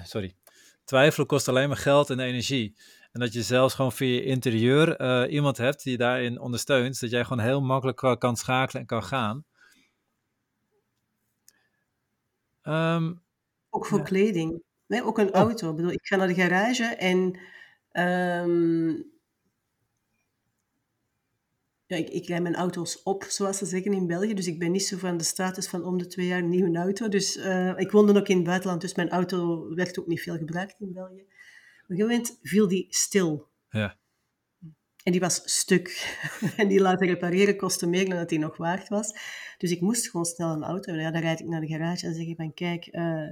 sorry. 0.14 0.36
Twijfelen 0.84 1.28
kost 1.28 1.48
alleen 1.48 1.68
maar 1.68 1.78
geld 1.78 2.10
en 2.10 2.20
energie. 2.20 2.78
En 3.16 3.22
dat 3.22 3.34
je 3.34 3.42
zelfs 3.42 3.74
gewoon 3.74 3.92
via 3.92 4.14
je 4.14 4.24
interieur 4.24 5.02
uh, 5.02 5.34
iemand 5.34 5.58
hebt 5.58 5.84
die 5.84 5.92
je 5.92 5.98
daarin 5.98 6.40
ondersteunt. 6.40 7.00
Dat 7.00 7.10
jij 7.10 7.24
gewoon 7.24 7.44
heel 7.44 7.62
makkelijk 7.62 8.20
kan 8.20 8.36
schakelen 8.36 8.82
en 8.82 8.88
kan 8.88 9.04
gaan. 9.04 9.46
Um, 12.64 13.22
ook 13.70 13.86
voor 13.86 14.02
kleding. 14.02 14.62
Nee, 14.88 15.04
ook 15.04 15.18
een 15.18 15.28
oh. 15.28 15.34
auto. 15.34 15.70
Ik, 15.70 15.76
bedoel, 15.76 15.92
ik 15.92 16.06
ga 16.06 16.16
naar 16.16 16.28
de 16.28 16.34
garage 16.34 16.84
en 16.84 17.40
um, 17.92 19.12
ja, 21.86 21.98
ik, 21.98 22.10
ik 22.10 22.28
rijd 22.28 22.42
mijn 22.42 22.56
auto's 22.56 23.04
op, 23.04 23.24
zoals 23.24 23.58
ze 23.58 23.66
zeggen 23.66 23.94
in 23.94 24.08
België. 24.08 24.34
Dus 24.34 24.48
ik 24.48 24.60
ben 24.60 24.72
niet 24.72 24.86
zo 24.86 24.98
van 24.98 25.18
de 25.18 25.24
status 25.24 25.68
van 25.68 25.84
om 25.84 25.98
de 25.98 26.08
twee 26.08 26.28
jaar 26.28 26.40
een 26.40 26.50
nieuwe 26.50 26.78
auto. 26.78 27.08
Dus 27.08 27.38
uh, 27.38 27.78
ik 27.78 27.92
woonde 27.92 28.20
ook 28.20 28.28
in 28.28 28.36
het 28.36 28.46
buitenland, 28.46 28.82
dus 28.82 28.96
mijn 28.96 29.10
auto 29.10 29.68
werd 29.76 30.00
ook 30.00 30.08
niet 30.08 30.22
veel 30.22 30.38
gebruikt 30.38 30.76
in 30.80 30.94
België. 30.94 31.26
Op 31.86 31.92
een 31.92 31.98
gegeven 31.98 32.18
moment 32.18 32.40
viel 32.42 32.68
die 32.68 32.86
stil. 32.90 33.50
Ja. 33.70 33.98
En 35.04 35.12
die 35.12 35.22
was 35.22 35.42
stuk. 35.46 36.18
en 36.58 36.68
die 36.68 36.82
laten 36.82 37.08
repareren 37.08 37.58
kostte 37.58 37.88
meer 37.88 38.10
dan 38.10 38.18
dat 38.18 38.30
die 38.30 38.40
nog 38.40 38.58
waard 38.58 38.88
was. 38.88 39.14
Dus 39.58 39.72
ik 39.72 39.82
moest 39.82 40.10
gewoon 40.10 40.26
snel 40.26 40.52
een 40.52 40.64
auto 40.64 40.92
hebben. 40.92 41.04
Ja, 41.04 41.12
dan 41.12 41.22
rijd 41.22 41.40
ik 41.40 41.48
naar 41.48 41.62
de 41.62 41.68
garage 41.68 42.06
en 42.06 42.14
zeg 42.14 42.26
ik 42.26 42.36
van 42.36 42.54
kijk... 42.54 42.88
Uh, 42.92 43.30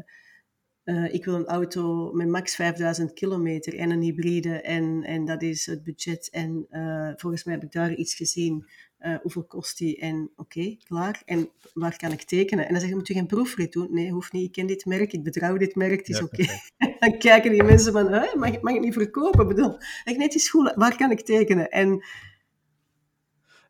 uh, 0.84 1.14
ik 1.14 1.26
wil 1.26 1.36
een 1.36 1.46
auto 1.46 2.12
met 2.12 2.28
max 2.28 2.56
5000 2.56 3.14
kilometer 3.14 3.78
en 3.78 3.90
een 3.90 4.02
hybride 4.02 4.62
en, 4.62 5.04
en 5.04 5.26
dat 5.26 5.42
is 5.42 5.66
het 5.66 5.84
budget. 5.84 6.30
En 6.30 6.66
uh, 6.70 7.12
volgens 7.16 7.44
mij 7.44 7.54
heb 7.54 7.64
ik 7.64 7.72
daar 7.72 7.94
iets 7.94 8.16
gezien. 8.16 8.70
Uh, 9.06 9.16
hoeveel 9.22 9.44
kost 9.44 9.78
die? 9.78 9.98
En 9.98 10.32
oké, 10.36 10.42
okay, 10.42 10.80
klaar. 10.84 11.22
En 11.26 11.50
waar 11.74 11.98
kan 11.98 12.12
ik 12.12 12.24
tekenen? 12.24 12.66
En 12.66 12.72
dan 12.72 12.80
zeg 12.80 12.90
je, 12.90 12.96
moet 12.96 13.08
je 13.08 13.14
geen 13.14 13.28
proefrit 13.28 13.72
doen? 13.72 13.88
Nee, 13.92 14.12
hoeft 14.12 14.32
niet. 14.32 14.46
Ik 14.46 14.52
ken 14.52 14.68
dit 14.68 14.86
merk, 14.86 15.14
ik 15.14 15.24
betrouw 15.24 15.58
dit 15.58 15.76
merk, 15.76 15.98
het 15.98 16.10
is 16.10 16.22
oké. 16.22 16.42
Okay. 16.42 16.62
dan 17.00 17.18
kijken 17.20 17.52
die 17.52 17.64
mensen 17.64 17.94
van, 17.94 18.10
mag, 18.10 18.62
mag 18.62 18.74
ik 18.74 18.82
niet 18.82 18.94
verkopen? 18.94 19.42
Ik 19.42 19.48
bedoel, 19.48 19.78
ik 20.04 20.18
net 20.18 20.32
die 20.32 20.42
schoenen, 20.42 20.80
waar 20.80 20.98
kan 20.98 21.12
ik 21.12 21.22
tekenen? 21.22 21.70
En 21.70 22.04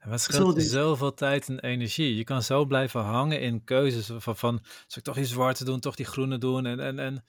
en 0.04 0.10
wat 0.10 0.22
scheelt 0.22 0.56
dus. 0.56 0.70
zoveel 0.70 1.14
tijd 1.14 1.48
en 1.48 1.60
energie? 1.60 2.16
Je 2.16 2.24
kan 2.24 2.44
zo 2.44 2.66
blijven 2.66 3.02
hangen 3.02 3.42
in 3.42 3.64
keuzes 3.64 4.12
van, 4.18 4.38
van 4.38 4.60
zou 4.64 4.96
ik 4.96 5.04
toch 5.04 5.16
die 5.16 5.26
zwarte 5.26 5.66
doen, 5.66 5.80
toch 5.80 5.96
die 5.96 6.06
groene 6.06 6.38
doen? 6.38 6.66
En, 6.66 6.80
en, 6.80 7.00
en 7.00 7.24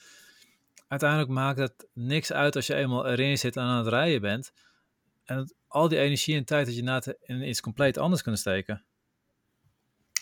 uiteindelijk 0.89 1.31
maakt 1.31 1.59
het 1.59 1.87
niks 1.93 2.33
uit 2.33 2.57
als 2.57 2.67
je 2.67 2.75
eenmaal 2.75 3.07
erin 3.07 3.39
zit 3.39 3.57
en 3.57 3.63
aan 3.63 3.79
het 3.79 3.87
rijden 3.87 4.21
bent. 4.21 4.53
En 5.25 5.55
al 5.75 5.89
die 5.89 5.99
energie 5.99 6.37
en 6.37 6.45
tijd 6.45 6.67
dat 6.67 6.77
je 6.77 6.83
na 6.83 7.03
in 7.21 7.49
iets 7.49 7.61
compleet 7.61 7.99
anders 7.99 8.23
kunnen 8.23 8.41
steken. 8.41 8.85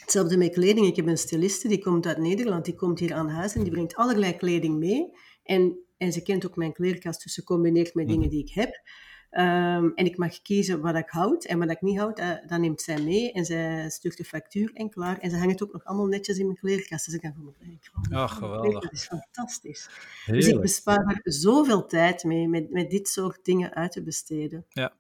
Hetzelfde 0.01 0.37
met 0.37 0.53
kleding. 0.53 0.87
Ik 0.87 0.97
heb 0.97 1.07
een 1.07 1.19
styliste, 1.19 1.69
die 1.69 1.83
komt 1.83 2.07
uit 2.07 2.19
Nederland, 2.19 2.65
die 2.65 2.75
komt 2.75 2.99
hier 2.99 3.15
aan 3.15 3.29
huis 3.29 3.55
en 3.55 3.63
die 3.63 3.73
brengt 3.73 3.95
allerlei 3.95 4.37
kleding 4.37 4.79
mee. 4.79 5.11
En, 5.43 5.79
en 5.97 6.13
ze 6.13 6.23
kent 6.23 6.47
ook 6.47 6.57
mijn 6.57 6.73
kleerkast, 6.73 7.23
dus 7.23 7.35
ze 7.35 7.45
combineert 7.45 7.95
met 7.95 8.09
dingen 8.09 8.29
die 8.29 8.41
ik 8.41 8.51
heb. 8.51 8.83
Ehm, 9.31 9.91
en 9.95 10.05
ik 10.05 10.17
mag 10.17 10.43
kiezen 10.43 10.81
wat 10.81 10.97
ik 10.97 11.09
houd 11.09 11.45
en 11.45 11.59
wat 11.59 11.71
ik 11.71 11.81
niet 11.81 11.99
houd, 11.99 12.19
uh, 12.19 12.31
dat 12.47 12.61
neemt 12.61 12.83
zij 12.83 13.03
mee 13.03 13.33
en 13.33 13.45
zij 13.45 13.91
stuurt 13.91 14.17
de 14.17 14.25
factuur 14.25 14.71
en 14.75 14.91
klaar. 14.91 15.19
En 15.19 15.31
ze 15.31 15.37
hangt 15.37 15.53
het 15.53 15.63
ook 15.63 15.73
nog 15.73 15.85
allemaal 15.85 16.07
netjes 16.07 16.39
in 16.39 16.45
mijn 16.45 16.59
kleerkast. 16.59 17.05
Dus 17.05 17.15
ik 17.15 17.21
kan 17.21 17.33
van 17.35 17.55
mijn 17.59 17.81
Ach, 18.11 18.39
geweldig. 18.39 18.83
Dat 18.83 18.93
is 18.93 19.05
fantastisch. 19.05 19.89
Dus 20.27 20.47
ik 20.47 20.61
bespaar 20.61 21.21
er 21.23 21.33
zoveel 21.33 21.87
tijd 21.87 22.25
mee 22.25 22.49
met, 22.49 22.71
met 22.71 22.91
dit 22.91 23.09
soort 23.09 23.45
dingen 23.45 23.75
uit 23.75 23.93
te 23.93 24.03
besteden. 24.03 24.67
Ja. 24.69 24.93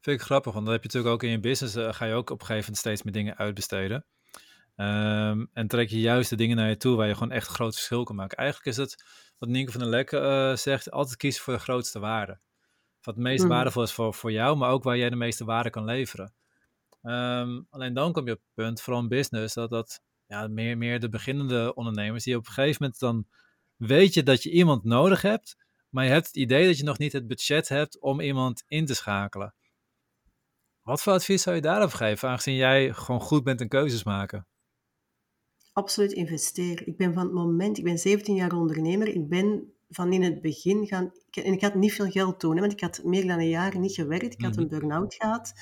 Vind 0.00 0.20
ik 0.20 0.26
grappig, 0.26 0.52
want 0.52 0.64
dan 0.64 0.74
heb 0.74 0.82
je 0.82 0.88
natuurlijk 0.88 1.14
ook 1.14 1.22
in 1.22 1.30
je 1.30 1.40
business, 1.40 1.76
uh, 1.76 1.92
ga 1.92 2.04
je 2.04 2.14
ook 2.14 2.30
op 2.30 2.40
een 2.40 2.46
gegeven 2.46 2.60
moment 2.60 2.78
steeds 2.78 3.02
meer 3.02 3.12
dingen 3.12 3.36
uitbesteden. 3.36 4.04
Um, 4.76 5.50
en 5.52 5.68
trek 5.68 5.88
je 5.88 6.00
juist 6.00 6.30
de 6.30 6.36
dingen 6.36 6.56
naar 6.56 6.68
je 6.68 6.76
toe 6.76 6.96
waar 6.96 7.06
je 7.06 7.14
gewoon 7.14 7.32
echt 7.32 7.48
een 7.48 7.54
groot 7.54 7.74
verschil 7.74 8.04
kan 8.04 8.16
maken. 8.16 8.38
Eigenlijk 8.38 8.68
is 8.68 8.76
het, 8.76 9.04
wat 9.38 9.48
Nienke 9.48 9.72
van 9.72 9.80
der 9.80 9.90
Lekke 9.90 10.16
uh, 10.16 10.56
zegt, 10.56 10.90
altijd 10.90 11.16
kiezen 11.16 11.42
voor 11.42 11.52
de 11.52 11.60
grootste 11.60 11.98
waarde 11.98 12.40
wat 13.08 13.16
het 13.16 13.24
meest 13.24 13.42
mm. 13.42 13.48
waardevol 13.48 13.82
is 13.82 13.92
voor, 13.92 14.14
voor 14.14 14.32
jou, 14.32 14.56
maar 14.56 14.70
ook 14.70 14.82
waar 14.82 14.96
jij 14.96 15.10
de 15.10 15.16
meeste 15.16 15.44
waarde 15.44 15.70
kan 15.70 15.84
leveren. 15.84 16.34
Um, 17.02 17.66
alleen 17.70 17.94
dan 17.94 18.12
kom 18.12 18.26
je 18.26 18.32
op 18.32 18.38
het 18.38 18.54
punt, 18.54 18.80
vooral 18.80 19.02
in 19.02 19.08
business, 19.08 19.54
dat, 19.54 19.70
dat 19.70 20.02
ja, 20.26 20.48
meer, 20.48 20.78
meer 20.78 21.00
de 21.00 21.08
beginnende 21.08 21.74
ondernemers, 21.74 22.24
die 22.24 22.36
op 22.36 22.46
een 22.46 22.52
gegeven 22.52 22.76
moment 22.80 23.00
dan 23.00 23.26
weet 23.76 24.14
je 24.14 24.22
dat 24.22 24.42
je 24.42 24.50
iemand 24.50 24.84
nodig 24.84 25.22
hebt, 25.22 25.56
maar 25.88 26.04
je 26.04 26.10
hebt 26.10 26.26
het 26.26 26.36
idee 26.36 26.66
dat 26.66 26.78
je 26.78 26.84
nog 26.84 26.98
niet 26.98 27.12
het 27.12 27.26
budget 27.26 27.68
hebt 27.68 28.00
om 28.00 28.20
iemand 28.20 28.64
in 28.66 28.86
te 28.86 28.94
schakelen. 28.94 29.54
Wat 30.88 31.02
voor 31.02 31.12
advies 31.12 31.42
zou 31.42 31.56
je 31.56 31.62
daarop 31.62 31.92
geven, 31.92 32.28
aangezien 32.28 32.54
jij 32.54 32.92
gewoon 32.92 33.20
goed 33.20 33.44
bent 33.44 33.60
in 33.60 33.68
keuzes 33.68 34.04
maken? 34.04 34.46
Absoluut 35.72 36.12
investeren. 36.12 36.86
Ik 36.86 36.96
ben 36.96 37.14
van 37.14 37.22
het 37.22 37.32
moment, 37.32 37.78
ik 37.78 37.84
ben 37.84 37.98
17 37.98 38.34
jaar 38.34 38.52
ondernemer, 38.52 39.08
ik 39.08 39.28
ben 39.28 39.72
van 39.88 40.12
in 40.12 40.22
het 40.22 40.40
begin 40.40 40.86
gaan... 40.86 41.12
En 41.30 41.52
ik 41.52 41.60
had 41.60 41.74
niet 41.74 41.92
veel 41.92 42.10
geld 42.10 42.40
toen, 42.40 42.54
hè, 42.54 42.60
want 42.60 42.72
ik 42.72 42.80
had 42.80 43.00
meer 43.04 43.26
dan 43.26 43.38
een 43.38 43.48
jaar 43.48 43.78
niet 43.78 43.94
gewerkt. 43.94 44.32
Ik 44.32 44.42
had 44.42 44.56
een 44.56 44.66
mhm. 44.66 44.78
burn-out 44.78 45.14
gehad, 45.14 45.52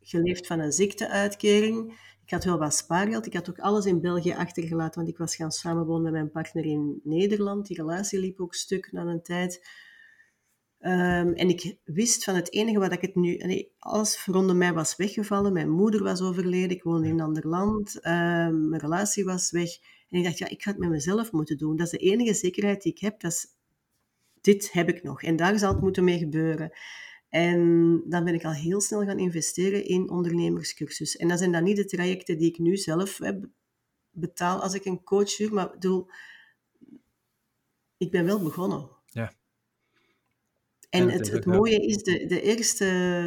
geleefd 0.00 0.46
van 0.46 0.58
een 0.58 0.72
ziekteuitkering. 0.72 1.92
Ik 2.24 2.30
had 2.30 2.44
wel 2.44 2.58
wat 2.58 2.74
spaargeld. 2.74 3.26
Ik 3.26 3.34
had 3.34 3.50
ook 3.50 3.58
alles 3.58 3.84
in 3.86 4.00
België 4.00 4.32
achtergelaten, 4.32 5.00
want 5.00 5.12
ik 5.12 5.18
was 5.18 5.36
gaan 5.36 5.50
samenwonen 5.50 6.02
met 6.02 6.12
mijn 6.12 6.30
partner 6.30 6.64
in 6.64 7.00
Nederland. 7.04 7.66
Die 7.66 7.76
relatie 7.76 8.20
liep 8.20 8.40
ook 8.40 8.54
stuk 8.54 8.92
na 8.92 9.04
een 9.04 9.22
tijd. 9.22 9.68
Um, 10.82 11.32
en 11.34 11.48
ik 11.48 11.76
wist 11.84 12.24
van 12.24 12.34
het 12.34 12.52
enige 12.52 12.78
wat 12.78 12.92
ik 12.92 13.00
het 13.00 13.14
nu... 13.14 13.36
Nee, 13.36 13.72
alles 13.78 14.26
rondom 14.26 14.58
mij 14.58 14.72
was 14.72 14.96
weggevallen. 14.96 15.52
Mijn 15.52 15.70
moeder 15.70 16.02
was 16.02 16.20
overleden. 16.20 16.70
Ik 16.70 16.82
woonde 16.82 17.06
in 17.06 17.12
een 17.12 17.20
ander 17.20 17.48
land. 17.48 17.94
Um, 17.94 18.68
mijn 18.68 18.80
relatie 18.80 19.24
was 19.24 19.50
weg. 19.50 19.70
En 20.08 20.18
ik 20.18 20.24
dacht, 20.24 20.38
ja, 20.38 20.48
ik 20.48 20.62
ga 20.62 20.70
het 20.70 20.78
met 20.78 20.88
mezelf 20.88 21.32
moeten 21.32 21.58
doen. 21.58 21.76
Dat 21.76 21.86
is 21.86 21.98
de 21.98 22.06
enige 22.06 22.34
zekerheid 22.34 22.82
die 22.82 22.92
ik 22.92 22.98
heb. 22.98 23.20
Dat 23.20 23.32
is, 23.32 23.46
dit 24.40 24.72
heb 24.72 24.88
ik 24.88 25.02
nog. 25.02 25.22
En 25.22 25.36
daar 25.36 25.58
zal 25.58 25.72
het 25.72 25.80
moeten 25.80 26.04
mee 26.04 26.18
gebeuren. 26.18 26.72
En 27.28 28.02
dan 28.06 28.24
ben 28.24 28.34
ik 28.34 28.44
al 28.44 28.52
heel 28.52 28.80
snel 28.80 29.04
gaan 29.04 29.18
investeren 29.18 29.84
in 29.84 30.10
ondernemerscursus. 30.10 31.16
En 31.16 31.28
dat 31.28 31.38
zijn 31.38 31.52
dan 31.52 31.64
niet 31.64 31.76
de 31.76 31.84
trajecten 31.84 32.38
die 32.38 32.48
ik 32.48 32.58
nu 32.58 32.76
zelf 32.76 33.18
heb, 33.18 33.48
betaal 34.10 34.62
als 34.62 34.74
ik 34.74 34.84
een 34.84 35.02
coach 35.02 35.36
huur. 35.36 35.52
Maar 35.52 35.70
bedoel, 35.70 36.06
ik 37.96 38.10
ben 38.10 38.24
wel 38.24 38.42
begonnen. 38.42 38.98
En 40.90 41.10
het, 41.10 41.30
het 41.30 41.46
mooie 41.46 41.86
is, 41.86 41.96
de, 41.96 42.26
de 42.26 42.42
eerste, 42.42 42.84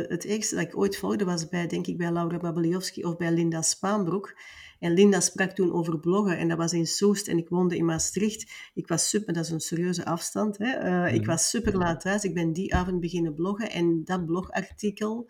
het 0.09 0.23
eerste 0.23 0.55
dat 0.55 0.63
ik 0.63 0.77
ooit 0.77 0.97
volgde 0.97 1.25
was 1.25 1.49
bij, 1.49 1.67
denk 1.67 1.87
ik, 1.87 1.97
bij 1.97 2.11
Laura 2.11 2.37
Babeliowski 2.37 3.03
of 3.03 3.17
bij 3.17 3.31
Linda 3.31 3.61
Spaanbroek. 3.61 4.35
En 4.79 4.93
Linda 4.93 5.19
sprak 5.19 5.51
toen 5.51 5.73
over 5.73 5.99
bloggen 5.99 6.37
en 6.37 6.47
dat 6.47 6.57
was 6.57 6.73
in 6.73 6.87
Soest 6.87 7.27
en 7.27 7.37
ik 7.37 7.49
woonde 7.49 7.77
in 7.77 7.85
Maastricht. 7.85 8.51
Ik 8.73 8.87
was 8.87 9.09
super, 9.09 9.33
dat 9.33 9.45
is 9.45 9.51
een 9.51 9.59
serieuze 9.59 10.05
afstand. 10.05 10.57
Hè? 10.57 11.05
Uh, 11.05 11.13
Ik 11.13 11.19
mhm. 11.19 11.29
was 11.29 11.49
super 11.49 11.77
laat 11.77 12.01
thuis. 12.01 12.23
Ik 12.23 12.33
ben 12.33 12.53
die 12.53 12.75
avond 12.75 12.99
beginnen 12.99 13.33
bloggen 13.33 13.71
en 13.71 14.03
dat 14.03 14.25
blogartikel 14.25 15.29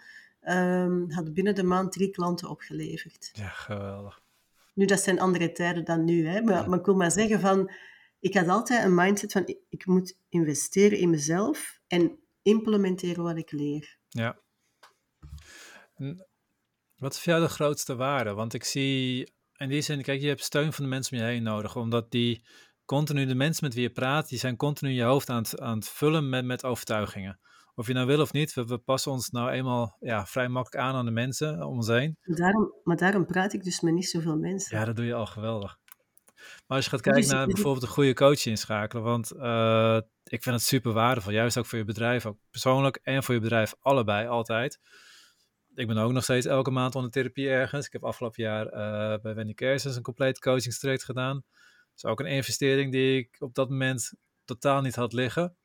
um, 0.50 1.12
had 1.12 1.34
binnen 1.34 1.56
de 1.56 1.64
maand 1.64 1.92
drie 1.92 2.10
klanten 2.10 2.50
opgeleverd. 2.50 3.30
Ja, 3.34 3.48
geweldig. 3.48 4.22
Nu, 4.74 4.86
dat 4.86 5.02
zijn 5.02 5.20
andere 5.20 5.52
tijden 5.52 5.86
dan 5.86 6.06
nu. 6.06 6.28
Hè? 6.28 6.42
Maar, 6.42 6.70
maar 6.70 6.80
ik 6.80 6.86
wil 6.86 6.96
maar 6.96 7.12
zeggen 7.12 7.40
van, 7.40 7.72
ik 8.20 8.34
had 8.34 8.48
altijd 8.48 8.84
een 8.84 8.96
mindset 8.96 9.32
van, 9.32 9.56
ik 9.70 9.86
moet 9.86 10.18
investeren 10.30 10.98
in 10.98 11.10
mezelf 11.10 11.80
en 11.88 12.18
implementeren 12.44 13.24
wat 13.24 13.38
ik 13.38 13.52
leer. 13.52 13.98
Ja. 14.08 14.42
wat 16.96 17.14
is 17.14 17.20
voor 17.20 17.34
jou 17.34 17.46
de 17.46 17.54
grootste 17.54 17.96
waarde? 17.96 18.34
Want 18.34 18.54
ik 18.54 18.64
zie 18.64 19.32
in 19.58 19.70
die 19.70 19.82
zin, 19.82 20.02
kijk, 20.02 20.22
je 20.22 20.28
hebt 20.28 20.44
steun 20.44 20.74
van 20.74 20.84
de 20.84 20.90
mensen 20.90 21.18
om 21.18 21.24
je 21.24 21.30
heen 21.30 21.44
nodig, 21.44 21.76
omdat 21.76 22.12
die 22.12 22.46
continu, 22.86 23.26
de 23.26 23.36
mensen 23.36 23.66
met 23.66 23.74
wie 23.74 23.84
je 23.84 23.92
praat, 23.92 24.30
die 24.30 24.40
zijn 24.40 24.56
continu 24.56 24.92
je 24.92 25.04
hoofd 25.04 25.30
aan 25.30 25.42
het, 25.42 25.60
aan 25.60 25.76
het 25.76 25.90
vullen 25.90 26.30
met, 26.30 26.46
met 26.46 26.64
overtuigingen. 26.64 27.40
Of 27.76 27.88
je 27.88 27.94
nou 27.94 28.08
wil 28.08 28.22
of 28.22 28.34
niet, 28.34 28.54
we, 28.54 28.66
we, 28.66 28.78
passen 28.78 29.12
ons 29.12 29.30
nou 29.30 29.50
eenmaal 29.50 29.96
ja, 30.00 30.26
vrij 30.26 30.48
makkelijk 30.48 30.86
aan 30.86 30.96
aan 30.96 31.06
de 31.06 31.12
mensen 31.12 31.64
om 31.64 31.76
ons 31.76 31.88
heen. 31.88 32.18
Daarom, 32.22 32.74
maar 32.84 32.98
daarom 32.98 33.26
praat 33.26 33.54
ik 33.54 33.64
dus 33.64 33.82
met 33.82 33.94
niet 33.94 34.10
zoveel 34.10 34.38
mensen. 34.38 34.78
Ja, 34.78 34.86
dat 34.86 34.96
doe 34.96 35.06
je 35.06 35.14
al 35.14 35.26
geweldig. 35.26 35.78
Maar 36.68 36.78
als 36.78 36.86
je 36.86 36.92
gaat 36.92 37.02
kijken 37.02 37.30
naar 37.30 37.46
bijvoorbeeld 37.46 37.84
een 37.84 37.90
goede 37.90 38.14
coach 38.14 38.46
inschakelen, 38.46 39.04
want 39.04 39.34
uh, 39.36 40.00
ik 40.24 40.44
vind 40.44 40.56
het 40.56 40.66
super 40.66 40.94
waardevol, 40.94 41.32
juist 41.32 41.58
ook 41.58 41.66
voor 41.66 41.78
je 41.78 41.86
bedrijf, 41.86 42.26
ook 42.26 42.38
persoonlijk 42.50 43.00
en 43.04 43.24
voor 43.24 43.34
je 43.36 43.42
bedrijf 43.42 43.76
allebei 43.80 44.28
altijd 44.28 44.80
ik 45.76 45.88
ben 45.88 45.98
ook 45.98 46.12
nog 46.12 46.24
steeds 46.24 46.46
elke 46.46 46.72
maand 46.72 46.96
onder 46.96 47.12
therapie 47.12 47.50
ergens. 47.50 47.86
Ik 47.86 47.92
heb 47.92 48.04
afgelopen 48.04 48.44
jaar 48.44 48.66
uh, 48.66 49.22
bij 49.22 49.36
Wendy 49.36 49.54
Kersens 49.54 49.96
een 49.96 50.02
compleet 50.02 50.40
coachingstraject 50.40 51.04
gedaan. 51.04 51.36
Dat 51.36 51.96
is 51.96 52.06
ook 52.06 52.20
een 52.20 52.26
investering 52.26 52.92
die 52.92 53.18
ik 53.18 53.36
op 53.40 53.54
dat 53.56 53.70
moment 53.70 54.14
totaal 54.46 54.82
niet 54.82 54.96
had 54.96 55.14
liggen. 55.14 55.56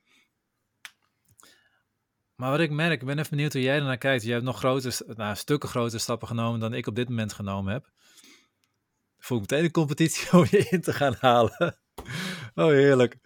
Maar 2.35 2.51
wat 2.51 2.61
ik 2.61 2.71
merk, 2.71 3.01
ik 3.01 3.07
ben 3.07 3.19
even 3.19 3.31
benieuwd 3.31 3.53
hoe 3.53 3.63
jij 3.63 3.77
ernaar 3.77 3.99
kijkt. 3.99 4.25
Je 4.25 4.33
hebt 4.33 4.45
nog 4.45 4.59
grotere, 4.59 5.15
nou, 5.15 5.37
stukken 5.37 5.69
grotere 5.69 5.99
stappen 5.99 6.29
genomen 6.29 6.61
dan 6.61 6.75
ik 6.75 6.87
op 6.87 6.95
dit 6.95 7.09
moment 7.09 7.33
genomen 7.33 7.73
heb. 7.73 7.91
Voel 9.19 9.39
ik 9.39 9.51
meteen 9.51 9.65
een 9.65 9.71
competitie 9.71 10.33
om 10.39 10.47
je 10.51 10.67
in 10.71 10.81
te 10.81 10.93
gaan 10.93 11.17
halen. 11.19 11.79
oh, 12.55 12.67
heerlijk. 12.67 13.19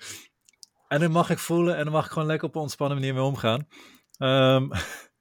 En 0.89 1.01
dan 1.01 1.11
mag 1.11 1.31
ik 1.31 1.39
voelen 1.39 1.77
en 1.77 1.85
dan 1.85 1.93
mag 1.93 2.05
ik 2.05 2.11
gewoon 2.11 2.29
lekker 2.29 2.49
op 2.49 2.55
een 2.55 2.61
ontspannen 2.61 2.99
manier 2.99 3.15
mee 3.15 3.23
omgaan. 3.23 3.69
Um, 4.19 4.71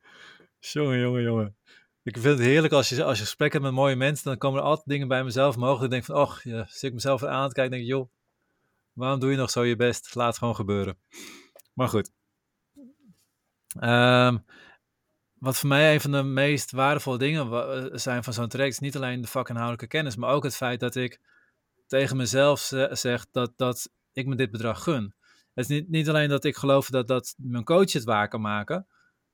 Jongen, 0.59 0.99
jongen, 0.99 1.21
jongen. 1.21 1.55
Ik 2.03 2.17
vind 2.17 2.37
het 2.37 2.47
heerlijk 2.47 2.73
als 2.73 2.89
je, 2.89 3.03
als 3.03 3.17
je 3.17 3.23
gesprek 3.23 3.51
hebt 3.51 3.63
met 3.63 3.73
mooie 3.73 3.95
mensen, 3.95 4.25
dan 4.25 4.37
komen 4.37 4.59
er 4.59 4.65
altijd 4.65 4.87
dingen 4.87 5.07
bij 5.07 5.23
mezelf 5.23 5.55
omhoog. 5.55 5.83
Ik 5.83 5.89
denk 5.89 6.03
van, 6.03 6.15
och, 6.15 6.43
ja, 6.43 6.65
zit 6.69 6.83
ik 6.83 6.93
mezelf 6.93 7.23
aan 7.23 7.47
te 7.47 7.53
kijken 7.53 7.71
denk 7.71 7.83
ik, 7.83 7.89
joh, 7.89 8.09
waarom 8.93 9.19
doe 9.19 9.31
je 9.31 9.37
nog 9.37 9.49
zo 9.49 9.63
je 9.63 9.75
best? 9.75 10.15
Laat 10.15 10.27
het 10.27 10.37
gewoon 10.37 10.55
gebeuren. 10.55 10.97
Maar 11.73 11.87
goed. 11.87 12.11
Ehm, 13.79 14.37
wat 15.41 15.57
voor 15.57 15.69
mij 15.69 15.93
een 15.93 16.01
van 16.01 16.11
de 16.11 16.23
meest 16.23 16.71
waardevolle 16.71 17.17
dingen 17.17 17.51
eh, 17.51 17.85
zijn 17.91 18.23
van 18.23 18.33
zo'n 18.33 18.47
traject, 18.47 18.73
is 18.73 18.79
niet 18.79 18.95
alleen 18.95 19.21
de 19.21 19.27
vakinhoudelijke 19.27 19.87
kennis, 19.87 20.15
maar 20.15 20.29
ook 20.29 20.43
het 20.43 20.55
feit 20.55 20.79
dat 20.79 20.95
ik 20.95 21.19
tegen 21.87 22.17
mezelf 22.17 22.59
zeg 22.91 23.25
dat, 23.31 23.53
dat 23.55 23.89
ik 24.13 24.25
me 24.25 24.35
dit 24.35 24.51
bedrag 24.51 24.83
gun. 24.83 25.13
Het 25.53 25.65
is 25.65 25.67
niet, 25.67 25.89
niet 25.89 26.09
alleen 26.09 26.29
dat 26.29 26.43
ik 26.43 26.55
geloof 26.55 26.89
dat, 26.89 27.07
dat 27.07 27.35
mijn 27.37 27.63
coach 27.63 27.91
het 27.91 28.03
waar 28.03 28.27
kan 28.27 28.41
maken, 28.41 28.87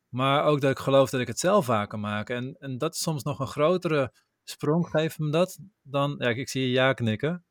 maar 0.09 0.43
ook 0.43 0.61
dat 0.61 0.71
ik 0.71 0.79
geloof 0.79 1.09
dat 1.09 1.21
ik 1.21 1.27
het 1.27 1.39
zelf 1.39 1.65
waar 1.65 1.87
kan 1.87 1.99
maken. 1.99 2.35
En, 2.35 2.55
en 2.59 2.77
dat 2.77 2.95
is 2.95 3.01
soms 3.01 3.23
nog 3.23 3.39
een 3.39 3.47
grotere 3.47 4.13
sprong, 4.43 4.87
geef 4.89 5.19
me 5.19 5.29
dat, 5.29 5.59
dan... 5.81 6.15
Ja, 6.17 6.29
ik 6.29 6.49
zie 6.49 6.61
je 6.61 6.69
ja 6.69 6.93
knikken. 6.93 7.45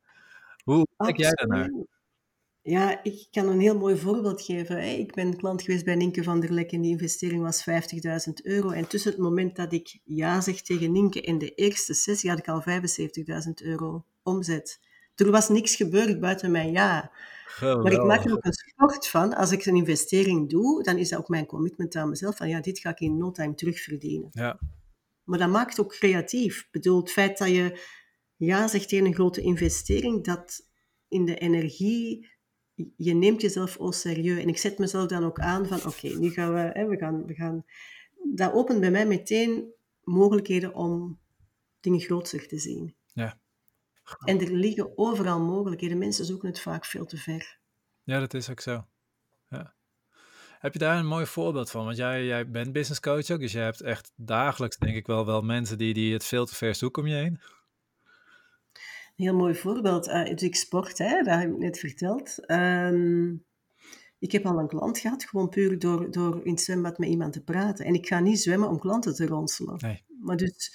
Hoe 0.63 0.87
kijk 0.97 1.17
jij 1.17 1.31
daarnaar? 1.31 1.71
Ja, 2.67 3.03
ik 3.03 3.27
kan 3.31 3.47
een 3.47 3.59
heel 3.59 3.77
mooi 3.77 3.97
voorbeeld 3.97 4.41
geven. 4.41 4.99
Ik 4.99 5.13
ben 5.13 5.37
klant 5.37 5.61
geweest 5.61 5.85
bij 5.85 5.95
Ninke 5.95 6.23
van 6.23 6.39
der 6.39 6.53
Lek 6.53 6.71
en 6.71 6.81
die 6.81 6.91
investering 6.91 7.41
was 7.41 7.65
50.000 7.69 8.33
euro. 8.43 8.69
En 8.69 8.87
tussen 8.87 9.11
het 9.11 9.19
moment 9.19 9.55
dat 9.55 9.73
ik 9.73 9.99
ja 10.03 10.41
zeg 10.41 10.61
tegen 10.61 10.91
Ninke 10.91 11.21
in 11.21 11.37
de 11.37 11.53
eerste 11.53 11.93
sessie 11.93 12.29
had 12.29 12.39
ik 12.39 12.47
al 12.47 12.63
75.000 12.63 13.53
euro 13.63 14.05
omzet. 14.23 14.79
Er 15.15 15.31
was 15.31 15.49
niks 15.49 15.75
gebeurd 15.75 16.19
buiten 16.19 16.51
mijn 16.51 16.71
ja. 16.71 17.11
Maar 17.59 17.91
ik 17.91 18.03
maak 18.03 18.25
er 18.25 18.31
ook 18.31 18.45
een 18.45 18.53
sport 18.53 19.07
van. 19.07 19.35
Als 19.35 19.51
ik 19.51 19.65
een 19.65 19.75
investering 19.75 20.49
doe, 20.49 20.83
dan 20.83 20.97
is 20.97 21.09
dat 21.09 21.19
ook 21.19 21.27
mijn 21.27 21.45
commitment 21.45 21.95
aan 21.95 22.09
mezelf. 22.09 22.37
Van 22.37 22.49
ja, 22.49 22.61
dit 22.61 22.79
ga 22.79 22.89
ik 22.89 22.99
in 22.99 23.17
no 23.17 23.31
time 23.31 23.55
terugverdienen. 23.55 24.29
Ja. 24.31 24.59
Maar 25.23 25.39
dat 25.39 25.49
maakt 25.49 25.79
ook 25.79 25.91
creatief. 25.91 26.59
Ik 26.59 26.67
bedoel, 26.71 26.99
het 26.99 27.11
feit 27.11 27.37
dat 27.37 27.49
je 27.49 27.79
ja 28.35 28.67
zegt 28.67 28.89
tegen 28.89 29.05
een 29.05 29.13
grote 29.13 29.41
investering, 29.41 30.23
dat 30.23 30.67
in 31.07 31.25
de 31.25 31.37
energie, 31.37 32.35
je 32.95 33.13
neemt 33.13 33.41
jezelf 33.41 33.77
al 33.77 33.91
serieus. 33.91 34.41
En 34.41 34.47
ik 34.47 34.57
zet 34.57 34.77
mezelf 34.77 35.07
dan 35.07 35.23
ook 35.23 35.39
aan 35.39 35.67
van, 35.67 35.85
oké, 35.85 36.07
nu 36.07 36.29
gaan 36.29 36.53
we, 36.53 36.59
hè, 36.73 36.87
we, 36.87 36.97
gaan, 36.97 37.25
we 37.25 37.33
gaan... 37.33 37.65
Dat 38.33 38.53
opent 38.53 38.79
bij 38.79 38.91
mij 38.91 39.07
meteen 39.07 39.73
mogelijkheden 40.01 40.73
om 40.73 41.19
dingen 41.79 41.99
groter 41.99 42.47
te 42.47 42.59
zien. 42.59 42.95
Ja. 43.13 43.39
En 44.23 44.39
er 44.39 44.51
liggen 44.51 44.97
overal 44.97 45.39
mogelijkheden. 45.39 45.97
Mensen 45.97 46.25
zoeken 46.25 46.47
het 46.47 46.59
vaak 46.59 46.85
veel 46.85 47.05
te 47.05 47.17
ver. 47.17 47.59
Ja, 48.03 48.19
dat 48.19 48.33
is 48.33 48.49
ook 48.49 48.59
zo. 48.59 48.87
Ja. 49.49 49.75
Heb 50.59 50.73
je 50.73 50.79
daar 50.79 50.97
een 50.97 51.07
mooi 51.07 51.25
voorbeeld 51.25 51.71
van? 51.71 51.85
Want 51.85 51.97
jij, 51.97 52.25
jij 52.25 52.49
bent 52.49 52.71
business 52.71 52.99
coach 52.99 53.29
ook, 53.29 53.39
dus 53.39 53.51
je 53.51 53.59
hebt 53.59 53.81
echt 53.81 54.11
dagelijks, 54.15 54.77
denk 54.77 54.95
ik 54.95 55.07
wel, 55.07 55.25
wel 55.25 55.41
mensen 55.41 55.77
die, 55.77 55.93
die 55.93 56.13
het 56.13 56.25
veel 56.25 56.45
te 56.45 56.55
ver 56.55 56.75
zoeken 56.75 57.01
om 57.01 57.07
je 57.07 57.15
heen. 57.15 57.39
Een 59.17 59.25
heel 59.25 59.35
mooi 59.35 59.55
voorbeeld. 59.55 60.07
Uh, 60.07 60.25
dus 60.25 60.41
ik 60.41 60.55
sport, 60.55 60.97
hè, 60.97 61.21
dat 61.23 61.39
heb 61.39 61.51
ik 61.51 61.57
net 61.57 61.79
verteld. 61.79 62.45
Ehm, 62.45 63.35
ik 64.19 64.31
heb 64.31 64.45
al 64.45 64.59
een 64.59 64.67
klant 64.67 64.97
gehad, 64.97 65.23
gewoon 65.23 65.49
puur 65.49 65.79
door, 65.79 66.11
door 66.11 66.45
in 66.45 66.51
het 66.51 66.61
zwembad 66.61 66.97
met 66.97 67.09
iemand 67.09 67.33
te 67.33 67.43
praten. 67.43 67.85
En 67.85 67.93
ik 67.93 68.07
ga 68.07 68.19
niet 68.19 68.39
zwemmen 68.39 68.69
om 68.69 68.79
klanten 68.79 69.15
te 69.15 69.25
ronselen. 69.25 69.77
Nee. 69.77 70.03
Maar 70.21 70.37
dus, 70.37 70.73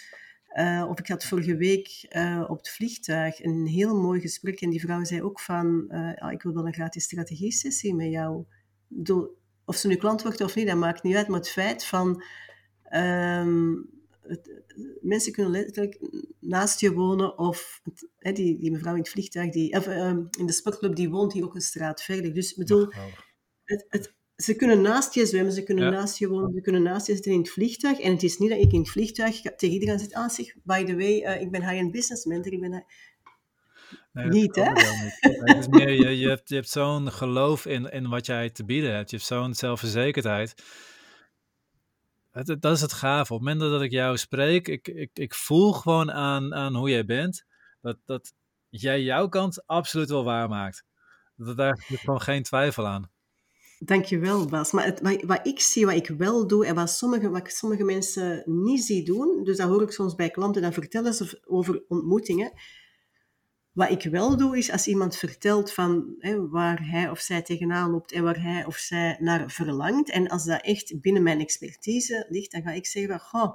uh, 0.54 0.86
of 0.88 0.98
ik 0.98 1.06
had 1.06 1.24
vorige 1.24 1.56
week 1.56 2.06
uh, 2.16 2.44
op 2.48 2.56
het 2.56 2.68
vliegtuig 2.70 3.44
een 3.44 3.66
heel 3.66 4.00
mooi 4.00 4.20
gesprek. 4.20 4.60
En 4.60 4.70
die 4.70 4.80
vrouw 4.80 5.04
zei 5.04 5.22
ook 5.22 5.40
van, 5.40 5.84
uh, 5.88 6.32
ik 6.32 6.42
wil 6.42 6.54
wel 6.54 6.66
een 6.66 6.74
gratis 6.74 7.04
strategie-sessie 7.04 7.94
met 7.94 8.10
jou. 8.10 8.44
Of 9.64 9.76
ze 9.76 9.88
nu 9.88 9.96
klant 9.96 10.22
wordt 10.22 10.40
of 10.40 10.54
niet, 10.54 10.66
dat 10.66 10.76
maakt 10.76 11.02
niet 11.02 11.16
uit. 11.16 11.28
Maar 11.28 11.38
het 11.38 11.50
feit 11.50 11.84
van... 11.84 12.22
Um, 12.94 13.91
het, 14.22 14.64
mensen 15.00 15.32
kunnen 15.32 15.52
letterlijk 15.52 16.00
naast 16.40 16.80
je 16.80 16.92
wonen. 16.92 17.38
Of 17.38 17.80
het, 18.18 18.36
die, 18.36 18.58
die 18.58 18.70
mevrouw 18.70 18.92
in 18.92 19.00
het 19.00 19.08
vliegtuig, 19.08 19.50
die, 19.50 19.76
of, 19.76 19.86
um, 19.86 20.28
in 20.38 20.46
de 20.46 20.52
sportclub, 20.52 20.96
die 20.96 21.10
woont 21.10 21.32
hier 21.32 21.44
ook 21.44 21.54
een 21.54 21.60
straat 21.60 22.02
verder. 22.02 22.34
Dus 22.34 22.54
bedoel, 22.54 22.92
het, 23.64 23.86
het, 23.88 24.14
ze 24.36 24.56
kunnen 24.56 24.80
naast 24.80 25.14
je 25.14 25.26
zwemmen, 25.26 25.52
ze 25.52 25.62
kunnen 25.62 25.84
ja. 25.84 25.90
naast 25.90 26.18
je 26.18 26.28
wonen, 26.28 26.52
ze 26.54 26.60
kunnen 26.60 26.82
naast 26.82 27.06
je 27.06 27.12
zitten 27.14 27.32
in 27.32 27.38
het 27.38 27.50
vliegtuig. 27.50 28.00
En 28.00 28.12
het 28.12 28.22
is 28.22 28.38
niet 28.38 28.50
dat 28.50 28.58
ik 28.58 28.72
in 28.72 28.80
het 28.80 28.90
vliegtuig 28.90 29.40
tegen 29.40 29.70
iedereen 29.70 29.98
zeg, 29.98 30.12
ah 30.12 30.28
zeg, 30.28 30.54
by 30.62 30.84
the 30.84 30.96
way, 30.96 31.22
uh, 31.22 31.40
ik 31.40 31.50
ben 31.50 31.68
high-end 31.68 31.92
business 31.92 32.24
mentor, 32.24 32.52
ik 32.52 32.60
ben... 32.60 32.84
Nee, 34.12 34.26
niet, 34.26 34.56
hè? 34.56 34.72
Niet. 34.72 35.16
Het 35.20 35.58
is 35.58 35.68
meer, 35.68 35.90
je, 35.90 36.18
je 36.18 36.28
hebt, 36.28 36.48
je 36.48 36.54
hebt 36.54 36.68
zo'n 36.68 37.12
geloof 37.12 37.66
in, 37.66 37.90
in 37.90 38.08
wat 38.08 38.26
jij 38.26 38.50
te 38.50 38.64
bieden 38.64 38.94
hebt. 38.94 39.10
Je 39.10 39.16
hebt 39.16 39.28
zo'n 39.28 39.54
zelfverzekerdheid. 39.54 40.54
Dat 42.32 42.72
is 42.72 42.80
het 42.80 42.92
gaaf. 42.92 43.30
Op 43.30 43.38
het 43.38 43.48
moment 43.48 43.72
dat 43.72 43.82
ik 43.82 43.90
jou 43.90 44.16
spreek, 44.16 44.68
ik, 44.68 44.88
ik, 44.88 45.10
ik 45.12 45.34
voel 45.34 45.72
gewoon 45.72 46.12
aan, 46.12 46.54
aan 46.54 46.74
hoe 46.74 46.90
jij 46.90 47.04
bent, 47.04 47.44
dat, 47.80 47.98
dat 48.04 48.32
jij 48.68 49.02
jouw 49.02 49.28
kant 49.28 49.66
absoluut 49.66 50.08
wel 50.08 50.24
waarmaakt. 50.24 50.84
Dat, 51.36 51.56
daar 51.56 51.84
is 51.88 52.00
gewoon 52.00 52.20
geen 52.20 52.42
twijfel 52.42 52.86
aan. 52.86 53.10
Dankjewel, 53.78 54.46
Bas. 54.46 54.72
Maar 54.72 54.84
het, 54.84 55.00
wat, 55.26 55.46
ik 55.46 55.60
zie, 55.60 55.86
wat 55.86 55.94
ik 55.94 56.08
wel 56.08 56.46
doe 56.46 56.66
en 56.66 56.74
wat 56.74 56.90
sommige, 56.90 57.30
wat 57.30 57.50
sommige 57.50 57.84
mensen 57.84 58.42
niet 58.46 58.84
zien 58.84 59.04
doen, 59.04 59.44
dus 59.44 59.56
dat 59.56 59.68
hoor 59.68 59.82
ik 59.82 59.90
soms 59.90 60.14
bij 60.14 60.30
klanten, 60.30 60.62
dan 60.62 60.72
vertellen 60.72 61.14
ze 61.14 61.42
over 61.46 61.84
ontmoetingen. 61.88 62.52
Wat 63.72 63.90
ik 63.90 64.02
wel 64.02 64.36
doe, 64.36 64.58
is 64.58 64.70
als 64.70 64.86
iemand 64.86 65.16
vertelt 65.16 65.72
van 65.72 66.14
hè, 66.18 66.48
waar 66.48 66.88
hij 66.88 67.10
of 67.10 67.20
zij 67.20 67.42
tegenaan 67.42 67.90
loopt 67.90 68.12
en 68.12 68.22
waar 68.22 68.42
hij 68.42 68.64
of 68.66 68.76
zij 68.76 69.16
naar 69.20 69.50
verlangt, 69.50 70.10
en 70.10 70.28
als 70.28 70.44
dat 70.44 70.62
echt 70.62 71.00
binnen 71.00 71.22
mijn 71.22 71.40
expertise 71.40 72.26
ligt, 72.28 72.52
dan 72.52 72.62
ga 72.62 72.70
ik 72.70 72.86
zeggen 72.86 73.10
van, 73.10 73.20
goh, 73.20 73.54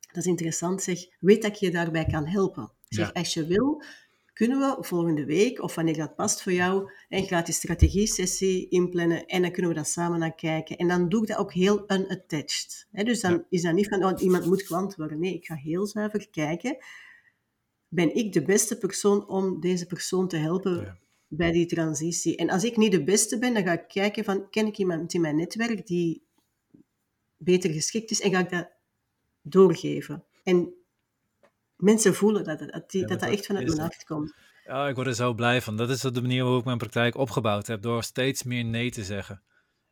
dat 0.00 0.24
is 0.24 0.26
interessant, 0.26 0.82
zeg, 0.82 1.06
weet 1.20 1.42
dat 1.42 1.50
ik 1.50 1.56
je 1.56 1.70
daarbij 1.70 2.04
kan 2.04 2.26
helpen. 2.26 2.70
Zeg, 2.88 3.06
ja. 3.06 3.12
als 3.12 3.34
je 3.34 3.46
wil, 3.46 3.82
kunnen 4.32 4.58
we 4.58 4.76
volgende 4.84 5.24
week, 5.24 5.62
of 5.62 5.74
wanneer 5.74 5.96
dat 5.96 6.14
past 6.14 6.42
voor 6.42 6.52
jou, 6.52 6.90
een 7.08 7.26
gratis 7.26 7.56
strategie-sessie 7.56 8.68
inplannen 8.68 9.26
en 9.26 9.42
dan 9.42 9.50
kunnen 9.50 9.70
we 9.70 9.76
dat 9.76 9.88
samen 9.88 10.18
naar 10.18 10.34
kijken. 10.34 10.76
En 10.76 10.88
dan 10.88 11.08
doe 11.08 11.22
ik 11.22 11.28
dat 11.28 11.36
ook 11.38 11.52
heel 11.52 11.84
unattached. 11.86 12.86
Hè? 12.92 13.04
Dus 13.04 13.20
dan 13.20 13.32
ja. 13.32 13.44
is 13.48 13.62
dat 13.62 13.74
niet 13.74 13.88
van, 13.88 14.04
oh, 14.04 14.22
iemand 14.22 14.46
moet 14.46 14.62
klant 14.62 14.94
worden. 14.94 15.20
Nee, 15.20 15.34
ik 15.34 15.46
ga 15.46 15.54
heel 15.54 15.86
zuiver 15.86 16.30
kijken. 16.30 16.76
Ben 17.94 18.14
ik 18.14 18.32
de 18.32 18.42
beste 18.42 18.78
persoon 18.78 19.28
om 19.28 19.60
deze 19.60 19.86
persoon 19.86 20.28
te 20.28 20.36
helpen 20.36 20.80
ja. 20.80 20.98
bij 21.28 21.52
die 21.52 21.66
transitie? 21.66 22.36
En 22.36 22.50
als 22.50 22.64
ik 22.64 22.76
niet 22.76 22.92
de 22.92 23.04
beste 23.04 23.38
ben, 23.38 23.54
dan 23.54 23.62
ga 23.62 23.72
ik 23.72 23.88
kijken 23.88 24.24
van, 24.24 24.50
ken 24.50 24.66
ik 24.66 24.78
iemand 24.78 25.14
in 25.14 25.20
mijn 25.20 25.36
netwerk 25.36 25.86
die 25.86 26.22
beter 27.36 27.70
geschikt 27.70 28.10
is 28.10 28.20
en 28.20 28.30
ga 28.30 28.38
ik 28.38 28.50
dat 28.50 28.68
doorgeven. 29.42 30.24
En 30.42 30.74
mensen 31.76 32.14
voelen 32.14 32.44
dat 32.44 32.58
dat, 32.58 32.90
die, 32.90 33.00
ja, 33.00 33.06
dat, 33.06 33.20
dat, 33.20 33.30
echt 33.30 33.46
vanuit 33.46 33.66
mijn 33.66 33.80
hart 33.80 34.04
komt. 34.04 34.34
Ja, 34.64 34.88
ik 34.88 34.94
word 34.94 35.06
er 35.06 35.14
zo 35.14 35.34
blij 35.34 35.62
van. 35.62 35.76
Dat 35.76 35.90
is 35.90 36.00
de 36.00 36.20
manier 36.20 36.42
waarop 36.42 36.60
ik 36.60 36.66
mijn 36.66 36.78
praktijk 36.78 37.16
opgebouwd 37.16 37.66
heb, 37.66 37.82
door 37.82 38.02
steeds 38.02 38.42
meer 38.42 38.64
nee 38.64 38.90
te 38.90 39.04
zeggen. 39.04 39.42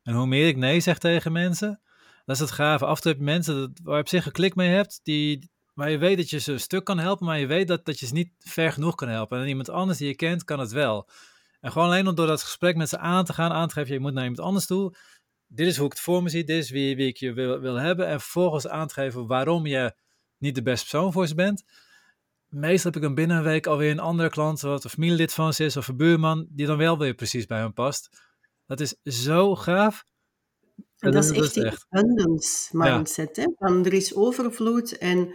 En 0.02 0.14
hoe 0.14 0.26
meer 0.26 0.48
ik 0.48 0.56
nee 0.56 0.80
zeg 0.80 0.98
tegen 0.98 1.32
mensen, 1.32 1.80
dat 2.24 2.36
is 2.36 2.40
het 2.40 2.50
gave. 2.50 2.86
Af 2.86 2.96
en 2.96 3.02
toe 3.02 3.10
heb 3.10 3.20
je 3.20 3.26
mensen 3.26 3.72
waar 3.82 3.94
je 3.94 4.00
op 4.00 4.08
zich 4.08 4.26
een 4.26 4.32
klik 4.32 4.54
mee 4.54 4.68
hebt, 4.68 5.00
die, 5.02 5.50
waar 5.80 5.90
je 5.90 5.98
weet 5.98 6.16
dat 6.16 6.30
je 6.30 6.38
ze 6.38 6.52
een 6.52 6.60
stuk 6.60 6.84
kan 6.84 6.98
helpen, 6.98 7.26
maar 7.26 7.38
je 7.38 7.46
weet 7.46 7.68
dat, 7.68 7.84
dat 7.84 7.98
je 7.98 8.06
ze 8.06 8.12
niet 8.12 8.32
ver 8.38 8.72
genoeg 8.72 8.94
kan 8.94 9.08
helpen. 9.08 9.40
En 9.40 9.48
iemand 9.48 9.68
anders 9.68 9.98
die 9.98 10.08
je 10.08 10.14
kent, 10.14 10.44
kan 10.44 10.58
het 10.58 10.72
wel. 10.72 11.08
En 11.60 11.72
gewoon 11.72 11.88
alleen 11.88 12.14
door 12.14 12.26
dat 12.26 12.42
gesprek 12.42 12.76
met 12.76 12.88
ze 12.88 12.98
aan 12.98 13.24
te 13.24 13.32
gaan, 13.32 13.50
aan 13.50 13.68
te 13.68 13.74
geven, 13.74 13.94
je 13.94 14.00
moet 14.00 14.12
naar 14.12 14.22
iemand 14.22 14.40
anders 14.40 14.66
toe. 14.66 14.94
Dit 15.46 15.66
is 15.66 15.76
hoe 15.76 15.86
ik 15.86 15.92
het 15.92 16.00
voor 16.00 16.22
me 16.22 16.28
zie, 16.28 16.44
dit 16.44 16.56
is 16.56 16.70
wie, 16.70 16.96
wie 16.96 17.06
ik 17.06 17.16
je 17.16 17.32
wil, 17.32 17.60
wil 17.60 17.74
hebben. 17.74 18.06
En 18.06 18.20
vervolgens 18.20 18.68
aan 18.68 18.86
te 18.86 18.94
geven 18.94 19.26
waarom 19.26 19.66
je 19.66 19.94
niet 20.38 20.54
de 20.54 20.62
beste 20.62 20.88
persoon 20.88 21.12
voor 21.12 21.26
ze 21.26 21.34
bent. 21.34 21.64
Meestal 22.48 22.90
heb 22.90 23.00
ik 23.00 23.06
dan 23.06 23.14
binnen 23.14 23.36
een 23.36 23.42
week 23.42 23.66
alweer 23.66 23.90
een 23.90 23.98
andere 23.98 24.28
klant, 24.28 24.60
wat 24.60 24.84
een 24.84 24.90
familielid 24.90 25.32
van 25.32 25.54
ze 25.54 25.64
is 25.64 25.76
of 25.76 25.88
een 25.88 25.96
buurman, 25.96 26.46
die 26.50 26.66
dan 26.66 26.76
wel 26.76 26.98
weer 26.98 27.14
precies 27.14 27.46
bij 27.46 27.58
hem 27.58 27.72
past. 27.72 28.08
Dat 28.66 28.80
is 28.80 28.94
zo 29.02 29.56
gaaf. 29.56 30.04
En 30.98 31.10
dat, 31.10 31.22
dat, 31.22 31.24
is 31.24 31.38
echt 31.38 31.54
die 31.54 31.72
abundance 31.88 32.76
mindset. 32.76 33.36
Ja. 33.36 33.42
Hè? 33.42 33.48
Van 33.56 33.84
er 33.84 33.92
is 33.92 34.14
overvloed 34.14 34.98
en 34.98 35.34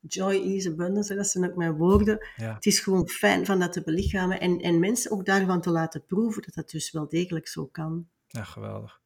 joy 0.00 0.34
is 0.34 0.66
abundance, 0.66 1.14
dat 1.14 1.26
zijn 1.26 1.50
ook 1.50 1.56
mijn 1.56 1.76
woorden. 1.76 2.26
Ja. 2.36 2.54
Het 2.54 2.66
is 2.66 2.80
gewoon 2.80 3.08
fijn 3.08 3.46
van 3.46 3.58
dat 3.58 3.72
te 3.72 3.82
belichamen 3.82 4.40
en, 4.40 4.60
en 4.60 4.78
mensen 4.78 5.10
ook 5.10 5.26
daarvan 5.26 5.60
te 5.60 5.70
laten 5.70 6.04
proeven 6.04 6.42
dat 6.42 6.54
dat 6.54 6.70
dus 6.70 6.90
wel 6.90 7.08
degelijk 7.08 7.48
zo 7.48 7.66
kan. 7.66 8.08
Ja, 8.26 8.44
geweldig. 8.44 9.00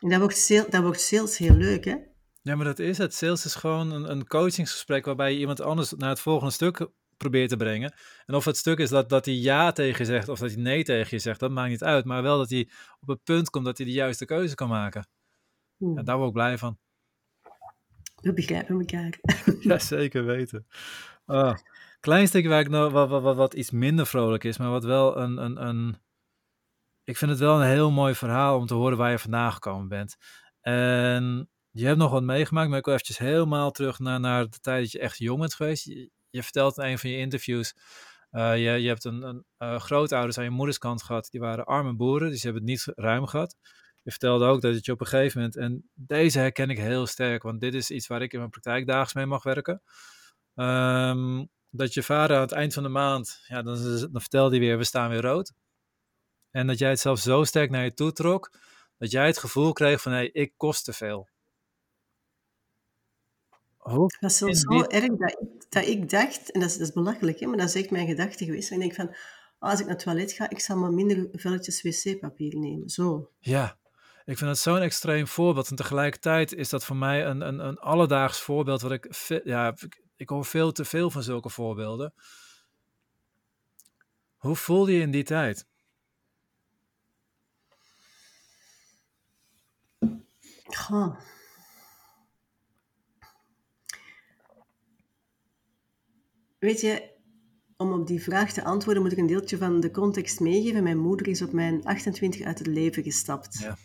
En 0.00 0.08
dat 0.08 0.18
wordt, 0.18 0.36
sales, 0.36 0.66
dat 0.70 0.82
wordt 0.82 1.00
sales 1.00 1.38
heel 1.38 1.54
leuk, 1.54 1.84
hè? 1.84 1.96
Ja, 2.42 2.56
maar 2.56 2.64
dat 2.64 2.78
is 2.78 2.98
het. 2.98 3.14
Sales 3.14 3.44
is 3.44 3.54
gewoon 3.54 3.90
een, 3.90 4.10
een 4.10 4.26
coachingsgesprek 4.26 5.04
waarbij 5.04 5.32
je 5.32 5.38
iemand 5.38 5.60
anders 5.60 5.92
naar 5.92 6.08
het 6.08 6.20
volgende 6.20 6.52
stuk 6.52 6.88
probeert 7.16 7.48
te 7.48 7.56
brengen. 7.56 7.94
En 8.26 8.34
of 8.34 8.44
het 8.44 8.56
stuk 8.56 8.78
is 8.78 8.88
dat, 8.88 9.08
dat 9.08 9.24
hij 9.24 9.34
ja 9.34 9.72
tegen 9.72 9.98
je 9.98 10.12
zegt 10.12 10.28
of 10.28 10.38
dat 10.38 10.50
hij 10.50 10.62
nee 10.62 10.82
tegen 10.82 11.08
je 11.10 11.22
zegt, 11.22 11.40
dat 11.40 11.50
maakt 11.50 11.70
niet 11.70 11.84
uit. 11.84 12.04
Maar 12.04 12.22
wel 12.22 12.38
dat 12.38 12.50
hij 12.50 12.68
op 13.00 13.08
het 13.08 13.24
punt 13.24 13.50
komt 13.50 13.64
dat 13.64 13.76
hij 13.76 13.86
de 13.86 13.92
juiste 13.92 14.24
keuze 14.24 14.54
kan 14.54 14.68
maken. 14.68 15.06
En 15.78 16.04
daar 16.04 16.16
word 16.16 16.28
ik 16.28 16.34
blij 16.34 16.58
van. 16.58 16.78
We 18.22 18.32
begrijpen 18.32 18.78
elkaar. 18.78 19.18
ja, 19.60 19.78
zeker 19.78 20.24
weten. 20.24 20.66
Oh, 21.26 21.54
klein 22.00 22.28
stukje 22.28 22.48
waar 22.48 22.60
ik 22.60 22.68
nog 22.68 22.92
wat, 22.92 23.08
wat, 23.08 23.22
wat, 23.22 23.36
wat, 23.36 23.54
iets 23.54 23.70
minder 23.70 24.06
vrolijk 24.06 24.44
is, 24.44 24.58
maar 24.58 24.70
wat 24.70 24.84
wel 24.84 25.18
een, 25.18 25.36
een, 25.36 25.66
een... 25.66 25.96
Ik 27.04 27.16
vind 27.16 27.30
het 27.30 27.40
wel 27.40 27.60
een 27.60 27.68
heel 27.68 27.90
mooi 27.90 28.14
verhaal 28.14 28.58
om 28.58 28.66
te 28.66 28.74
horen 28.74 28.98
waar 28.98 29.10
je 29.10 29.18
vandaan 29.18 29.52
gekomen 29.52 29.88
bent. 29.88 30.16
En 30.60 31.50
je 31.70 31.86
hebt 31.86 31.98
nog 31.98 32.10
wat 32.10 32.22
meegemaakt, 32.22 32.68
maar 32.68 32.78
ik 32.78 32.84
wil 32.84 32.94
eventjes 32.94 33.18
helemaal 33.18 33.70
terug 33.70 33.98
naar, 33.98 34.20
naar 34.20 34.48
de 34.48 34.60
tijd 34.60 34.82
dat 34.82 34.92
je 34.92 34.98
echt 34.98 35.18
jong 35.18 35.40
bent 35.40 35.54
geweest. 35.54 35.84
Je, 36.30 36.42
vertelt 36.42 36.78
in 36.78 36.84
een 36.84 36.98
van 36.98 37.10
je 37.10 37.16
interviews, 37.16 37.74
uh, 38.30 38.56
je, 38.56 38.70
je 38.70 38.88
hebt 38.88 39.04
een, 39.04 39.22
een 39.22 39.44
uh, 39.58 39.80
grootouders 39.80 40.38
aan 40.38 40.44
je 40.44 40.50
moeders 40.50 40.78
kant 40.78 41.02
gehad, 41.02 41.28
die 41.30 41.40
waren 41.40 41.64
arme 41.64 41.94
boeren, 41.94 42.30
dus 42.30 42.40
ze 42.40 42.46
hebben 42.46 42.62
het 42.62 42.70
niet 42.70 42.96
ruim 42.96 43.26
gehad. 43.26 43.56
Je 44.02 44.10
vertelde 44.10 44.46
ook 44.46 44.60
dat 44.60 44.84
je 44.84 44.92
op 44.92 45.00
een 45.00 45.06
gegeven 45.06 45.40
moment, 45.40 45.56
en 45.56 45.90
deze 45.94 46.38
herken 46.38 46.70
ik 46.70 46.78
heel 46.78 47.06
sterk, 47.06 47.42
want 47.42 47.60
dit 47.60 47.74
is 47.74 47.90
iets 47.90 48.06
waar 48.06 48.22
ik 48.22 48.32
in 48.32 48.38
mijn 48.38 48.50
praktijk 48.50 48.86
dagelijks 48.86 49.14
mee 49.14 49.26
mag 49.26 49.42
werken. 49.42 49.82
Um, 50.54 51.50
dat 51.70 51.94
je 51.94 52.02
vader 52.02 52.36
aan 52.36 52.42
het 52.42 52.52
eind 52.52 52.74
van 52.74 52.82
de 52.82 52.88
maand, 52.88 53.40
ja, 53.46 53.62
dan, 53.62 53.98
dan 54.12 54.20
vertelde 54.20 54.50
hij 54.50 54.66
weer, 54.66 54.78
we 54.78 54.84
staan 54.84 55.10
weer 55.10 55.20
rood. 55.20 55.52
En 56.50 56.66
dat 56.66 56.78
jij 56.78 56.90
het 56.90 57.00
zelfs 57.00 57.22
zo 57.22 57.44
sterk 57.44 57.70
naar 57.70 57.84
je 57.84 57.94
toe 57.94 58.12
trok, 58.12 58.58
dat 58.98 59.10
jij 59.10 59.26
het 59.26 59.38
gevoel 59.38 59.72
kreeg 59.72 60.02
van, 60.02 60.12
hé, 60.12 60.18
hey, 60.18 60.30
ik 60.32 60.52
kost 60.56 60.84
te 60.84 60.92
veel. 60.92 61.28
Oh, 63.78 64.06
dat 64.20 64.30
is 64.30 64.38
zo, 64.38 64.82
erg 64.82 65.06
dat 65.06 65.30
ik, 65.30 65.70
dat 65.70 65.86
ik 65.86 66.10
dacht, 66.10 66.50
en 66.50 66.60
dat 66.60 66.70
is, 66.70 66.76
dat 66.76 66.88
is 66.88 66.92
belachelijk, 66.92 67.40
hè, 67.40 67.46
maar 67.46 67.56
dat 67.56 67.68
is 67.68 67.74
echt 67.74 67.90
mijn 67.90 68.06
gedachte 68.06 68.44
geweest. 68.44 68.70
En 68.70 68.74
ik 68.74 68.82
denk 68.82 68.94
van, 68.94 69.08
oh, 69.08 69.70
als 69.70 69.80
ik 69.80 69.86
naar 69.86 69.94
het 69.94 70.04
toilet 70.04 70.32
ga, 70.32 70.50
ik 70.50 70.58
zal 70.58 70.76
maar 70.76 70.92
minder 70.92 71.28
velletjes 71.32 71.82
wc-papier 71.82 72.58
nemen. 72.58 72.88
Zo. 72.88 73.30
Ja, 73.38 73.78
ik 74.24 74.38
vind 74.38 74.50
dat 74.50 74.58
zo'n 74.58 74.78
extreem 74.78 75.26
voorbeeld. 75.26 75.70
En 75.70 75.76
tegelijkertijd 75.76 76.54
is 76.54 76.68
dat 76.68 76.84
voor 76.84 76.96
mij 76.96 77.26
een, 77.26 77.40
een, 77.40 77.58
een 77.58 77.78
alledaags 77.78 78.40
voorbeeld. 78.40 78.80
Wat 78.80 78.92
ik, 78.92 79.30
ja, 79.44 79.74
ik, 79.80 80.02
ik 80.16 80.28
hoor 80.28 80.44
veel 80.44 80.72
te 80.72 80.84
veel 80.84 81.10
van 81.10 81.22
zulke 81.22 81.48
voorbeelden. 81.48 82.14
Hoe 84.36 84.56
voelde 84.56 84.92
je 84.92 85.00
in 85.00 85.10
die 85.10 85.24
tijd? 85.24 85.66
Goh. 90.64 91.20
Weet 96.58 96.80
je, 96.80 97.10
om 97.76 97.92
op 97.92 98.06
die 98.06 98.22
vraag 98.22 98.52
te 98.52 98.64
antwoorden 98.64 99.02
moet 99.02 99.12
ik 99.12 99.18
een 99.18 99.26
deeltje 99.26 99.56
van 99.58 99.80
de 99.80 99.90
context 99.90 100.40
meegeven. 100.40 100.82
Mijn 100.82 100.98
moeder 100.98 101.28
is 101.28 101.42
op 101.42 101.52
mijn 101.52 101.84
28 101.84 102.42
uit 102.42 102.58
het 102.58 102.66
leven 102.66 103.02
gestapt. 103.02 103.58
Ja. 103.58 103.76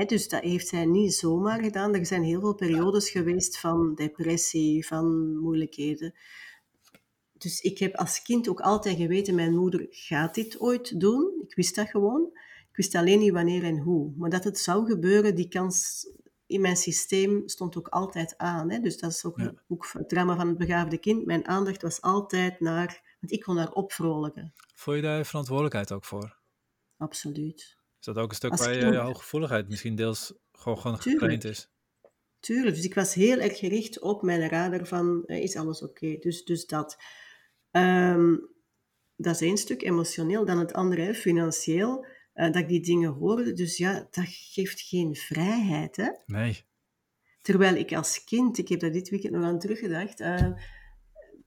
He, 0.00 0.06
dus 0.06 0.28
dat 0.28 0.42
heeft 0.42 0.68
zij 0.68 0.84
niet 0.84 1.14
zomaar 1.14 1.62
gedaan. 1.62 1.94
Er 1.94 2.06
zijn 2.06 2.22
heel 2.22 2.40
veel 2.40 2.54
periodes 2.54 3.10
geweest 3.10 3.58
van 3.58 3.94
depressie, 3.94 4.86
van 4.86 5.36
moeilijkheden. 5.36 6.14
Dus 7.32 7.60
ik 7.60 7.78
heb 7.78 7.94
als 7.94 8.22
kind 8.22 8.48
ook 8.48 8.60
altijd 8.60 8.96
geweten, 8.96 9.34
mijn 9.34 9.54
moeder 9.54 9.86
gaat 9.90 10.34
dit 10.34 10.60
ooit 10.60 11.00
doen. 11.00 11.44
Ik 11.48 11.54
wist 11.54 11.74
dat 11.74 11.88
gewoon. 11.88 12.30
Ik 12.70 12.76
wist 12.76 12.94
alleen 12.94 13.18
niet 13.18 13.32
wanneer 13.32 13.64
en 13.64 13.78
hoe. 13.78 14.12
Maar 14.16 14.30
dat 14.30 14.44
het 14.44 14.58
zou 14.58 14.86
gebeuren, 14.86 15.34
die 15.34 15.48
kans 15.48 16.06
in 16.46 16.60
mijn 16.60 16.76
systeem 16.76 17.48
stond 17.48 17.76
ook 17.76 17.88
altijd 17.88 18.38
aan. 18.38 18.70
Hè? 18.70 18.78
Dus 18.80 18.98
dat 18.98 19.10
is 19.10 19.24
ook, 19.24 19.38
Ja. 19.38 19.54
ook 19.68 19.88
het 19.92 20.08
drama 20.08 20.36
van 20.36 20.48
het 20.48 20.58
begaafde 20.58 20.98
kind. 20.98 21.26
Mijn 21.26 21.48
aandacht 21.48 21.82
was 21.82 22.00
altijd 22.00 22.60
naar... 22.60 23.16
Want 23.20 23.32
ik 23.32 23.40
kon 23.40 23.56
daar 23.56 23.72
opvrolijken. 23.72 24.52
Voel 24.74 24.94
je 24.94 25.02
daar 25.02 25.24
verantwoordelijkheid 25.24 25.92
ook 25.92 26.04
voor? 26.04 26.38
Absoluut. 26.96 27.78
Is 28.00 28.06
dat 28.06 28.16
ook 28.16 28.28
een 28.30 28.36
stuk 28.36 28.50
Als 28.50 28.60
waar 28.60 28.74
je, 28.74 28.86
je 28.86 28.96
hooggevoeligheid 28.96 29.68
misschien 29.68 29.94
deels 29.94 30.32
gewoon, 30.52 30.78
gewoon 30.78 30.98
Tuurlijk. 30.98 31.32
getraind 31.32 31.44
is? 31.44 31.70
Tuurlijk. 32.40 32.74
Dus 32.76 32.84
ik 32.84 32.94
was 32.94 33.14
heel 33.14 33.38
erg 33.38 33.58
gericht 33.58 34.00
op 34.00 34.22
mijn 34.22 34.48
radar 34.48 34.86
van... 34.86 35.24
eh, 35.26 35.42
is 35.42 35.56
alles 35.56 35.82
oké? 35.82 36.16
Dus, 36.18 36.44
dus 36.44 36.66
dat... 36.66 36.96
Ehm, 37.70 38.36
dat 39.16 39.34
is 39.34 39.40
één 39.40 39.56
stuk 39.56 39.82
emotioneel. 39.82 40.44
Dan 40.44 40.58
het 40.58 40.72
andere, 40.72 41.14
financieel. 41.14 42.06
eh, 42.32 42.44
dat 42.44 42.56
ik 42.56 42.68
die 42.68 42.80
dingen 42.80 43.10
hoorde. 43.12 43.52
Dus 43.52 43.76
ja, 43.76 44.08
dat 44.10 44.24
geeft 44.28 44.80
geen 44.80 45.14
vrijheid, 45.14 45.96
hè? 45.96 46.10
Nee. 46.26 46.64
Terwijl 47.42 47.74
ik 47.74 47.92
als 47.92 48.24
kind, 48.24 48.58
ik 48.58 48.68
heb 48.68 48.80
daar 48.80 48.92
dit 48.92 49.08
weekend 49.08 49.32
nog 49.32 49.44
aan 49.44 49.58
teruggedacht, 49.58 50.20
eh, 50.20 50.50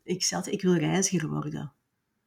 ik 0.04 0.28
altijd, 0.32 0.56
ik 0.56 0.62
wil 0.62 0.76
reiziger 0.76 1.30
worden. 1.30 1.74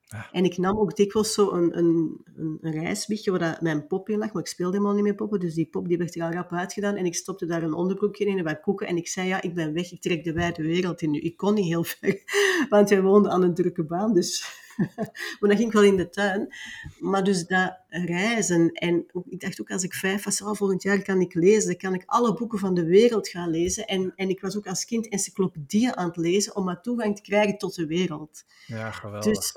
Ja. 0.08 0.28
En 0.32 0.44
ik 0.44 0.58
nam 0.58 0.78
ook 0.78 0.96
dikwijls 0.96 1.32
zo 1.32 1.50
een, 1.50 1.78
een, 1.78 2.20
een, 2.36 3.24
waar 3.24 3.38
dat 3.38 3.60
mijn 3.60 3.86
pop 3.86 4.08
in 4.08 4.18
lag, 4.18 4.32
maar 4.32 4.42
ik 4.42 4.48
speelde 4.48 4.72
helemaal 4.76 4.94
niet 4.94 5.04
met 5.04 5.16
poppen, 5.16 5.40
dus 5.40 5.54
die 5.54 5.68
pop 5.68 5.88
die 5.88 5.98
werd 5.98 6.16
er 6.16 6.22
al 6.22 6.30
rap 6.30 6.52
uitgedaan 6.52 6.96
en 6.96 7.06
ik 7.06 7.14
stopte 7.14 7.46
daar 7.46 7.62
een 7.62 7.74
onderbroekje 7.74 8.24
in 8.24 8.38
en 8.38 8.44
wat 8.44 8.60
koeken 8.60 8.86
en 8.86 8.96
ik 8.96 9.08
zei, 9.08 9.28
ja, 9.28 9.42
ik 9.42 9.54
ben 9.54 9.72
weg, 9.72 9.92
ik 9.92 10.00
trek 10.00 10.24
de 10.24 10.32
wijde 10.32 10.62
wereld 10.62 11.02
in 11.02 11.10
nu. 11.10 11.18
Ik 11.18 11.36
kon 11.36 11.54
niet 11.54 11.66
heel 11.66 11.84
ver, 11.84 12.22
want 12.68 12.88
wij 12.88 13.02
woonden 13.02 13.32
aan 13.32 13.42
een 13.42 13.54
drukke 13.54 13.84
baan, 13.84 14.12
dus... 14.12 14.64
maar 15.40 15.48
dan 15.48 15.56
ging 15.56 15.68
ik 15.68 15.72
wel 15.72 15.82
in 15.82 15.96
de 15.96 16.08
tuin. 16.08 16.54
Maar 16.98 17.24
dus 17.24 17.46
dat 17.46 17.78
reizen, 17.88 18.72
en 18.72 19.06
ik 19.28 19.40
dacht 19.40 19.60
ook 19.60 19.70
als 19.70 19.82
ik 19.82 19.94
vijf 19.94 20.24
was, 20.24 20.42
oh, 20.42 20.54
volgend 20.54 20.82
jaar 20.82 21.02
kan 21.02 21.20
ik 21.20 21.34
lezen, 21.34 21.66
dan 21.66 21.76
kan 21.76 21.94
ik 21.94 22.02
alle 22.06 22.34
boeken 22.34 22.58
van 22.58 22.74
de 22.74 22.84
wereld 22.84 23.28
gaan 23.28 23.50
lezen. 23.50 23.86
En, 23.86 24.12
en 24.16 24.28
ik 24.28 24.40
was 24.40 24.56
ook 24.56 24.66
als 24.66 24.84
kind 24.84 25.08
encyclopedieën 25.08 25.96
aan 25.96 26.08
het 26.08 26.16
lezen 26.16 26.56
om 26.56 26.64
maar 26.64 26.82
toegang 26.82 27.16
te 27.16 27.22
krijgen 27.22 27.58
tot 27.58 27.74
de 27.74 27.86
wereld. 27.86 28.44
Ja, 28.66 28.90
geweldig. 28.90 29.34
Dus, 29.34 29.56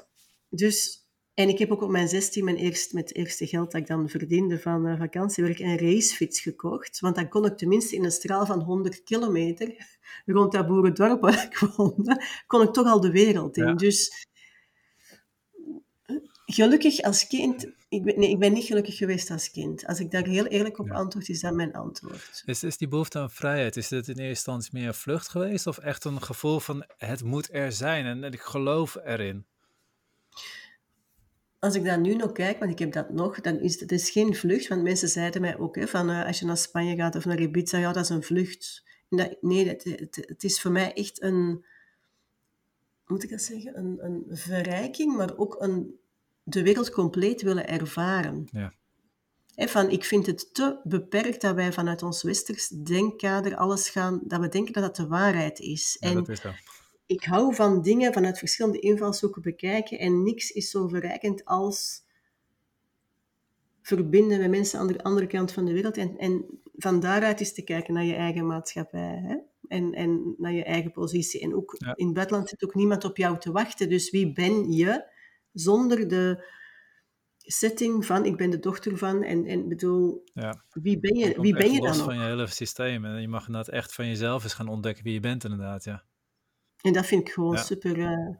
dus, 0.49 1.07
en 1.33 1.49
ik 1.49 1.59
heb 1.59 1.71
ook 1.71 1.81
op 1.81 1.89
mijn 1.89 2.07
16 2.07 2.43
mijn 2.43 2.57
eerst, 2.57 2.93
met 2.93 3.07
het 3.07 3.17
eerste 3.17 3.47
geld 3.47 3.71
dat 3.71 3.81
ik 3.81 3.87
dan 3.87 4.09
verdiende 4.09 4.59
van 4.59 4.87
eh, 4.87 4.99
vakantiewerk 4.99 5.59
een 5.59 5.77
racefiets 5.77 6.39
gekocht. 6.39 6.99
Want 6.99 7.15
dan 7.15 7.29
kon 7.29 7.45
ik 7.45 7.57
tenminste 7.57 7.95
in 7.95 8.03
een 8.03 8.11
straal 8.11 8.45
van 8.45 8.61
100 8.61 9.03
kilometer 9.03 9.97
rond 10.25 10.51
dat 10.51 10.67
boerendorp 10.67 11.21
waar 11.21 11.43
ik 11.43 11.57
woonde, 11.57 12.23
kon 12.47 12.61
ik 12.61 12.73
toch 12.73 12.87
al 12.87 12.99
de 12.99 13.11
wereld 13.11 13.57
in. 13.57 13.65
Ja. 13.65 13.73
Dus 13.73 14.27
gelukkig 16.45 17.01
als 17.01 17.27
kind, 17.27 17.71
ik 17.89 18.03
ben, 18.03 18.19
nee, 18.19 18.29
ik 18.29 18.39
ben 18.39 18.53
niet 18.53 18.65
gelukkig 18.65 18.97
geweest 18.97 19.31
als 19.31 19.51
kind. 19.51 19.85
Als 19.85 19.99
ik 19.99 20.11
daar 20.11 20.25
heel 20.25 20.45
eerlijk 20.45 20.79
op 20.79 20.87
Ja. 20.87 20.93
antwoord, 20.93 21.29
is 21.29 21.41
dat 21.41 21.53
mijn 21.53 21.73
antwoord. 21.73 22.43
Is, 22.45 22.63
is 22.63 22.77
die 22.77 22.87
behoefte 22.87 23.19
aan 23.19 23.31
vrijheid, 23.31 23.77
is 23.77 23.87
dit 23.87 24.07
in 24.07 24.13
eerste 24.13 24.29
instantie 24.29 24.69
meer 24.73 24.87
een 24.87 24.93
vlucht 24.93 25.29
geweest? 25.29 25.67
Of 25.67 25.77
echt 25.77 26.05
een 26.05 26.21
gevoel 26.21 26.59
van 26.59 26.85
het 26.97 27.23
moet 27.23 27.53
er 27.53 27.71
zijn 27.71 28.05
en 28.05 28.33
ik 28.33 28.41
geloof 28.41 28.95
erin? 29.03 29.45
Als 31.59 31.75
ik 31.75 31.83
daar 31.83 31.99
nu 31.99 32.15
nog 32.15 32.31
kijk, 32.31 32.59
want 32.59 32.71
ik 32.71 32.79
heb 32.79 32.93
dat 32.93 33.09
nog, 33.09 33.41
dan 33.41 33.59
is 33.59 33.79
het 33.79 33.91
is 33.91 34.09
geen 34.09 34.35
vlucht. 34.35 34.67
Want 34.67 34.83
mensen 34.83 35.07
zeiden 35.07 35.41
mij 35.41 35.57
ook, 35.57 35.75
hè, 35.75 35.87
van 35.87 36.09
eh, 36.09 36.25
als 36.25 36.39
je 36.39 36.45
naar 36.45 36.57
Spanje 36.57 36.95
gaat 36.95 37.15
of 37.15 37.25
naar 37.25 37.39
Ibiza, 37.39 37.77
ja, 37.77 37.91
dat 37.91 38.03
is 38.03 38.09
een 38.09 38.23
vlucht. 38.23 38.83
Dat, 39.09 39.37
nee, 39.41 39.67
het, 39.67 39.83
het, 39.83 40.15
het 40.27 40.43
is 40.43 40.61
voor 40.61 40.71
mij 40.71 40.93
echt 40.93 41.21
een, 41.21 41.65
hoe 43.03 43.17
moet 43.17 43.23
ik 43.23 43.29
dat 43.29 43.41
zeggen, 43.41 43.77
een, 43.77 43.97
een 44.05 44.25
verrijking, 44.29 45.15
maar 45.15 45.37
ook 45.37 45.55
een, 45.59 45.99
de 46.43 46.63
wereld 46.63 46.91
compleet 46.91 47.41
willen 47.41 47.67
ervaren. 47.67 48.47
Ja. 48.51 48.73
Van, 49.55 49.89
ik 49.89 50.03
vind 50.03 50.25
het 50.25 50.53
te 50.53 50.79
beperkt 50.83 51.41
dat 51.41 51.55
wij 51.55 51.73
vanuit 51.73 52.03
ons 52.03 52.23
westers 52.23 52.67
denkkader 52.67 53.55
alles 53.55 53.89
gaan, 53.89 54.21
dat 54.23 54.39
we 54.39 54.49
denken 54.49 54.73
dat 54.73 54.83
dat 54.83 54.95
de 54.95 55.07
waarheid 55.07 55.59
is. 55.59 55.97
Ja, 55.99 56.09
en 56.09 56.15
dat 56.15 56.29
is 56.29 56.41
zo. 56.41 56.51
Ik 57.09 57.23
hou 57.23 57.55
van 57.55 57.81
dingen 57.81 58.13
vanuit 58.13 58.37
verschillende 58.37 58.79
invalshoeken 58.79 59.41
bekijken 59.41 59.99
en 59.99 60.23
niks 60.23 60.51
is 60.51 60.69
zo 60.69 60.87
verrijkend 60.87 61.45
als 61.45 62.03
verbinden 63.81 64.39
met 64.39 64.49
mensen 64.49 64.79
aan 64.79 64.87
de 64.87 65.03
andere 65.03 65.27
kant 65.27 65.51
van 65.51 65.65
de 65.65 65.73
wereld 65.73 65.97
en, 65.97 66.17
en 66.17 66.45
van 66.75 66.99
daaruit 66.99 67.39
is 67.41 67.53
te 67.53 67.63
kijken 67.63 67.93
naar 67.93 68.03
je 68.03 68.13
eigen 68.15 68.47
maatschappij 68.47 69.21
hè? 69.23 69.35
En, 69.67 69.93
en 69.93 70.35
naar 70.37 70.51
je 70.53 70.63
eigen 70.63 70.91
positie. 70.91 71.41
En 71.41 71.55
ook 71.55 71.75
Ja. 71.77 71.95
in 71.95 72.05
het 72.05 72.13
buitenland 72.15 72.49
zit 72.49 72.63
ook 72.63 72.75
niemand 72.75 73.03
op 73.03 73.17
jou 73.17 73.39
te 73.39 73.51
wachten. 73.51 73.89
Dus 73.89 74.09
wie 74.09 74.33
ben 74.33 74.71
je 74.71 75.11
zonder 75.53 76.07
de 76.07 76.43
setting 77.37 78.05
van 78.05 78.25
ik 78.25 78.37
ben 78.37 78.49
de 78.49 78.59
dochter 78.59 78.97
van 78.97 79.23
en, 79.23 79.45
en 79.45 79.67
bedoel, 79.67 80.21
Ja. 80.33 80.63
wie 80.69 80.99
ben 80.99 81.15
Je 81.15 81.41
wie 81.41 81.53
ben 81.53 81.71
je 81.71 81.79
los 81.81 81.97
dan 81.97 82.05
van 82.05 82.15
nog? 82.15 82.23
je 82.23 82.29
hele 82.29 82.47
systeem. 82.47 83.05
En 83.05 83.21
je 83.21 83.27
mag 83.27 83.47
inderdaad 83.47 83.73
echt 83.73 83.93
van 83.93 84.07
jezelf 84.07 84.43
eens 84.43 84.53
gaan 84.53 84.67
ontdekken 84.67 85.03
wie 85.03 85.13
je 85.13 85.19
bent 85.19 85.43
inderdaad, 85.43 85.83
ja. 85.83 86.03
En 86.81 86.93
dat 86.93 87.05
vind 87.05 87.27
ik 87.27 87.33
gewoon 87.33 87.55
Ja. 87.55 87.61
super, 87.61 87.99
eh, 87.99 88.35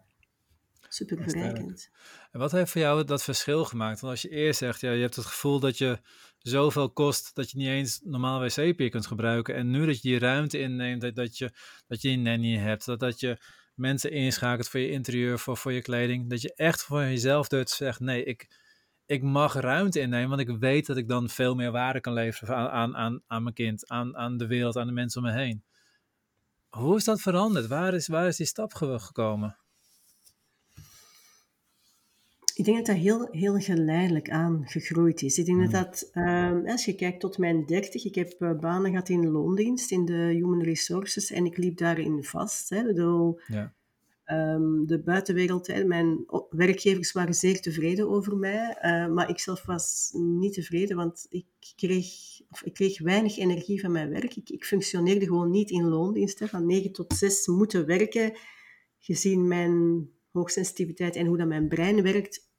super 0.88 1.24
verrijkend. 1.24 1.90
En 2.32 2.40
wat 2.40 2.52
heeft 2.52 2.72
voor 2.72 2.82
jou 2.82 3.04
dat 3.04 3.24
verschil 3.24 3.66
gemaakt? 3.66 4.00
Want 4.00 4.14
als 4.14 4.22
je 4.22 4.30
eerst 4.30 4.60
zegt, 4.60 4.82
ja, 4.82 4.92
je 4.92 5.02
hebt 5.02 5.16
het 5.16 5.26
gevoel 5.26 5.60
dat 5.60 5.78
je 5.78 6.00
zoveel 6.38 6.92
kost 6.92 7.36
dat 7.36 7.52
je 7.52 7.58
niet 7.58 7.68
eens 7.68 8.02
normaal 8.04 8.40
wc-papier 8.40 8.90
kunt 8.90 9.08
gebruiken. 9.08 9.56
En 9.56 9.70
nu 9.70 9.86
dat 9.86 10.02
je 10.02 10.10
die 10.10 10.20
ruimte 10.20 10.60
inneemt, 10.60 11.02
dat, 11.02 11.16
dat, 11.16 11.38
je, 11.38 11.52
dat 11.88 12.02
je 12.02 12.10
een 12.10 12.22
nanny 12.22 12.58
hebt, 12.58 12.86
dat, 12.86 13.00
dat 13.00 13.20
je 13.20 13.38
mensen 13.76 14.12
inschakelt 14.12 14.70
voor 14.70 14.80
je 14.80 14.90
interieur, 14.90 15.40
voor, 15.40 15.58
voor 15.58 15.72
je 15.72 15.82
kleding. 15.82 16.30
Dat 16.30 16.42
je 16.42 16.54
echt 16.56 16.84
voor 16.84 17.02
jezelf 17.02 17.48
durft 17.48 17.70
te 17.70 17.76
zeggen, 17.76 18.06
nee, 18.06 18.24
ik, 18.24 18.48
ik 19.06 19.22
mag 19.22 19.54
ruimte 19.54 20.00
innemen, 20.00 20.30
want 20.30 20.50
ik 20.50 20.58
weet 20.60 20.86
dat 20.86 20.98
ik 20.98 21.08
dan 21.08 21.30
veel 21.30 21.56
meer 21.56 21.72
waarde 21.72 22.02
kan 22.02 22.14
leveren 22.14 22.56
aan, 22.56 22.70
aan, 22.70 22.96
aan, 22.96 23.22
aan 23.28 23.44
mijn 23.44 23.56
kind, 23.56 23.90
aan, 23.90 24.18
aan 24.18 24.38
de 24.38 24.48
wereld, 24.48 24.78
aan 24.78 24.88
de 24.88 24.94
mensen 24.94 25.22
om 25.22 25.28
me 25.28 25.34
heen. 25.34 25.64
Hoe 26.70 26.96
is 26.96 27.04
dat 27.04 27.22
veranderd? 27.22 27.68
Waar 27.68 27.94
is, 27.94 28.08
waar 28.08 28.28
is 28.28 28.38
die 28.38 28.46
stap 28.46 28.74
ge- 28.74 29.00
gekomen? 29.00 29.58
Ik 32.54 32.66
denk 32.66 32.78
dat 32.78 32.86
dat 32.86 32.96
heel, 32.96 33.28
heel 33.32 33.60
geleidelijk 33.60 34.30
aan 34.30 34.62
gegroeid 34.68 35.22
is. 35.22 35.38
Ik 35.38 35.46
denk 35.46 35.62
Hmm. 35.62 35.72
dat 35.72 35.84
dat, 35.86 36.10
ehm, 36.14 36.66
als 36.68 36.86
je 36.86 36.96
kijkt 36.96 37.20
tot 37.20 37.38
mijn 37.38 37.66
dertig, 37.66 38.06
ik 38.06 38.16
heb 38.16 38.32
eh, 38.32 38.52
banen 38.60 38.90
gehad 38.92 39.10
in 39.10 39.30
loondienst, 39.32 39.92
in 39.92 40.06
de 40.06 40.14
human 40.14 40.62
resources, 40.64 41.32
en 41.32 41.46
ik 41.46 41.58
liep 41.58 41.78
daarin 41.78 42.24
vast. 42.24 42.70
Hè. 42.70 42.78
Ik 42.80 42.86
bedoel, 42.86 43.40
Ja. 43.48 43.74
Ehm, 44.30 44.86
de 44.86 45.00
buitenwereld, 45.00 45.68
hè, 45.68 45.84
mijn 45.84 46.26
werkgevers 46.50 47.12
waren 47.12 47.34
zeer 47.34 47.62
tevreden 47.62 48.10
over 48.10 48.38
mij, 48.38 48.78
eh, 48.80 49.08
maar 49.08 49.30
ik 49.30 49.40
zelf 49.40 49.66
was 49.66 50.10
niet 50.14 50.54
tevreden, 50.54 50.96
want 50.98 51.26
ik 51.30 51.46
kreeg, 51.76 52.08
of 52.50 52.64
ik 52.64 52.74
kreeg 52.74 53.00
weinig 53.00 53.38
energie 53.38 53.82
van 53.82 53.92
mijn 53.92 54.10
werk. 54.10 54.36
Ik, 54.36 54.50
ik 54.50 54.66
functioneerde 54.66 55.26
gewoon 55.26 55.52
niet 55.52 55.70
in 55.70 55.88
loondienst, 55.88 56.40
hè, 56.40 56.48
van 56.48 56.66
9 56.66 56.92
tot 56.92 57.14
6 57.14 57.48
moeten 57.48 57.86
werken, 57.86 58.38
gezien 59.00 59.48
mijn 59.48 60.08
hoogsensitiviteit 60.32 61.16
en 61.16 61.26
hoe 61.26 61.38
dat 61.38 61.48
mijn 61.48 61.68
brein 61.68 62.02
werkt, 62.02 62.50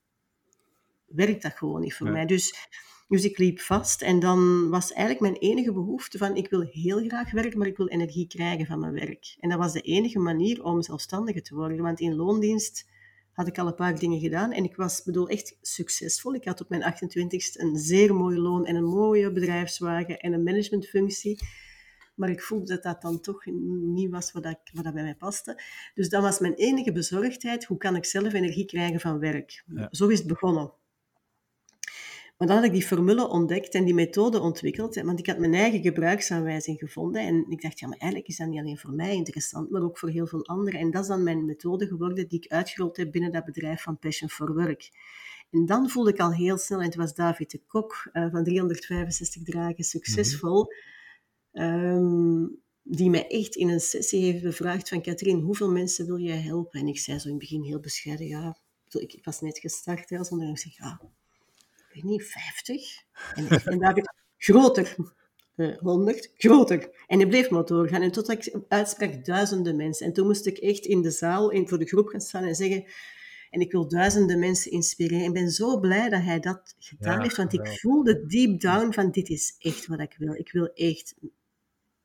werkt 1.07 1.43
dat 1.43 1.53
gewoon 1.53 1.81
niet 1.81 1.95
voor 1.95 2.11
mij. 2.11 2.27
Dus, 2.27 2.69
dus 3.11 3.25
ik 3.25 3.39
liep 3.39 3.61
vast 3.61 4.03
en 4.03 4.21
dan 4.21 4.69
was 4.69 4.93
eigenlijk 4.93 5.21
mijn 5.21 5.51
enige 5.51 5.73
behoefte 5.73 6.19
van 6.19 6.37
ik 6.37 6.51
wil 6.51 6.61
heel 6.61 6.99
graag 6.99 7.31
werken, 7.31 7.59
maar 7.59 7.67
ik 7.67 7.77
wil 7.77 7.89
energie 7.89 8.27
krijgen 8.27 8.67
van 8.67 8.81
mijn 8.81 8.93
werk. 8.93 9.37
En 9.41 9.49
dat 9.49 9.59
was 9.59 9.73
de 9.73 9.81
enige 9.81 10.19
manier 10.19 10.65
om 10.65 10.83
zelfstandige 10.83 11.41
te 11.41 11.55
worden, 11.55 11.83
want 11.83 12.01
in 12.01 12.15
loondienst 12.15 12.89
had 13.33 13.47
ik 13.47 13.59
al 13.59 13.67
een 13.67 13.75
paar 13.75 13.99
dingen 13.99 14.21
gedaan 14.21 14.53
en 14.53 14.65
ik 14.65 14.77
was 14.77 15.03
bedoel 15.03 15.29
echt 15.29 15.59
succesvol. 15.61 16.35
Ik 16.35 16.45
had 16.45 16.61
op 16.61 16.69
mijn 16.69 16.83
28ste 16.83 17.61
een 17.61 17.77
zeer 17.77 18.15
mooi 18.15 18.39
loon 18.39 18.67
en 18.67 18.77
een 18.77 18.85
mooie 18.85 19.33
bedrijfswagen 19.33 20.19
en 20.19 20.33
een 20.33 20.43
managementfunctie. 20.43 21.39
Maar 22.15 22.31
ik 22.31 22.43
voelde 22.43 22.67
dat 22.67 22.83
dat 22.83 23.03
dan 23.03 23.21
toch 23.21 23.47
niet 23.95 24.11
was 24.11 24.33
wat, 24.33 24.45
ik, 24.45 24.59
wat 24.73 24.85
dat 24.85 24.95
bij 24.95 25.03
mij 25.03 25.15
paste. 25.15 25.63
Dus 25.95 26.09
dat 26.09 26.23
was 26.23 26.39
mijn 26.39 26.55
enige 26.55 26.93
bezorgdheid. 26.93 27.65
Hoe 27.65 27.79
kan 27.79 27.97
ik 27.97 28.05
zelf 28.05 28.33
energie 28.33 28.67
krijgen 28.67 29.01
van 29.01 29.19
werk? 29.19 29.65
Ja. 29.67 29.89
Zo 29.91 30.09
is 30.09 30.19
het 30.19 30.29
begonnen. 30.29 30.73
Maar 32.41 32.49
dan 32.49 32.59
had 32.59 32.67
ik 32.67 32.73
die 32.73 32.87
formule 32.87 33.29
ontdekt 33.29 33.75
en 33.75 33.85
die 33.85 33.95
methode 33.95 34.41
ontwikkeld. 34.41 34.95
Want 34.95 35.19
ik 35.19 35.27
had 35.27 35.39
mijn 35.39 35.55
eigen 35.55 35.83
gebruiksaanwijzing 35.83 36.79
gevonden. 36.79 37.23
En 37.23 37.47
ik 37.49 37.63
dacht, 37.63 37.79
ja, 37.79 37.89
maar 37.89 37.99
eigenlijk 37.99 38.31
is 38.31 38.37
dat 38.37 38.49
niet 38.49 38.59
alleen 38.59 38.79
voor 38.79 38.93
mij 38.93 39.15
interessant, 39.15 39.71
maar 39.71 39.83
ook 39.83 39.99
voor 39.99 40.09
heel 40.09 40.27
veel 40.27 40.47
anderen. 40.47 40.81
En 40.81 40.91
dat 40.91 41.03
is 41.03 41.09
dan 41.09 41.23
mijn 41.23 41.45
methode 41.45 41.87
geworden 41.87 42.29
die 42.29 42.43
ik 42.43 42.53
uitgerold 42.53 42.97
heb 42.97 43.13
binnen 43.13 43.33
dat 43.33 43.45
bedrijf 43.45 43.83
van 43.83 43.99
Passion 43.99 44.31
for 44.31 44.55
Work. 44.55 44.91
En 45.51 45.67
dan 45.67 45.91
voelde 45.91 46.11
ik 46.11 46.21
al 46.21 46.33
heel 46.33 46.59
snel, 46.59 46.79
en 46.79 46.85
het 46.85 46.95
was 46.95 47.15
David 47.15 47.51
de 47.51 47.61
Kok 47.67 48.09
eh, 48.13 48.31
van 48.31 48.45
365 48.45 49.43
dagen 49.43 49.85
succesvol, 49.85 50.67
ehm, 51.53 52.47
die 52.83 53.11
mij 53.11 53.27
echt 53.27 53.57
in 53.57 53.69
een 53.69 53.81
sessie 53.81 54.25
heeft 54.25 54.43
bevraagd 54.43 54.89
van 54.89 55.03
Katrien, 55.03 55.41
hoeveel 55.41 55.71
mensen 55.71 56.07
wil 56.07 56.19
jij 56.19 56.41
helpen? 56.41 56.81
En 56.81 56.87
ik 56.87 56.99
zei 56.99 57.19
zo 57.19 57.27
in 57.29 57.35
het 57.35 57.43
begin 57.43 57.63
heel 57.63 57.81
bescheiden, 57.81 58.27
ja, 58.27 58.57
ik, 58.89 59.19
was 59.23 59.41
net 59.41 59.59
gestart 59.59 60.11
hè, 60.11 60.19
als. 60.19 60.31
Ik 60.31 60.59
zeg, 60.59 60.77
ja, 60.77 61.01
ik 61.03 61.09
weet 61.93 62.05
niet, 62.05 62.25
50? 62.25 63.03
En, 63.35 63.49
en 63.65 63.79
David, 63.79 64.13
groter. 64.37 64.97
Eh, 65.57 65.79
100, 65.79 66.31
groter. 66.35 67.05
En 67.07 67.19
hij 67.19 67.29
bleef 67.29 67.51
maar 67.51 67.65
doorgaan. 67.65 68.03
En 68.03 68.13
totdat 68.13 68.47
ik 68.47 68.61
uitsprak 68.69 69.25
duizenden 69.25 69.77
mensen. 69.77 70.07
En 70.07 70.13
toen 70.13 70.27
moest 70.27 70.47
ik 70.47 70.59
echt 70.59 70.85
in 70.85 71.03
de 71.03 71.11
zaal 71.11 71.51
in, 71.51 71.69
voor 71.69 71.79
de 71.79 71.87
groep 71.87 72.09
gaan 72.09 72.21
staan 72.21 72.45
en 72.45 72.55
zeggen... 72.55 72.85
En 73.51 73.61
ik 73.61 73.73
wil 73.73 73.89
duizenden 73.89 74.39
mensen 74.39 74.71
inspireren. 74.71 75.25
Ik 75.25 75.33
ben 75.33 75.51
zo 75.51 75.81
blij 75.81 76.09
dat 76.09 76.23
hij 76.23 76.41
dat 76.41 76.75
gedaan 76.79 77.17
Ja, 77.17 77.23
heeft, 77.23 77.37
want 77.37 77.53
ik 77.53 77.67
voelde 77.67 78.27
deep 78.27 78.61
down 78.61 78.93
van 78.93 79.11
dit 79.11 79.29
is 79.29 79.55
echt 79.59 79.87
wat 79.87 80.01
ik 80.01 80.15
wil. 80.19 80.35
Ik 80.35 80.53
wil 80.53 80.73
echt, 80.73 81.15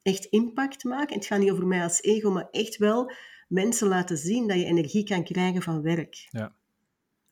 echt 0.01 0.25
impact 0.25 0.83
maken. 0.83 1.15
Het 1.15 1.25
gaat 1.25 1.39
niet 1.39 1.51
over 1.51 1.67
mij 1.67 1.83
als 1.83 2.01
ego, 2.01 2.31
maar 2.31 2.47
echt 2.51 2.77
wel 2.77 3.11
mensen 3.47 3.87
laten 3.87 4.17
zien 4.17 4.47
dat 4.47 4.57
je 4.57 4.65
energie 4.65 5.03
kan 5.03 5.23
krijgen 5.23 5.61
van 5.61 5.81
werk. 5.81 6.27
Ja. 6.29 6.55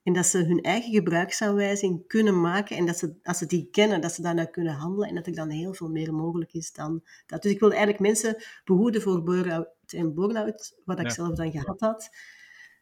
En 0.03 0.13
dat 0.13 0.25
ze 0.25 0.37
hun 0.37 0.61
eigen 0.61 0.91
gebruiksaanwijzing 0.91 2.07
kunnen 2.07 2.41
maken 2.41 2.77
en 2.77 2.85
dat 2.85 2.97
ze, 2.97 3.15
als 3.23 3.37
ze 3.37 3.45
die 3.45 3.67
kennen, 3.71 4.01
dat 4.01 4.11
ze 4.11 4.21
daarna 4.21 4.45
kunnen 4.45 4.73
handelen 4.73 5.09
en 5.09 5.15
dat 5.15 5.27
er 5.27 5.33
dan 5.33 5.49
heel 5.49 5.73
veel 5.73 5.89
meer 5.89 6.13
mogelijk 6.13 6.53
is 6.53 6.71
dan 6.71 7.03
dat. 7.25 7.41
Dus 7.41 7.51
ik 7.51 7.59
wil 7.59 7.69
eigenlijk 7.69 7.99
mensen 7.99 8.43
behoeden 8.63 9.01
voor 9.01 9.23
burn-out 9.23 9.67
en 9.87 10.13
burn-out, 10.13 10.81
wat 10.85 10.99
ik 10.99 11.05
Ja. 11.05 11.11
zelf 11.13 11.35
dan 11.35 11.51
gehad 11.51 11.79
had. 11.79 12.09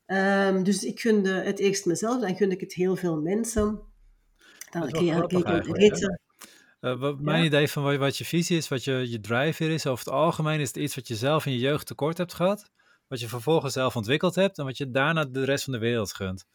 Ehm, 0.05 0.63
dus 0.63 0.83
ik 0.83 0.99
gunde 0.99 1.31
het 1.31 1.59
eerst 1.59 1.85
mezelf, 1.85 2.21
dan 2.21 2.35
gunde 2.35 2.55
ik 2.55 2.61
het 2.61 2.73
heel 2.73 2.95
veel 2.95 3.21
mensen. 3.21 3.65
Dan 4.69 4.81
Dat 4.81 5.01
is 5.01 5.99
wel. 5.99 6.19
Eh, 6.79 6.99
wat 6.99 7.19
mijn 7.19 7.39
Ja. 7.39 7.45
idee 7.45 7.67
van 7.67 7.83
wat, 7.83 7.95
wat 7.95 8.17
je 8.17 8.25
visie 8.25 8.57
is, 8.57 8.67
wat 8.67 8.83
je, 8.83 9.09
je 9.09 9.19
drijfveer 9.19 9.69
is, 9.71 9.85
over 9.85 10.05
het 10.05 10.13
algemeen 10.13 10.59
is 10.59 10.67
het 10.67 10.77
iets 10.77 10.95
wat 10.95 11.07
je 11.07 11.15
zelf 11.15 11.45
in 11.45 11.51
je 11.51 11.59
jeugd 11.59 11.87
tekort 11.87 12.17
hebt 12.17 12.33
gehad, 12.33 12.69
wat 13.07 13.19
je 13.19 13.27
vervolgens 13.27 13.73
zelf 13.73 13.95
ontwikkeld 13.95 14.35
hebt 14.35 14.57
en 14.57 14.65
wat 14.65 14.77
je 14.77 14.91
daarna 14.91 15.25
de 15.25 15.43
rest 15.43 15.63
van 15.63 15.73
de 15.73 15.79
wereld 15.79 16.13
gunt. 16.13 16.45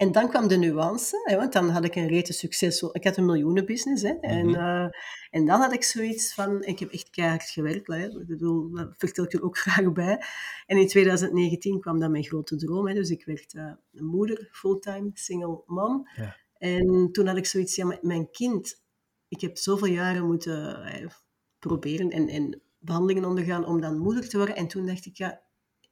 En 0.00 0.12
dan 0.12 0.28
kwam 0.28 0.48
de 0.48 0.56
nuance, 0.56 1.20
hè, 1.24 1.36
want 1.36 1.52
dan 1.52 1.68
had 1.68 1.84
ik 1.84 1.94
een 1.94 2.08
rete 2.08 2.32
succesvol... 2.32 2.96
Ik 2.96 3.04
had 3.04 3.16
een 3.16 3.24
miljoenenbusiness, 3.24 4.02
hè, 4.02 4.12
en, 4.20 4.46
Mhm. 4.46 4.54
eh, 4.54 4.86
en 5.30 5.46
dan 5.46 5.60
had 5.60 5.72
ik 5.72 5.82
zoiets 5.82 6.34
van... 6.34 6.62
Ik 6.62 6.78
heb 6.78 6.92
echt 6.92 7.10
keihard 7.10 7.42
gewerkt, 7.50 7.86
hè, 7.86 8.06
ik 8.06 8.26
bedoel, 8.26 8.70
dat 8.70 8.94
vertel 8.96 9.24
ik 9.24 9.32
er 9.32 9.42
ook 9.42 9.58
graag 9.64 9.92
bij. 9.92 10.22
En 10.66 10.76
in 10.76 10.86
2019 10.88 11.80
kwam 11.80 11.98
dan 11.98 12.10
mijn 12.10 12.24
grote 12.24 12.56
droom, 12.56 12.88
hè, 12.88 12.94
dus 12.94 13.10
ik 13.10 13.24
werd 13.24 13.54
eh, 13.54 13.72
moeder, 13.90 14.48
fulltime, 14.52 15.10
single 15.14 15.62
mom. 15.66 16.08
Ja. 16.16 16.36
En 16.58 17.08
toen 17.12 17.26
had 17.26 17.36
ik 17.36 17.46
zoiets, 17.46 17.76
ja, 17.76 17.98
mijn 18.02 18.30
kind... 18.30 18.82
Ik 19.28 19.40
heb 19.40 19.56
zoveel 19.58 19.92
jaren 19.92 20.26
moeten 20.26 20.84
eh, 20.84 21.06
proberen 21.58 22.10
en, 22.10 22.28
en 22.28 22.62
behandelingen 22.78 23.28
ondergaan 23.28 23.66
om 23.66 23.80
dan 23.80 23.98
moeder 23.98 24.28
te 24.28 24.36
worden. 24.36 24.56
En 24.56 24.66
toen 24.68 24.86
dacht 24.86 25.06
ik, 25.06 25.16
ja, 25.16 25.40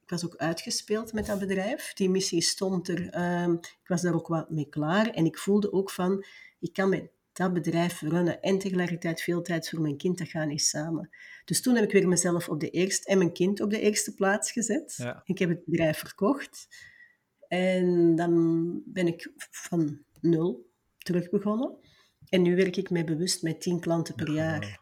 ik 0.09 0.15
was 0.15 0.25
ook 0.25 0.37
uitgespeeld 0.37 1.13
met 1.13 1.27
dat 1.27 1.39
bedrijf. 1.39 1.93
Die 1.93 2.11
missie 2.11 2.41
stond 2.41 2.89
er. 2.89 3.11
ehm, 3.11 3.53
ik 3.53 3.89
was 3.89 4.03
daar 4.03 4.15
ook 4.15 4.29
wat 4.29 4.51
mee 4.51 4.69
klaar. 4.69 5.11
En 5.11 5.25
ik 5.25 5.39
voelde 5.39 5.73
ook 5.73 5.91
van, 5.91 6.25
ik 6.59 6.73
kan 6.73 6.89
met 6.89 7.11
dat 7.33 7.53
bedrijf 7.53 8.01
runnen 8.01 8.43
en 8.43 8.59
tegelijkertijd 8.59 9.21
veel 9.21 9.43
tijd 9.43 9.69
voor 9.69 9.81
mijn 9.81 9.97
kind, 9.97 10.19
dat 10.19 10.29
gaat 10.29 10.47
niet 10.47 10.63
samen. 10.63 11.11
Dus 11.45 11.63
toen 11.63 11.75
heb 11.75 11.85
ik 11.85 11.93
weer 11.93 12.09
mezelf 12.09 12.49
op 12.49 12.61
de 12.61 12.71
eerste, 12.71 13.11
en 13.11 13.19
mijn 13.19 13.33
kind 13.33 13.61
op 13.61 13.71
de 13.71 13.81
eerste 13.81 14.15
plaats 14.15 14.53
gezet. 14.53 14.95
Ja. 14.97 15.23
Ik 15.25 15.39
heb 15.39 15.49
het 15.49 15.65
bedrijf 15.65 15.99
verkocht. 15.99 16.69
En 17.49 18.15
dan 18.17 18.83
ben 18.85 19.07
ik 19.07 19.33
van 19.51 19.99
nul 20.21 20.71
terug 20.99 21.31
begonnen. 21.31 21.77
En 22.29 22.43
nu 22.43 22.57
werk 22.57 22.77
ik 22.77 22.91
met 22.91 23.07
bewust 23.07 23.43
met 23.43 23.61
tien 23.61 23.81
klanten 23.81 24.15
per 24.15 24.31
jaar. 24.31 24.81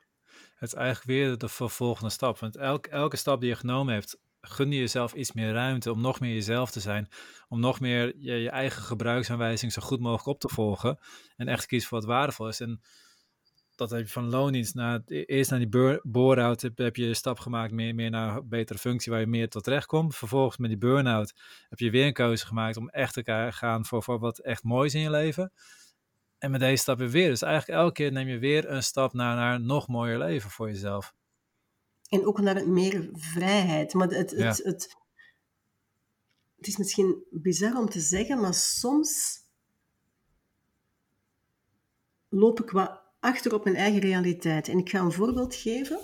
Het 0.56 0.68
is 0.68 0.74
eigenlijk 0.74 1.06
weer 1.06 1.38
de 1.38 1.48
vervolgende 1.48 2.10
stap. 2.10 2.38
Want 2.38 2.56
elk, 2.56 2.86
elke 2.86 3.16
stap 3.16 3.40
die 3.40 3.48
je 3.48 3.56
genomen 3.56 3.94
hebt, 3.94 4.18
gun 4.46 4.72
je 4.72 4.78
jezelf 4.78 5.14
iets 5.14 5.32
meer 5.32 5.52
ruimte 5.52 5.92
om 5.92 6.00
nog 6.00 6.20
meer 6.20 6.32
jezelf 6.32 6.70
te 6.70 6.80
zijn. 6.80 7.08
Om 7.48 7.60
nog 7.60 7.80
meer 7.80 8.14
je, 8.18 8.50
eigen 8.50 8.82
gebruiksaanwijzing 8.82 9.72
zo 9.72 9.82
goed 9.82 10.00
mogelijk 10.00 10.26
op 10.26 10.40
te 10.40 10.48
volgen. 10.48 10.98
En 11.36 11.48
echt 11.48 11.66
kiezen 11.66 11.88
voor 11.88 11.98
wat 11.98 12.08
waardevol 12.08 12.48
is. 12.48 12.60
En 12.60 12.80
dat 13.76 13.90
heb 13.90 14.00
je 14.00 14.12
van 14.12 14.28
loondienst 14.28 14.74
naar, 14.74 15.00
eerst 15.06 15.50
naar 15.50 15.58
die 15.58 15.68
bur- 15.68 16.00
bore-out 16.02 16.60
heb, 16.62 16.96
je 16.96 17.06
een 17.06 17.16
stap 17.16 17.38
gemaakt 17.38 17.72
meer, 17.72 17.94
meer 17.94 18.10
naar 18.10 18.36
een 18.36 18.48
betere 18.48 18.78
functie 18.78 19.12
waar 19.12 19.20
je 19.20 19.26
meer 19.26 19.48
tot 19.48 19.64
terecht 19.64 19.86
komt. 19.86 20.16
Vervolgens 20.16 20.56
met 20.56 20.68
die 20.68 20.78
burn-out 20.78 21.34
heb 21.68 21.78
je 21.78 21.90
weer 21.90 22.06
een 22.06 22.12
keuze 22.12 22.46
gemaakt 22.46 22.76
om 22.76 22.88
echt 22.88 23.14
te 23.14 23.48
gaan 23.52 23.84
voor, 23.84 24.02
voor 24.02 24.18
wat 24.18 24.38
echt 24.38 24.62
moois 24.62 24.94
in 24.94 25.00
je 25.00 25.10
leven. 25.10 25.52
En 26.38 26.50
met 26.50 26.60
deze 26.60 26.82
stap 26.82 26.98
weer. 26.98 27.28
Dus 27.28 27.42
eigenlijk 27.42 27.80
elke 27.80 27.92
keer 27.92 28.12
neem 28.12 28.28
je 28.28 28.38
weer 28.38 28.70
een 28.70 28.82
stap 28.82 29.12
naar, 29.12 29.36
naar 29.36 29.54
een 29.54 29.66
nog 29.66 29.88
mooier 29.88 30.18
leven 30.18 30.50
voor 30.50 30.68
jezelf. 30.68 31.14
En 32.08 32.26
ook 32.26 32.40
naar 32.40 32.68
meer 32.68 33.08
vrijheid. 33.12 33.94
Maar 33.94 34.08
het, 34.08 34.30
het, 34.30 34.40
Ja. 34.40 34.48
het, 34.48 34.96
het 36.56 36.66
is 36.66 36.76
misschien 36.76 37.24
bizar 37.30 37.78
om 37.78 37.88
te 37.88 38.00
zeggen, 38.00 38.40
maar 38.40 38.54
soms 38.54 39.40
loop 42.28 42.60
ik 42.60 42.70
wat 42.70 43.02
achter 43.20 43.54
op 43.54 43.64
mijn 43.64 43.76
eigen 43.76 44.00
realiteit. 44.00 44.68
En 44.68 44.78
ik 44.78 44.88
ga 44.88 45.00
een 45.00 45.12
voorbeeld 45.12 45.54
geven. 45.54 45.98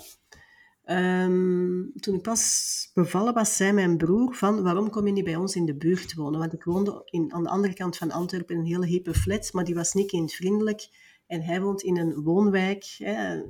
Ehm, 0.84 1.90
toen 1.94 2.14
ik 2.14 2.22
pas 2.22 2.90
bevallen 2.94 3.34
was, 3.34 3.56
zei 3.56 3.72
mijn 3.72 3.96
broer 3.96 4.34
van 4.34 4.62
waarom 4.62 4.90
kom 4.90 5.06
je 5.06 5.12
niet 5.12 5.24
bij 5.24 5.36
ons 5.36 5.56
in 5.56 5.64
de 5.66 5.76
buurt 5.76 6.14
wonen? 6.14 6.40
Want 6.40 6.52
ik 6.52 6.64
woonde 6.64 7.02
in, 7.04 7.32
aan 7.32 7.42
de 7.42 7.48
andere 7.48 7.74
kant 7.74 7.96
van 7.96 8.10
Antwerpen 8.10 8.54
in 8.54 8.60
een 8.60 8.66
hele 8.66 8.86
hippe 8.86 9.14
flat, 9.14 9.52
maar 9.52 9.64
die 9.64 9.74
was 9.74 9.92
niet 9.92 10.10
kindvriendelijk. 10.10 10.88
En 11.26 11.42
hij 11.42 11.60
woont 11.60 11.82
in 11.82 11.96
een 11.96 12.22
woonwijk. 12.22 12.84
Hè. 12.98 13.42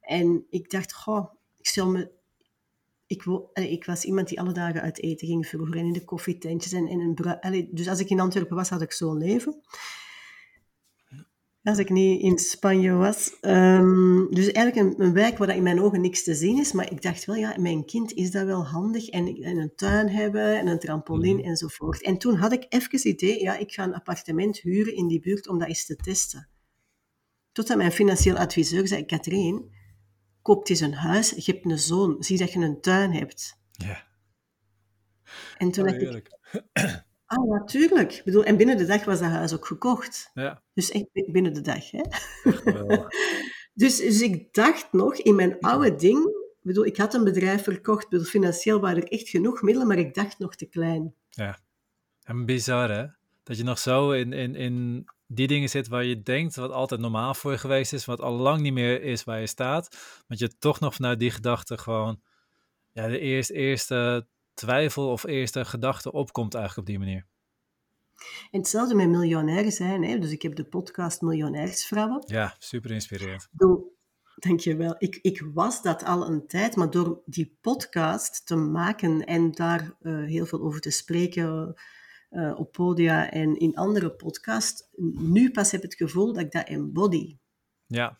En 0.00 0.46
ik 0.50 0.70
dacht, 0.70 0.94
goh, 0.94 1.34
ik 1.64 1.70
stel 1.70 1.90
me... 1.90 2.10
Ik, 3.06 3.24
ik 3.52 3.84
was 3.84 4.04
iemand 4.04 4.28
die 4.28 4.40
alle 4.40 4.52
dagen 4.52 4.82
uit 4.82 5.02
eten 5.02 5.26
ging 5.26 5.46
vroeger 5.46 5.76
en 5.76 5.86
in 5.86 5.92
de 5.92 6.04
koffietentjes. 6.04 6.72
En, 6.72 6.86
en 6.88 7.00
een 7.00 7.40
allee, 7.40 7.68
dus 7.72 7.88
als 7.88 8.00
ik 8.00 8.10
in 8.10 8.20
Antwerpen 8.20 8.56
was, 8.56 8.68
had 8.68 8.82
ik 8.82 8.92
zo'n 8.92 9.18
leven. 9.18 9.60
Als 11.62 11.78
ik 11.78 11.90
niet 11.90 12.20
in 12.20 12.38
Spanje 12.38 12.92
was. 12.92 13.36
Ehm, 13.40 14.26
dus 14.30 14.52
eigenlijk 14.52 14.76
een, 14.76 15.06
een 15.06 15.12
wijk 15.12 15.38
waar 15.38 15.46
dat 15.46 15.56
in 15.56 15.62
mijn 15.62 15.80
ogen 15.80 16.00
niks 16.00 16.24
te 16.24 16.34
zien 16.34 16.58
is. 16.58 16.72
Maar 16.72 16.92
ik 16.92 17.02
dacht 17.02 17.24
wel, 17.24 17.36
ja, 17.36 17.56
mijn 17.58 17.84
kind 17.84 18.12
is 18.12 18.30
dat 18.30 18.46
wel 18.46 18.66
handig. 18.66 19.08
En, 19.08 19.26
en 19.26 19.56
een 19.56 19.74
tuin 19.74 20.08
hebben 20.08 20.58
en 20.58 20.66
een 20.66 20.78
trampoline 20.78 21.38
Mhm. 21.40 21.48
enzovoort. 21.48 22.02
En 22.02 22.18
toen 22.18 22.34
had 22.34 22.52
ik 22.52 22.66
even 22.68 22.88
het 22.90 23.04
idee, 23.04 23.40
ja, 23.40 23.56
ik 23.56 23.72
ga 23.72 23.84
een 23.84 23.94
appartement 23.94 24.60
huren 24.60 24.96
in 24.96 25.08
die 25.08 25.20
buurt 25.20 25.48
om 25.48 25.58
dat 25.58 25.68
eens 25.68 25.86
te 25.86 25.96
testen. 25.96 26.48
Totdat 27.52 27.76
mijn 27.76 27.92
financieel 27.92 28.36
adviseur 28.36 28.88
zei, 28.88 29.04
Katrien, 29.04 29.73
koop 30.44 30.68
eens 30.68 30.80
een 30.80 30.94
huis, 30.94 31.30
je 31.30 31.52
hebt 31.52 31.64
een 31.64 31.78
zoon, 31.78 32.16
zie 32.18 32.38
dat 32.38 32.52
je 32.52 32.58
een 32.58 32.80
tuin 32.80 33.12
hebt. 33.12 33.58
Ja, 33.70 34.04
En 35.58 35.70
toen 35.70 35.84
oh, 35.84 35.90
dacht 35.90 36.14
ik, 36.14 36.38
ah, 37.26 37.48
natuurlijk. 37.48 38.12
Ik 38.12 38.24
bedoel, 38.24 38.44
en 38.44 38.56
binnen 38.56 38.76
de 38.76 38.86
dag 38.86 39.04
was 39.04 39.18
dat 39.18 39.30
huis 39.30 39.54
ook 39.54 39.66
gekocht. 39.66 40.30
Ja, 40.34 40.62
Dus 40.74 40.90
echt 40.90 41.06
binnen 41.12 41.54
de 41.54 41.60
dag, 41.60 41.90
hè. 41.90 42.02
geweldig. 42.42 43.08
Dus, 43.76 43.96
dus 43.96 44.20
ik 44.20 44.54
dacht 44.54 44.92
nog, 44.92 45.16
in 45.16 45.34
mijn 45.34 45.60
oude 45.60 45.94
ding, 45.94 46.26
ik 46.26 46.60
bedoel, 46.62 46.86
ik 46.86 46.96
had 46.96 47.14
een 47.14 47.24
bedrijf 47.24 47.62
verkocht, 47.62 48.08
bedoel, 48.08 48.26
financieel 48.26 48.80
waren 48.80 49.02
er 49.02 49.08
echt 49.08 49.28
genoeg 49.28 49.62
middelen, 49.62 49.88
maar 49.88 49.98
ik 49.98 50.14
dacht 50.14 50.38
nog 50.38 50.54
te 50.56 50.66
klein. 50.66 51.14
En 52.22 52.44
bizar 52.44 52.90
hè? 52.90 53.06
Dat 53.42 53.56
je 53.56 53.62
nog 53.62 53.78
zo 53.78 54.10
in, 54.10 54.32
in, 54.32 54.54
in 54.54 55.04
die 55.34 55.46
dingen 55.46 55.68
zit 55.68 55.88
waar 55.88 56.04
je 56.04 56.22
denkt 56.22 56.56
wat 56.56 56.70
altijd 56.70 57.00
normaal 57.00 57.34
voor 57.34 57.52
je 57.52 57.58
geweest 57.58 57.92
is, 57.92 58.04
wat 58.04 58.20
al 58.20 58.32
lang 58.32 58.60
niet 58.60 58.72
meer 58.72 59.02
is 59.02 59.24
waar 59.24 59.40
je 59.40 59.46
staat. 59.46 59.96
Want 60.26 60.40
je 60.40 60.58
toch 60.58 60.80
nog 60.80 60.94
vanuit 60.94 61.18
die 61.18 61.30
gedachte 61.30 61.78
gewoon, 61.78 62.20
ja, 62.92 63.06
de 63.06 63.18
eerste, 63.18 63.52
eerste 63.52 64.26
twijfel 64.54 65.10
of 65.10 65.24
eerste 65.24 65.64
gedachte 65.64 66.12
opkomt 66.12 66.54
eigenlijk 66.54 66.88
op 66.88 66.94
die 66.94 67.04
manier. 67.04 67.26
En 68.50 68.58
hetzelfde 68.58 68.94
met 68.94 69.08
miljonair 69.08 69.72
zijn, 69.72 70.04
hè. 70.04 70.18
Dus 70.18 70.30
ik 70.30 70.42
heb 70.42 70.54
de 70.54 70.64
podcast 70.64 71.20
Miljonairsvrouwen. 71.20 72.22
Ja, 72.26 72.56
super 72.58 72.90
inspirerend. 72.90 73.48
Dankjewel. 74.34 74.94
Ik, 74.98 75.18
ik 75.22 75.46
was 75.54 75.82
dat 75.82 76.04
al 76.04 76.26
een 76.26 76.46
tijd, 76.46 76.76
maar 76.76 76.90
door 76.90 77.22
die 77.26 77.58
podcast 77.60 78.46
te 78.46 78.56
maken 78.56 79.24
en 79.24 79.52
daar 79.52 79.96
eh, 80.00 80.24
heel 80.24 80.46
veel 80.46 80.60
over 80.60 80.80
te 80.80 80.90
spreken 80.90 81.74
eh, 82.34 82.58
op 82.58 82.72
podia 82.72 83.30
en 83.30 83.56
in 83.56 83.74
andere 83.74 84.10
podcasts, 84.10 84.88
nu 85.12 85.50
pas 85.50 85.70
heb 85.70 85.82
ik 85.82 85.90
het 85.90 86.08
gevoel 86.08 86.32
dat 86.32 86.42
ik 86.42 86.52
dat 86.52 86.68
embody. 86.68 87.38
Ja. 87.86 88.18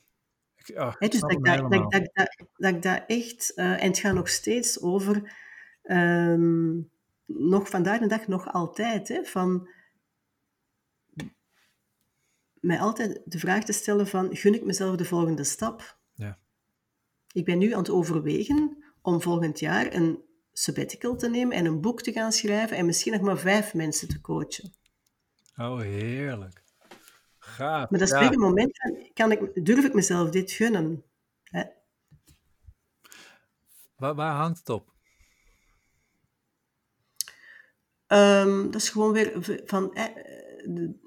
Ik, 0.54 0.76
oh, 0.76 0.98
dus 0.98 1.20
dat 1.20 1.32
ik 1.32 1.44
dat, 1.44 1.70
dat, 1.70 1.90
dat, 1.90 2.46
dat 2.56 2.74
ik 2.74 2.82
dat 2.82 3.02
echt... 3.06 3.54
eh, 3.54 3.82
en 3.82 3.88
het 3.88 3.98
gaat 3.98 4.14
nog 4.14 4.28
steeds 4.28 4.80
over... 4.80 5.36
ehm, 5.82 6.80
nog 7.26 7.68
vandaag 7.68 8.00
de 8.00 8.06
dag, 8.06 8.26
nog 8.26 8.52
altijd, 8.52 9.08
hè, 9.08 9.24
van 9.24 9.68
mij 12.60 12.80
altijd 12.80 13.22
de 13.24 13.38
vraag 13.38 13.64
te 13.64 13.72
stellen 13.72 14.06
van, 14.06 14.36
gun 14.36 14.54
ik 14.54 14.64
mezelf 14.64 14.96
de 14.96 15.04
volgende 15.04 15.44
stap? 15.44 15.98
Ja. 16.12 16.38
Ik 17.32 17.44
ben 17.44 17.58
nu 17.58 17.72
aan 17.72 17.78
het 17.78 17.90
overwegen 17.90 18.84
om 19.02 19.20
volgend 19.20 19.58
jaar 19.58 19.94
een 19.94 20.22
sabbatical 20.54 21.16
te 21.16 21.28
nemen 21.28 21.56
en 21.56 21.64
een 21.64 21.80
boek 21.80 22.02
te 22.02 22.12
gaan 22.12 22.32
schrijven 22.32 22.76
en 22.76 22.86
misschien 22.86 23.12
nog 23.12 23.20
maar 23.20 23.38
vijf 23.38 23.74
mensen 23.74 24.08
te 24.08 24.20
coachen. 24.20 24.72
Oh, 25.56 25.80
heerlijk. 25.80 26.62
Gaaf. 27.38 27.90
Maar 27.90 27.98
dat 28.00 28.08
is 28.12 28.18
ja. 28.20 28.32
een 28.32 28.38
moment 28.38 28.78
van, 28.78 29.10
kan 29.14 29.32
ik, 29.32 29.64
durf 29.64 29.84
ik 29.84 29.94
mezelf 29.94 30.30
dit 30.30 30.50
gunnen? 30.52 31.04
Hè? 31.42 31.62
Waar, 33.96 34.14
waar 34.14 34.34
hangt 34.36 34.58
het 34.58 34.68
op? 34.68 34.92
Ehm, 38.06 38.62
dat 38.64 38.74
is 38.74 38.88
gewoon 38.88 39.12
weer 39.12 39.62
van. 39.64 39.94
eh, 39.94 40.04
de- 40.74 41.02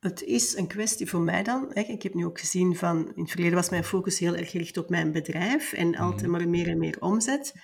het 0.00 0.22
is 0.22 0.56
een 0.56 0.66
kwestie 0.66 1.08
voor 1.08 1.20
mij 1.20 1.42
dan. 1.42 1.70
Hè, 1.72 1.80
ik 1.80 2.02
heb 2.02 2.14
nu 2.14 2.24
ook 2.24 2.40
gezien 2.40 2.76
van. 2.76 3.12
In 3.14 3.22
het 3.22 3.30
verleden 3.30 3.54
was 3.54 3.70
mijn 3.70 3.84
focus 3.84 4.18
heel 4.18 4.36
erg 4.36 4.50
gericht 4.50 4.76
op 4.76 4.90
mijn 4.90 5.12
bedrijf 5.12 5.72
en 5.72 5.96
altijd 5.96 6.30
maar 6.30 6.48
meer 6.48 6.68
en 6.68 6.78
meer 6.78 6.96
omzet. 7.00 7.54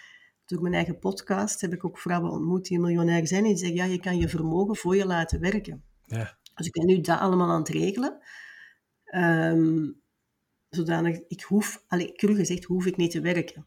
door 0.47 0.63
mijn 0.63 0.75
eigen 0.75 0.99
podcast 0.99 1.61
heb 1.61 1.73
ik 1.73 1.85
ook 1.85 1.99
vrouwen 1.99 2.31
ontmoet 2.31 2.65
die 2.65 2.79
miljonair 2.79 3.27
zijn. 3.27 3.43
En 3.43 3.49
die 3.49 3.57
zeggen, 3.57 3.77
ja, 3.77 3.85
je 3.85 4.01
kan 4.01 4.19
je 4.19 4.29
vermogen 4.29 4.77
voor 4.77 4.97
je 4.97 5.07
laten 5.07 5.41
werken. 5.41 5.85
Ja. 6.05 6.39
Dus 6.55 6.67
ik 6.67 6.73
ben 6.73 6.87
nu 6.87 7.01
dat 7.01 7.19
allemaal 7.19 7.51
aan 7.51 7.59
het 7.59 7.69
regelen. 7.69 8.19
Um, 9.15 10.01
zodanig, 10.69 11.21
ik 11.29 11.43
hoef, 11.43 11.85
allee, 11.89 12.13
cru 12.13 12.35
gezegd, 12.35 12.65
hoef 12.65 12.87
ik 12.87 12.97
niet 12.97 13.11
te 13.11 13.21
werken. 13.21 13.67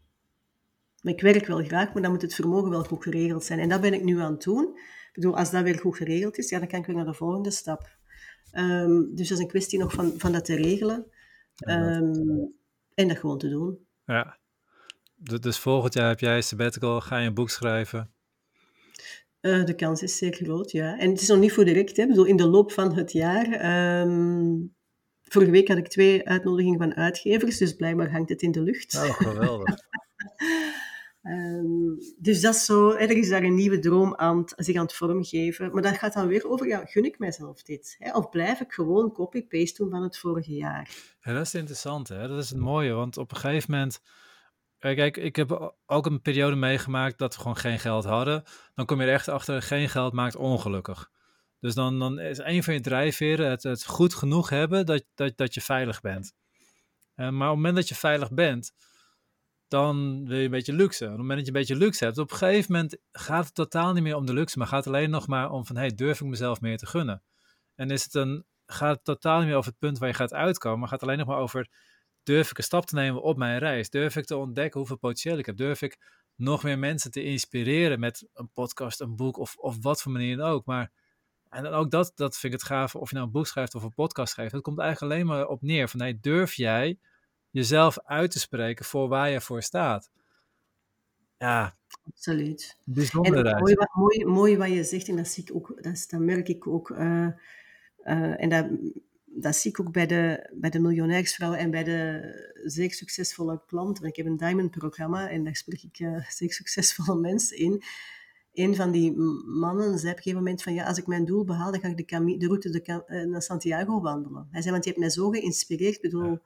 Maar 1.02 1.14
ik 1.14 1.22
werk 1.22 1.46
wel 1.46 1.64
graag, 1.64 1.94
maar 1.94 2.02
dan 2.02 2.12
moet 2.12 2.22
het 2.22 2.36
vermogen 2.36 2.70
wel 2.70 2.84
goed 2.84 3.04
geregeld 3.04 3.44
zijn. 3.44 3.60
En 3.60 3.70
dat 3.70 3.82
ben 3.82 3.94
ik 3.94 4.04
nu 4.04 4.20
aan 4.20 4.32
het 4.32 4.44
doen. 4.44 4.64
Ik 5.08 5.10
bedoel, 5.14 5.38
als 5.38 5.52
dat 5.52 5.64
weer 5.64 5.80
goed 5.80 5.98
geregeld 5.98 6.38
is, 6.38 6.50
ja, 6.50 6.60
dan 6.60 6.68
kan 6.68 6.80
ik 6.80 6.86
weer 6.86 6.96
naar 6.96 7.06
de 7.06 7.14
volgende 7.14 7.52
stap. 7.52 7.99
Um, 8.54 9.16
dus 9.16 9.28
dat 9.28 9.38
is 9.38 9.44
een 9.44 9.50
kwestie 9.50 9.80
nog 9.80 9.94
van, 9.94 10.14
van 10.18 10.32
dat 10.32 10.46
te 10.46 10.56
regelen. 10.56 11.06
Um, 11.68 12.54
en 12.94 13.08
dat 13.08 13.18
gewoon 13.18 13.38
te 13.38 13.50
doen. 13.50 13.80
Ja. 14.06 14.38
Dus 15.42 15.58
volgend 15.58 15.94
jaar 15.94 16.08
heb 16.08 16.20
jij 16.20 16.42
sabbatical, 16.42 17.02
ga 17.02 17.18
je 17.18 17.28
een 17.28 17.34
boek 17.34 17.50
schrijven? 17.50 18.12
Uh, 19.42 19.66
de 19.66 19.76
kans 19.76 20.04
is 20.04 20.18
zeer 20.18 20.34
groot, 20.34 20.72
ja. 20.72 20.98
En 20.98 21.10
het 21.10 21.22
is 21.22 21.28
nog 21.28 21.40
niet 21.40 21.54
voor 21.54 21.66
direct, 21.66 21.98
hè. 21.98 22.08
Bedoel, 22.08 22.26
in 22.26 22.38
de 22.38 22.48
loop 22.48 22.72
van 22.72 22.94
het 22.94 23.12
jaar... 23.12 24.02
Um, 24.02 24.76
vorige 25.24 25.52
week 25.52 25.68
had 25.68 25.78
ik 25.78 25.88
twee 25.88 26.28
uitnodigingen 26.28 26.80
van 26.80 26.96
uitgevers, 26.96 27.58
dus 27.58 27.74
blijkbaar 27.74 28.12
hangt 28.12 28.30
het 28.30 28.42
in 28.42 28.52
de 28.52 28.62
lucht. 28.62 28.96
Oh, 28.96 29.12
geweldig. 29.12 29.76
Um, 31.24 31.98
dus 32.18 32.42
dat 32.42 32.56
is 32.56 32.66
zo, 32.66 32.92
er 32.92 33.12
is 33.12 33.30
daar 33.30 33.44
een 33.44 33.56
nieuwe 33.56 33.80
droom 33.80 34.16
aan 34.16 34.44
zich 34.56 34.76
aan 34.76 34.82
het 34.82 34.94
vormgeven. 34.94 35.72
Maar 35.72 35.82
dat 35.82 35.98
gaat 35.98 36.14
dan 36.14 36.28
weer 36.28 36.50
over, 36.50 36.68
ja, 36.68 36.86
gun 36.86 37.06
ik 37.06 37.20
mezelf 37.20 37.64
dit? 37.64 37.96
Hè? 38.00 38.12
Of 38.12 38.30
blijf 38.30 38.60
ik 38.60 38.72
gewoon 38.72 39.12
copy-paste 39.12 39.84
doen 39.84 39.92
van 39.92 40.04
het 40.04 40.18
vorige 40.18 40.54
jaar? 40.54 40.90
Ja, 41.22 41.34
dat 41.34 41.46
is 41.46 41.56
interessant, 41.56 42.08
hè? 42.08 42.28
dat 42.28 42.44
is 42.44 42.50
het 42.50 42.60
mooie. 42.60 42.94
Want 42.94 43.18
op 43.18 43.32
een 43.32 43.38
gegeven 43.38 43.72
moment, 43.72 44.02
eh, 44.78 44.96
kijk, 44.96 45.18
ik 45.18 45.36
heb 45.36 45.76
ook 45.86 46.06
een 46.06 46.22
periode 46.22 46.56
meegemaakt 46.56 47.18
dat 47.18 47.36
we 47.36 47.42
gewoon 47.42 47.58
geen 47.58 47.80
geld 47.80 48.04
hadden. 48.04 48.44
Dan 48.76 48.86
kom 48.86 49.02
je 49.02 49.08
er 49.08 49.14
echt 49.14 49.28
achter, 49.28 49.62
geen 49.62 49.90
geld 49.90 50.14
maakt 50.14 50.36
ongelukkig. 50.36 51.10
Dus 51.60 51.74
dan, 51.74 52.00
dan 52.00 52.20
is 52.20 52.38
een 52.38 52.64
van 52.64 52.74
je 52.74 52.80
drijfveren 52.82 53.50
het, 53.50 53.64
het 53.64 53.86
goed 53.86 54.14
genoeg 54.14 54.50
hebben 54.50 54.86
dat, 54.86 55.04
dat, 55.16 55.38
dat 55.38 55.54
je 55.54 55.62
veilig 55.62 56.02
bent. 56.02 56.34
Uh, 57.16 57.30
maar 57.30 57.48
op 57.48 57.56
het 57.56 57.56
moment 57.56 57.76
dat 57.76 57.88
je 57.88 57.96
veilig 57.96 58.32
bent, 58.32 58.74
dan 59.70 60.26
wil 60.28 60.38
je 60.38 60.44
een 60.44 60.52
beetje 60.52 60.74
luxe. 60.74 61.04
Op 61.04 61.10
het 61.10 61.20
moment 61.20 61.38
dat 61.38 61.48
je 61.48 61.54
een 61.54 61.60
beetje 61.60 61.86
luxe 61.86 62.04
hebt, 62.04 62.18
op 62.18 62.32
een 62.32 62.38
gegeven 62.38 62.72
moment 62.72 62.98
gaat 63.12 63.46
het 63.46 63.56
totaal 63.56 63.94
niet 63.94 64.04
meer 64.04 64.16
om 64.16 64.26
de 64.26 64.34
luxe, 64.34 64.58
maar 64.58 64.68
gaat 64.68 64.86
het 64.86 64.94
alleen 64.94 65.10
nog 65.10 65.28
maar 65.28 65.52
om 65.52 65.66
van, 65.66 65.76
hey, 65.76 65.96
durf 65.96 66.22
ik 66.22 66.28
mezelf 66.28 66.62
meer 66.62 66.78
te 66.78 66.86
gunnen? 66.86 67.24
En 67.76 67.92
is 67.92 68.04
het 68.04 68.14
een, 68.14 68.46
gaat 68.66 68.96
het 68.96 69.04
totaal 69.04 69.38
niet 69.38 69.48
meer 69.48 69.58
over 69.58 69.70
het 69.70 69.80
punt 69.80 69.98
waar 69.98 70.10
je 70.10 70.16
gaat 70.16 70.34
uitkomen, 70.34 70.80
maar 70.80 70.88
gaat 70.88 71.00
het 71.00 71.10
alleen 71.10 71.20
nog 71.20 71.28
maar 71.28 71.38
over, 71.38 71.70
durf 72.24 72.50
ik 72.52 72.58
een 72.58 72.64
stap 72.64 72.86
te 72.86 72.96
nemen 72.96 73.22
op 73.22 73.38
mijn 73.38 73.60
reis? 73.60 73.90
Durf 73.90 74.16
ik 74.16 74.26
te 74.26 74.38
ontdekken 74.38 74.80
hoeveel 74.80 74.98
potentieel 74.98 75.38
ik 75.38 75.46
heb? 75.46 75.58
Durf 75.58 75.82
ik 75.82 75.98
nog 76.36 76.64
meer 76.64 76.80
mensen 76.80 77.12
te 77.12 77.24
inspireren 77.24 78.00
met 78.00 78.28
een 78.34 78.52
podcast, 78.54 79.00
een 79.00 79.16
boek 79.16 79.38
of, 79.38 79.56
of 79.56 79.78
wat 79.82 80.02
voor 80.02 80.12
manier 80.12 80.38
dan 80.38 80.50
ook? 80.50 80.66
Maar, 80.66 80.92
en 81.50 81.66
ook 81.66 81.92
dat, 81.92 82.12
dat 82.16 82.38
vind 82.38 82.54
ik 82.54 82.60
het 82.60 82.70
gaaf, 82.70 82.96
of 82.96 83.10
je 83.10 83.16
nou 83.16 83.28
een 83.28 83.34
boek 83.34 83.48
schrijft 83.48 83.76
of 83.76 83.84
een 83.84 83.94
podcast 83.94 84.34
schrijft, 84.34 84.52
dat 84.52 84.62
komt 84.62 84.80
eigenlijk 84.80 85.14
alleen 85.14 85.26
maar 85.26 85.48
op 85.48 85.62
neer 85.62 85.90
van, 85.90 86.00
hey, 86.00 86.18
durf 86.22 86.54
jij 86.54 87.00
jezelf 87.52 88.00
uit 88.04 88.32
te 88.32 88.40
spreken 88.40 88.86
voor 88.86 89.08
waar 89.08 89.30
je 89.30 89.42
voor 89.42 89.64
staat. 89.64 90.12
Ja, 91.38 91.76
absoluut. 92.04 92.78
Bijzonder. 92.86 93.46
En 93.46 93.60
mooi, 93.60 93.76
mooi, 93.94 94.26
mooi 94.26 94.58
wat 94.58 94.70
je 94.70 94.84
zegt, 94.84 95.08
en 95.08 95.16
dat, 95.16 95.28
zie 95.28 95.44
ik 95.44 95.56
ook, 95.56 95.84
dat, 95.84 96.06
dat 96.10 96.20
merk 96.20 96.48
ik 96.48 96.68
ook. 96.68 96.90
Uh, 96.90 97.28
uh, 98.04 98.44
en 98.44 98.50
dat, 98.50 98.68
dat 99.26 99.56
zie 99.56 99.72
ik 99.72 99.80
ook 99.80 99.92
bij 99.92 100.08
de, 100.08 100.50
bij 100.54 100.70
de 100.70 100.80
miljonairsvrouwen 100.80 101.60
en 101.60 101.72
bij 101.72 101.84
de 101.84 102.22
zeer 102.64 102.94
succesvolle 102.94 103.62
klanten. 103.68 104.06
Ik 104.06 104.16
heb 104.16 104.26
een 104.26 104.38
Diamond-programma 104.38 105.30
en 105.30 105.44
daar 105.44 105.56
spreek 105.56 105.84
ik 105.84 106.00
uh, 106.00 106.30
zeer 106.38 106.54
succesvolle 106.54 107.20
mensen 107.20 107.58
in. 107.58 107.84
Een 108.54 108.76
van 108.76 108.92
die 108.92 109.12
mannen 109.46 110.00
zei 110.00 110.12
op 110.12 110.18
een 110.18 110.24
gegeven 110.24 110.44
moment 110.44 110.64
van 110.64 110.74
ja, 110.74 110.86
als 110.86 110.98
ik 110.98 111.08
mijn 111.08 111.26
doel 111.26 111.44
behaal, 111.44 111.72
dan 111.72 111.80
ga 111.80 111.88
ik 111.88 111.98
de, 112.10 112.38
de 112.38 112.48
route 112.48 112.70
de, 112.70 113.26
naar 113.28 113.42
Santiago 113.42 114.02
wandelen. 114.02 114.48
Hij 114.52 114.62
zei, 114.62 114.72
want 114.72 114.84
je 114.84 114.90
hebt 114.90 115.02
mij 115.02 115.12
zo 115.12 115.30
geïnspireerd. 115.30 115.96
Ik 115.96 116.02
bedoel, 116.02 116.30
ja 116.32 116.42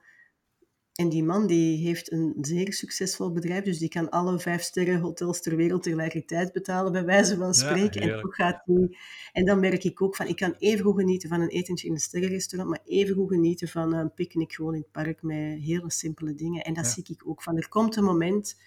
en 0.94 1.10
die 1.10 1.24
man 1.24 1.48
die 1.48 1.86
heeft 1.86 2.12
een 2.12 2.38
zeer 2.42 2.74
succesvol 2.74 3.32
bedrijf, 3.32 3.64
dus 3.64 3.78
die 3.78 3.90
kan 3.90 4.10
alle 4.10 4.40
vijf 4.40 4.62
sterren 4.62 5.00
hotels 5.00 5.42
ter 5.42 5.56
wereld 5.56 5.84
tegelijkertijd 5.84 6.52
betalen, 6.52 6.92
bij 6.92 7.06
wijze 7.06 7.38
van 7.38 7.54
spreken. 7.54 8.02
en, 8.02 8.22
toch 8.22 8.36
gaat 8.36 8.62
die... 8.66 8.98
en 9.32 9.46
dan 9.46 9.60
merk 9.60 9.84
ik 9.84 10.02
ook 10.02 10.16
van, 10.16 10.28
ik 10.28 10.36
kan 10.36 10.56
even 10.58 10.86
goed 10.86 11.00
genieten 11.00 11.30
van 11.30 11.42
een 11.42 11.50
etentje 11.50 11.88
in 11.88 11.94
een 11.94 12.00
sterrenrestaurant, 12.00 12.70
maar 12.70 12.82
even 12.86 13.16
goed 13.16 13.30
genieten 13.30 13.68
van 13.68 13.94
een 13.94 14.14
picknick 14.14 14.54
gewoon 14.54 14.74
in 14.74 14.82
het 14.82 14.92
park 14.92 15.22
met 15.22 15.60
hele 15.60 15.92
simpele 15.92 16.36
dingen. 16.36 16.64
En 16.64 16.74
dat 16.74 16.88
zie 16.88 17.04
ik 17.08 17.28
ook 17.28 17.44
van, 17.44 17.58
er 17.58 17.70
komt 17.70 17.96
een 17.96 18.04
moment 18.04 18.60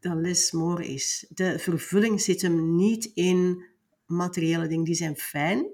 dat 0.00 0.14
less 0.16 0.52
more 0.52 0.86
is. 0.86 1.26
De 1.28 1.58
vervulling 1.58 2.20
zit 2.20 2.42
hem 2.42 2.76
niet 2.76 3.10
in 3.14 3.64
materiële 4.06 4.66
dingen, 4.66 4.84
die 4.84 4.94
zijn 4.94 5.16
fijn. 5.16 5.66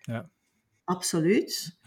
Ja. 0.00 0.30
Absoluut. 0.84 1.78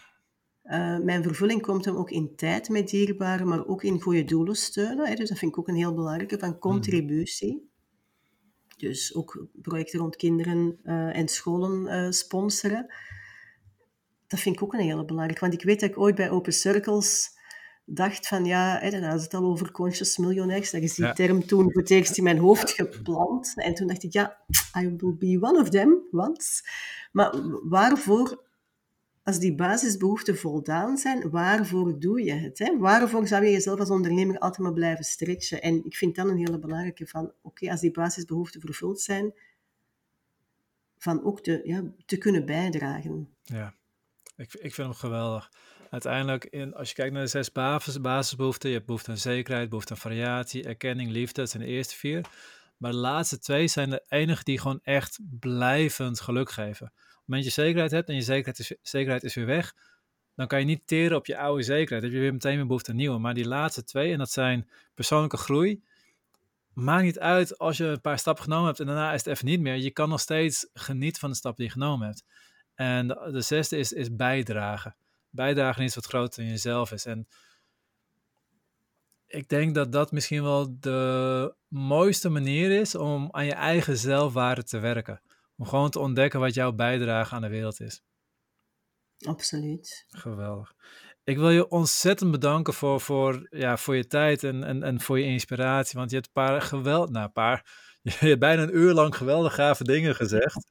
Uh, 0.66 1.00
mijn 1.00 1.24
vervulling 1.24 1.62
komt 1.62 1.86
hem 1.86 1.96
ook 1.96 2.12
in 2.12 2.36
tijd 2.36 2.70
met 2.70 2.90
dierbaren, 2.90 3.48
maar 3.48 3.66
ook 3.66 3.84
in 3.84 4.02
goede 4.02 4.24
doelen 4.24 4.56
steunen. 4.56 5.08
Hè. 5.08 5.16
Dus 5.16 5.30
dat 5.30 5.38
vind 5.38 5.52
ik 5.52 5.58
ook 5.58 5.68
een 5.68 5.76
heel 5.76 5.94
belangrijke 5.94 6.40
van 6.40 6.60
contributie. 6.60 7.54
Mm. 7.54 7.72
Dus 8.78 9.16
ook 9.16 9.48
projecten 9.62 10.00
rond 10.00 10.16
kinderen 10.16 10.80
uh, 10.84 11.18
en 11.18 11.28
scholen 11.28 12.06
uh, 12.06 12.12
sponsoren. 12.12 12.94
Dat 14.28 14.40
vind 14.40 14.56
ik 14.56 14.64
ook 14.64 14.74
een 14.74 14.80
hele 14.80 15.06
belangrijke. 15.06 15.42
Want 15.42 15.54
ik 15.54 15.64
weet 15.64 15.80
dat 15.80 15.90
ik 15.90 15.98
ooit 15.98 16.16
bij 16.16 16.30
Open 16.30 16.54
Circles 16.54 17.32
dacht 17.86 18.28
van 18.28 18.46
ja, 18.46 18.80
hè, 18.82 18.90
dan 18.90 19.02
ze 19.02 19.24
het 19.24 19.34
al 19.34 19.44
over 19.44 19.72
conscious 19.72 20.18
millionaires. 20.18 20.72
Dat 20.72 20.82
is 20.82 20.96
die 20.96 21.06
ja. 21.06 21.14
term 21.14 21.46
toen 21.46 21.72
voor 21.72 21.82
het 21.82 21.90
eerst 21.90 22.18
in 22.18 22.24
mijn 22.24 22.38
hoofd 22.38 22.72
geplant. 22.72 23.54
En 23.56 23.74
toen 23.74 23.88
dacht 23.88 24.04
ik 24.04 24.14
ja, 24.14 24.38
I 24.78 24.96
will 24.98 25.16
be 25.18 25.38
one 25.42 25.60
of 25.60 25.70
them 25.70 26.08
once. 26.12 26.64
Maar 27.12 27.34
waarvoor 27.70 28.44
als 29.24 29.40
die 29.40 29.56
basisbehoeften 29.56 30.38
voldaan 30.38 30.98
zijn, 30.98 31.30
waarvoor 31.30 32.00
doe 32.00 32.24
je 32.24 32.34
het? 32.34 32.60
Hè? 32.60 32.78
Waarvoor 32.78 33.28
zou 33.28 33.46
je 33.46 33.52
jezelf 33.52 33.80
als 33.80 33.90
ondernemer 33.90 34.38
altijd 34.38 34.62
maar 34.62 34.74
blijven 34.74 35.06
stretchen? 35.06 35.62
En 35.62 35.86
ik 35.86 35.96
vind 35.96 36.16
dan 36.16 36.30
een 36.30 36.38
hele 36.38 36.60
belangrijke 36.60 37.08
van, 37.08 37.32
oké, 37.42 37.72
als 37.72 37.82
die 37.82 37.92
basisbehoeften 37.92 38.62
vervuld 38.62 39.02
zijn, 39.02 39.34
van 40.98 41.24
ook 41.24 41.42
te, 41.42 41.62
ja, 41.64 41.84
te 42.06 42.18
kunnen 42.18 42.46
bijdragen. 42.46 43.30
Ja, 43.44 43.74
ik, 44.36 44.54
ik 44.54 44.74
vind 44.74 44.88
hem 44.88 44.94
geweldig. 44.94 45.52
Uiteindelijk, 45.90 46.46
in, 46.46 46.74
als 46.74 46.90
je 46.90 46.96
kijkt 46.96 47.14
naar 47.14 47.24
de 47.24 47.30
zes 47.30 47.52
basis, 47.52 48.02
basisbehoeften, 48.02 48.70
je 48.70 48.76
hebt 48.76 48.88
behoefte 48.88 49.12
aan 49.12 49.18
zekerheid, 49.18 49.70
behoefte 49.70 49.94
aan 49.94 50.00
variatie, 50.00 50.64
erkenning, 50.64 51.12
liefde, 51.12 51.42
dat 51.42 51.50
zijn 51.50 51.64
de 51.64 51.70
eerste 51.70 51.96
vier. 51.96 52.26
Maar 52.78 52.92
de 52.92 52.98
laatste 52.98 53.40
twee 53.40 53.68
zijn 53.68 53.90
de 53.90 54.06
enige 54.08 54.44
die 54.44 54.60
gewoon 54.60 54.80
echt 54.84 55.20
blijvend 55.40 56.20
geluk 56.20 56.52
geven 56.52 56.94
moment 57.26 57.46
je 57.46 57.52
zekerheid 57.52 57.92
hebt 57.92 58.10
en 58.10 58.16
je 58.16 58.22
zekerheid 58.22 58.60
is, 58.60 58.74
zekerheid 58.82 59.24
is 59.24 59.34
weer 59.34 59.46
weg, 59.46 59.74
dan 60.36 60.48
kan 60.48 60.60
je 60.60 60.66
niet 60.66 60.88
teren 60.88 61.18
op 61.18 61.26
je 61.26 61.38
oude 61.38 61.64
zekerheid. 61.64 62.02
Dan 62.02 62.02
heb 62.02 62.12
je 62.12 62.20
weer 62.20 62.34
meteen 62.34 62.60
een 62.60 62.68
behoefte 62.68 62.90
aan 62.90 62.96
nieuwe. 62.96 63.20
Maar 63.20 63.34
die 63.34 63.48
laatste 63.48 63.84
twee, 63.84 64.12
en 64.12 64.18
dat 64.18 64.32
zijn 64.32 64.70
persoonlijke 64.94 65.38
groei, 65.38 65.84
maakt 66.74 67.04
niet 67.04 67.20
uit 67.20 67.58
als 67.58 67.78
je 67.78 67.86
een 67.86 68.02
paar 68.02 68.20
stappen 68.20 68.44
genomen 68.44 68.66
hebt 68.66 68.80
en 68.80 68.86
daarna 68.86 69.14
is 69.14 69.26
het 69.26 69.34
even 69.34 69.46
niet 69.46 69.60
meer. 69.60 69.76
Je 69.76 69.92
kan 69.92 70.10
nog 70.10 70.20
steeds 70.20 70.68
genieten 70.74 71.20
van 71.20 71.30
de 71.30 71.36
stap 71.36 71.58
die 71.58 71.66
je 71.66 71.72
genomen 71.72 72.08
hebt. 72.08 72.24
En 72.76 73.08
de, 73.08 73.30
de 73.32 73.42
zesde 73.42 73.78
is, 73.78 73.94
is 73.94 74.16
bijdragen. 74.16 74.96
Bijdragen 75.30 75.80
is 75.80 75.86
iets 75.86 75.96
wat 75.96 76.06
groter 76.06 76.44
dan 76.44 76.52
jezelf 76.52 76.92
is. 76.92 77.06
En 77.06 77.28
ik 79.28 79.50
denk 79.50 79.76
dat 79.76 79.92
dat 79.92 80.12
misschien 80.12 80.44
wel 80.44 80.80
de 80.80 81.54
mooiste 81.68 82.30
manier 82.30 82.80
is 82.80 82.96
om 82.96 83.28
aan 83.32 83.46
je 83.46 83.54
eigen 83.54 83.98
zelfwaarde 83.98 84.64
te 84.64 84.80
werken. 84.80 85.22
Om 85.58 85.66
gewoon 85.66 85.90
te 85.90 86.00
ontdekken 86.00 86.40
wat 86.40 86.54
jouw 86.54 86.72
bijdrage 86.72 87.36
aan 87.36 87.42
de 87.42 87.48
wereld 87.48 87.80
is. 87.80 88.04
Absoluut. 89.26 90.06
Geweldig. 90.10 90.74
Ik 91.24 91.38
wil 91.38 91.50
je 91.50 91.70
ontzettend 91.70 92.32
bedanken 92.32 92.74
voor, 92.74 93.02
voor, 93.02 93.48
ja, 93.50 93.78
voor 93.78 93.96
je 93.96 94.08
tijd 94.08 94.44
en, 94.44 94.64
en, 94.64 94.84
en 94.84 95.02
voor 95.02 95.20
je 95.20 95.26
inspiratie. 95.26 95.98
Want 95.98 96.10
je 96.10 96.16
hebt 96.16 96.28
een 96.28 96.44
paar 96.44 96.62
geweld, 96.62 97.10
nou, 97.10 97.26
een 97.26 97.32
paar, 97.32 97.66
je 98.02 98.12
hebt 98.12 98.40
bijna 98.40 98.62
een 98.62 98.78
uur 98.78 98.94
lang 98.94 99.16
geweldig 99.16 99.54
gave 99.54 99.84
dingen 99.84 100.16
gezegd. 100.16 100.66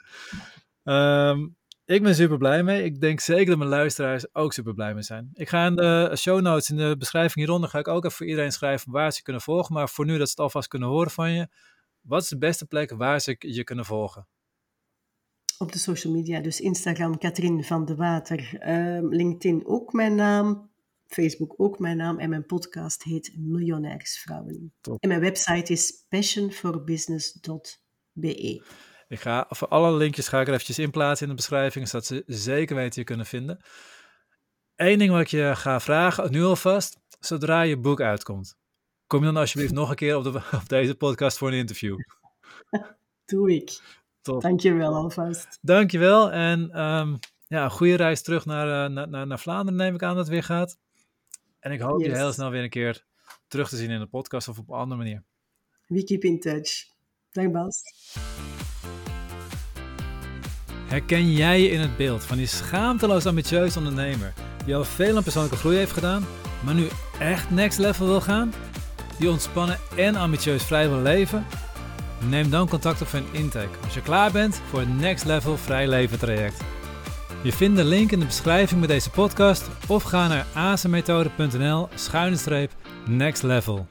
Ehm, 0.82 1.48
ik 1.84 2.02
ben 2.02 2.14
super 2.14 2.38
blij 2.38 2.62
mee. 2.62 2.84
Ik 2.84 3.00
denk 3.00 3.20
zeker 3.20 3.46
dat 3.46 3.58
mijn 3.58 3.70
luisteraars 3.70 4.34
ook 4.34 4.52
super 4.52 4.74
blij 4.74 4.94
mee 4.94 5.02
zijn. 5.02 5.30
Ik 5.32 5.48
ga 5.48 5.66
in 5.66 5.76
de 5.76 6.12
show 6.16 6.40
notes, 6.40 6.70
in 6.70 6.76
de 6.76 6.96
beschrijving 6.96 7.34
hieronder, 7.34 7.70
ga 7.70 7.78
ik 7.78 7.88
ook 7.88 8.04
even 8.04 8.16
voor 8.16 8.26
iedereen 8.26 8.52
schrijven 8.52 8.92
waar 8.92 9.12
ze 9.12 9.22
kunnen 9.22 9.42
volgen. 9.42 9.74
Maar 9.74 9.88
voor 9.88 10.04
nu 10.04 10.18
dat 10.18 10.26
ze 10.26 10.32
het 10.32 10.40
alvast 10.40 10.68
kunnen 10.68 10.88
horen 10.88 11.10
van 11.10 11.30
je. 11.30 11.48
Wat 12.00 12.22
is 12.22 12.28
de 12.28 12.38
beste 12.38 12.66
plek 12.66 12.90
waar 12.90 13.20
ze 13.20 13.36
je 13.38 13.64
kunnen 13.64 13.84
volgen? 13.84 14.26
Op 15.62 15.72
de 15.72 15.78
social 15.78 16.12
media. 16.12 16.40
Dus 16.40 16.60
Instagram 16.60 17.18
Katrien 17.18 17.64
van 17.64 17.84
de 17.84 17.94
Water, 17.94 18.68
uh, 18.68 19.10
LinkedIn 19.10 19.66
ook 19.66 19.92
mijn 19.92 20.14
naam, 20.14 20.70
Facebook 21.06 21.54
ook 21.56 21.78
mijn 21.78 21.96
naam 21.96 22.18
en 22.18 22.28
mijn 22.28 22.46
podcast 22.46 23.02
heet 23.02 23.32
Miljonairsvrouwen. 23.36 24.72
En 24.98 25.08
mijn 25.08 25.20
website 25.20 25.72
is 25.72 26.04
passionforbusiness.be. 26.08 28.64
Ik 29.08 29.20
ga, 29.20 29.46
voor 29.48 29.68
alle 29.68 29.96
linkjes 29.96 30.28
ga 30.28 30.40
ik 30.40 30.46
er 30.46 30.52
eventjes 30.52 30.78
in 30.78 30.90
plaatsen 30.90 31.26
in 31.26 31.32
de 31.32 31.38
beschrijving, 31.38 31.88
zodat 31.88 32.06
ze 32.06 32.22
zeker 32.26 32.76
weten 32.76 33.00
je 33.00 33.06
kunnen 33.06 33.26
vinden. 33.26 33.64
Eén 34.76 34.98
ding 34.98 35.10
wat 35.10 35.20
ik 35.20 35.28
je 35.28 35.52
ga 35.54 35.80
vragen, 35.80 36.32
nu 36.32 36.42
alvast, 36.42 36.98
zodra 37.20 37.62
je 37.62 37.78
boek 37.78 38.00
uitkomt, 38.00 38.56
Kom 39.06 39.20
je 39.20 39.26
dan 39.26 39.36
alsjeblieft 39.36 39.72
nog 39.72 39.90
een 39.90 39.96
keer 39.96 40.16
op, 40.16 40.24
de, 40.24 40.28
op 40.62 40.68
deze 40.68 40.94
podcast 40.94 41.38
voor 41.38 41.48
een 41.48 41.58
interview? 41.58 41.98
Doe 43.24 43.54
ik. 43.54 44.00
Dankjewel 44.22 44.94
alvast. 44.94 45.58
Dankjewel. 45.60 46.30
En 46.30 46.80
um, 46.80 47.18
ja, 47.48 47.64
een 47.64 47.70
goede 47.70 47.94
reis 47.94 48.22
terug 48.22 48.44
naar, 48.44 48.90
uh, 48.90 49.06
naar, 49.06 49.26
naar 49.26 49.38
Vlaanderen 49.38 49.80
neem 49.80 49.94
ik 49.94 50.02
aan 50.02 50.14
dat 50.14 50.24
het 50.24 50.34
weer 50.34 50.42
gaat. 50.42 50.78
En 51.60 51.72
ik 51.72 51.80
hoop 51.80 52.00
yes. 52.00 52.08
je 52.08 52.16
heel 52.16 52.32
snel 52.32 52.50
weer 52.50 52.62
een 52.62 52.70
keer 52.70 53.04
terug 53.48 53.68
te 53.68 53.76
zien 53.76 53.90
in 53.90 54.00
de 54.00 54.06
podcast 54.06 54.48
of 54.48 54.58
op 54.58 54.68
een 54.68 54.74
andere 54.74 55.00
manier. 55.00 55.22
We 55.86 56.04
keep 56.04 56.24
in 56.24 56.40
touch. 56.40 56.70
Dank 57.32 57.52
Bas. 57.52 57.82
Herken 60.86 61.32
jij 61.32 61.60
je 61.60 61.68
in 61.68 61.80
het 61.80 61.96
beeld 61.96 62.24
van 62.24 62.36
die 62.36 62.46
schaamteloos 62.46 63.26
ambitieuze 63.26 63.78
ondernemer 63.78 64.32
die 64.64 64.76
al 64.76 64.84
veel 64.84 65.16
aan 65.16 65.22
persoonlijke 65.22 65.58
groei 65.58 65.76
heeft 65.76 65.92
gedaan, 65.92 66.26
maar 66.64 66.74
nu 66.74 66.86
echt 67.18 67.50
next 67.50 67.78
level 67.78 68.06
wil 68.06 68.20
gaan? 68.20 68.52
Die 69.18 69.30
ontspannen 69.30 69.78
en 69.96 70.14
ambitieus 70.14 70.64
vrij 70.64 70.88
wil 70.88 71.00
leven? 71.00 71.46
Neem 72.28 72.50
dan 72.50 72.68
contact 72.68 73.02
op 73.02 73.12
een 73.12 73.26
intake 73.32 73.78
als 73.84 73.94
je 73.94 74.02
klaar 74.02 74.32
bent 74.32 74.60
voor 74.70 74.80
het 74.80 74.98
Next 74.98 75.24
Level 75.24 75.56
Vrij 75.56 75.88
Leven 75.88 76.18
traject. 76.18 76.60
Je 77.42 77.52
vindt 77.52 77.76
de 77.76 77.84
link 77.84 78.10
in 78.10 78.18
de 78.18 78.26
beschrijving 78.26 78.80
met 78.80 78.88
deze 78.88 79.10
podcast 79.10 79.68
of 79.88 80.02
ga 80.02 80.28
naar 80.28 80.46
azenmethode.nl 80.54 81.88
schuine 81.94 82.36
streep 82.36 82.72
next 83.06 83.42
level. 83.42 83.86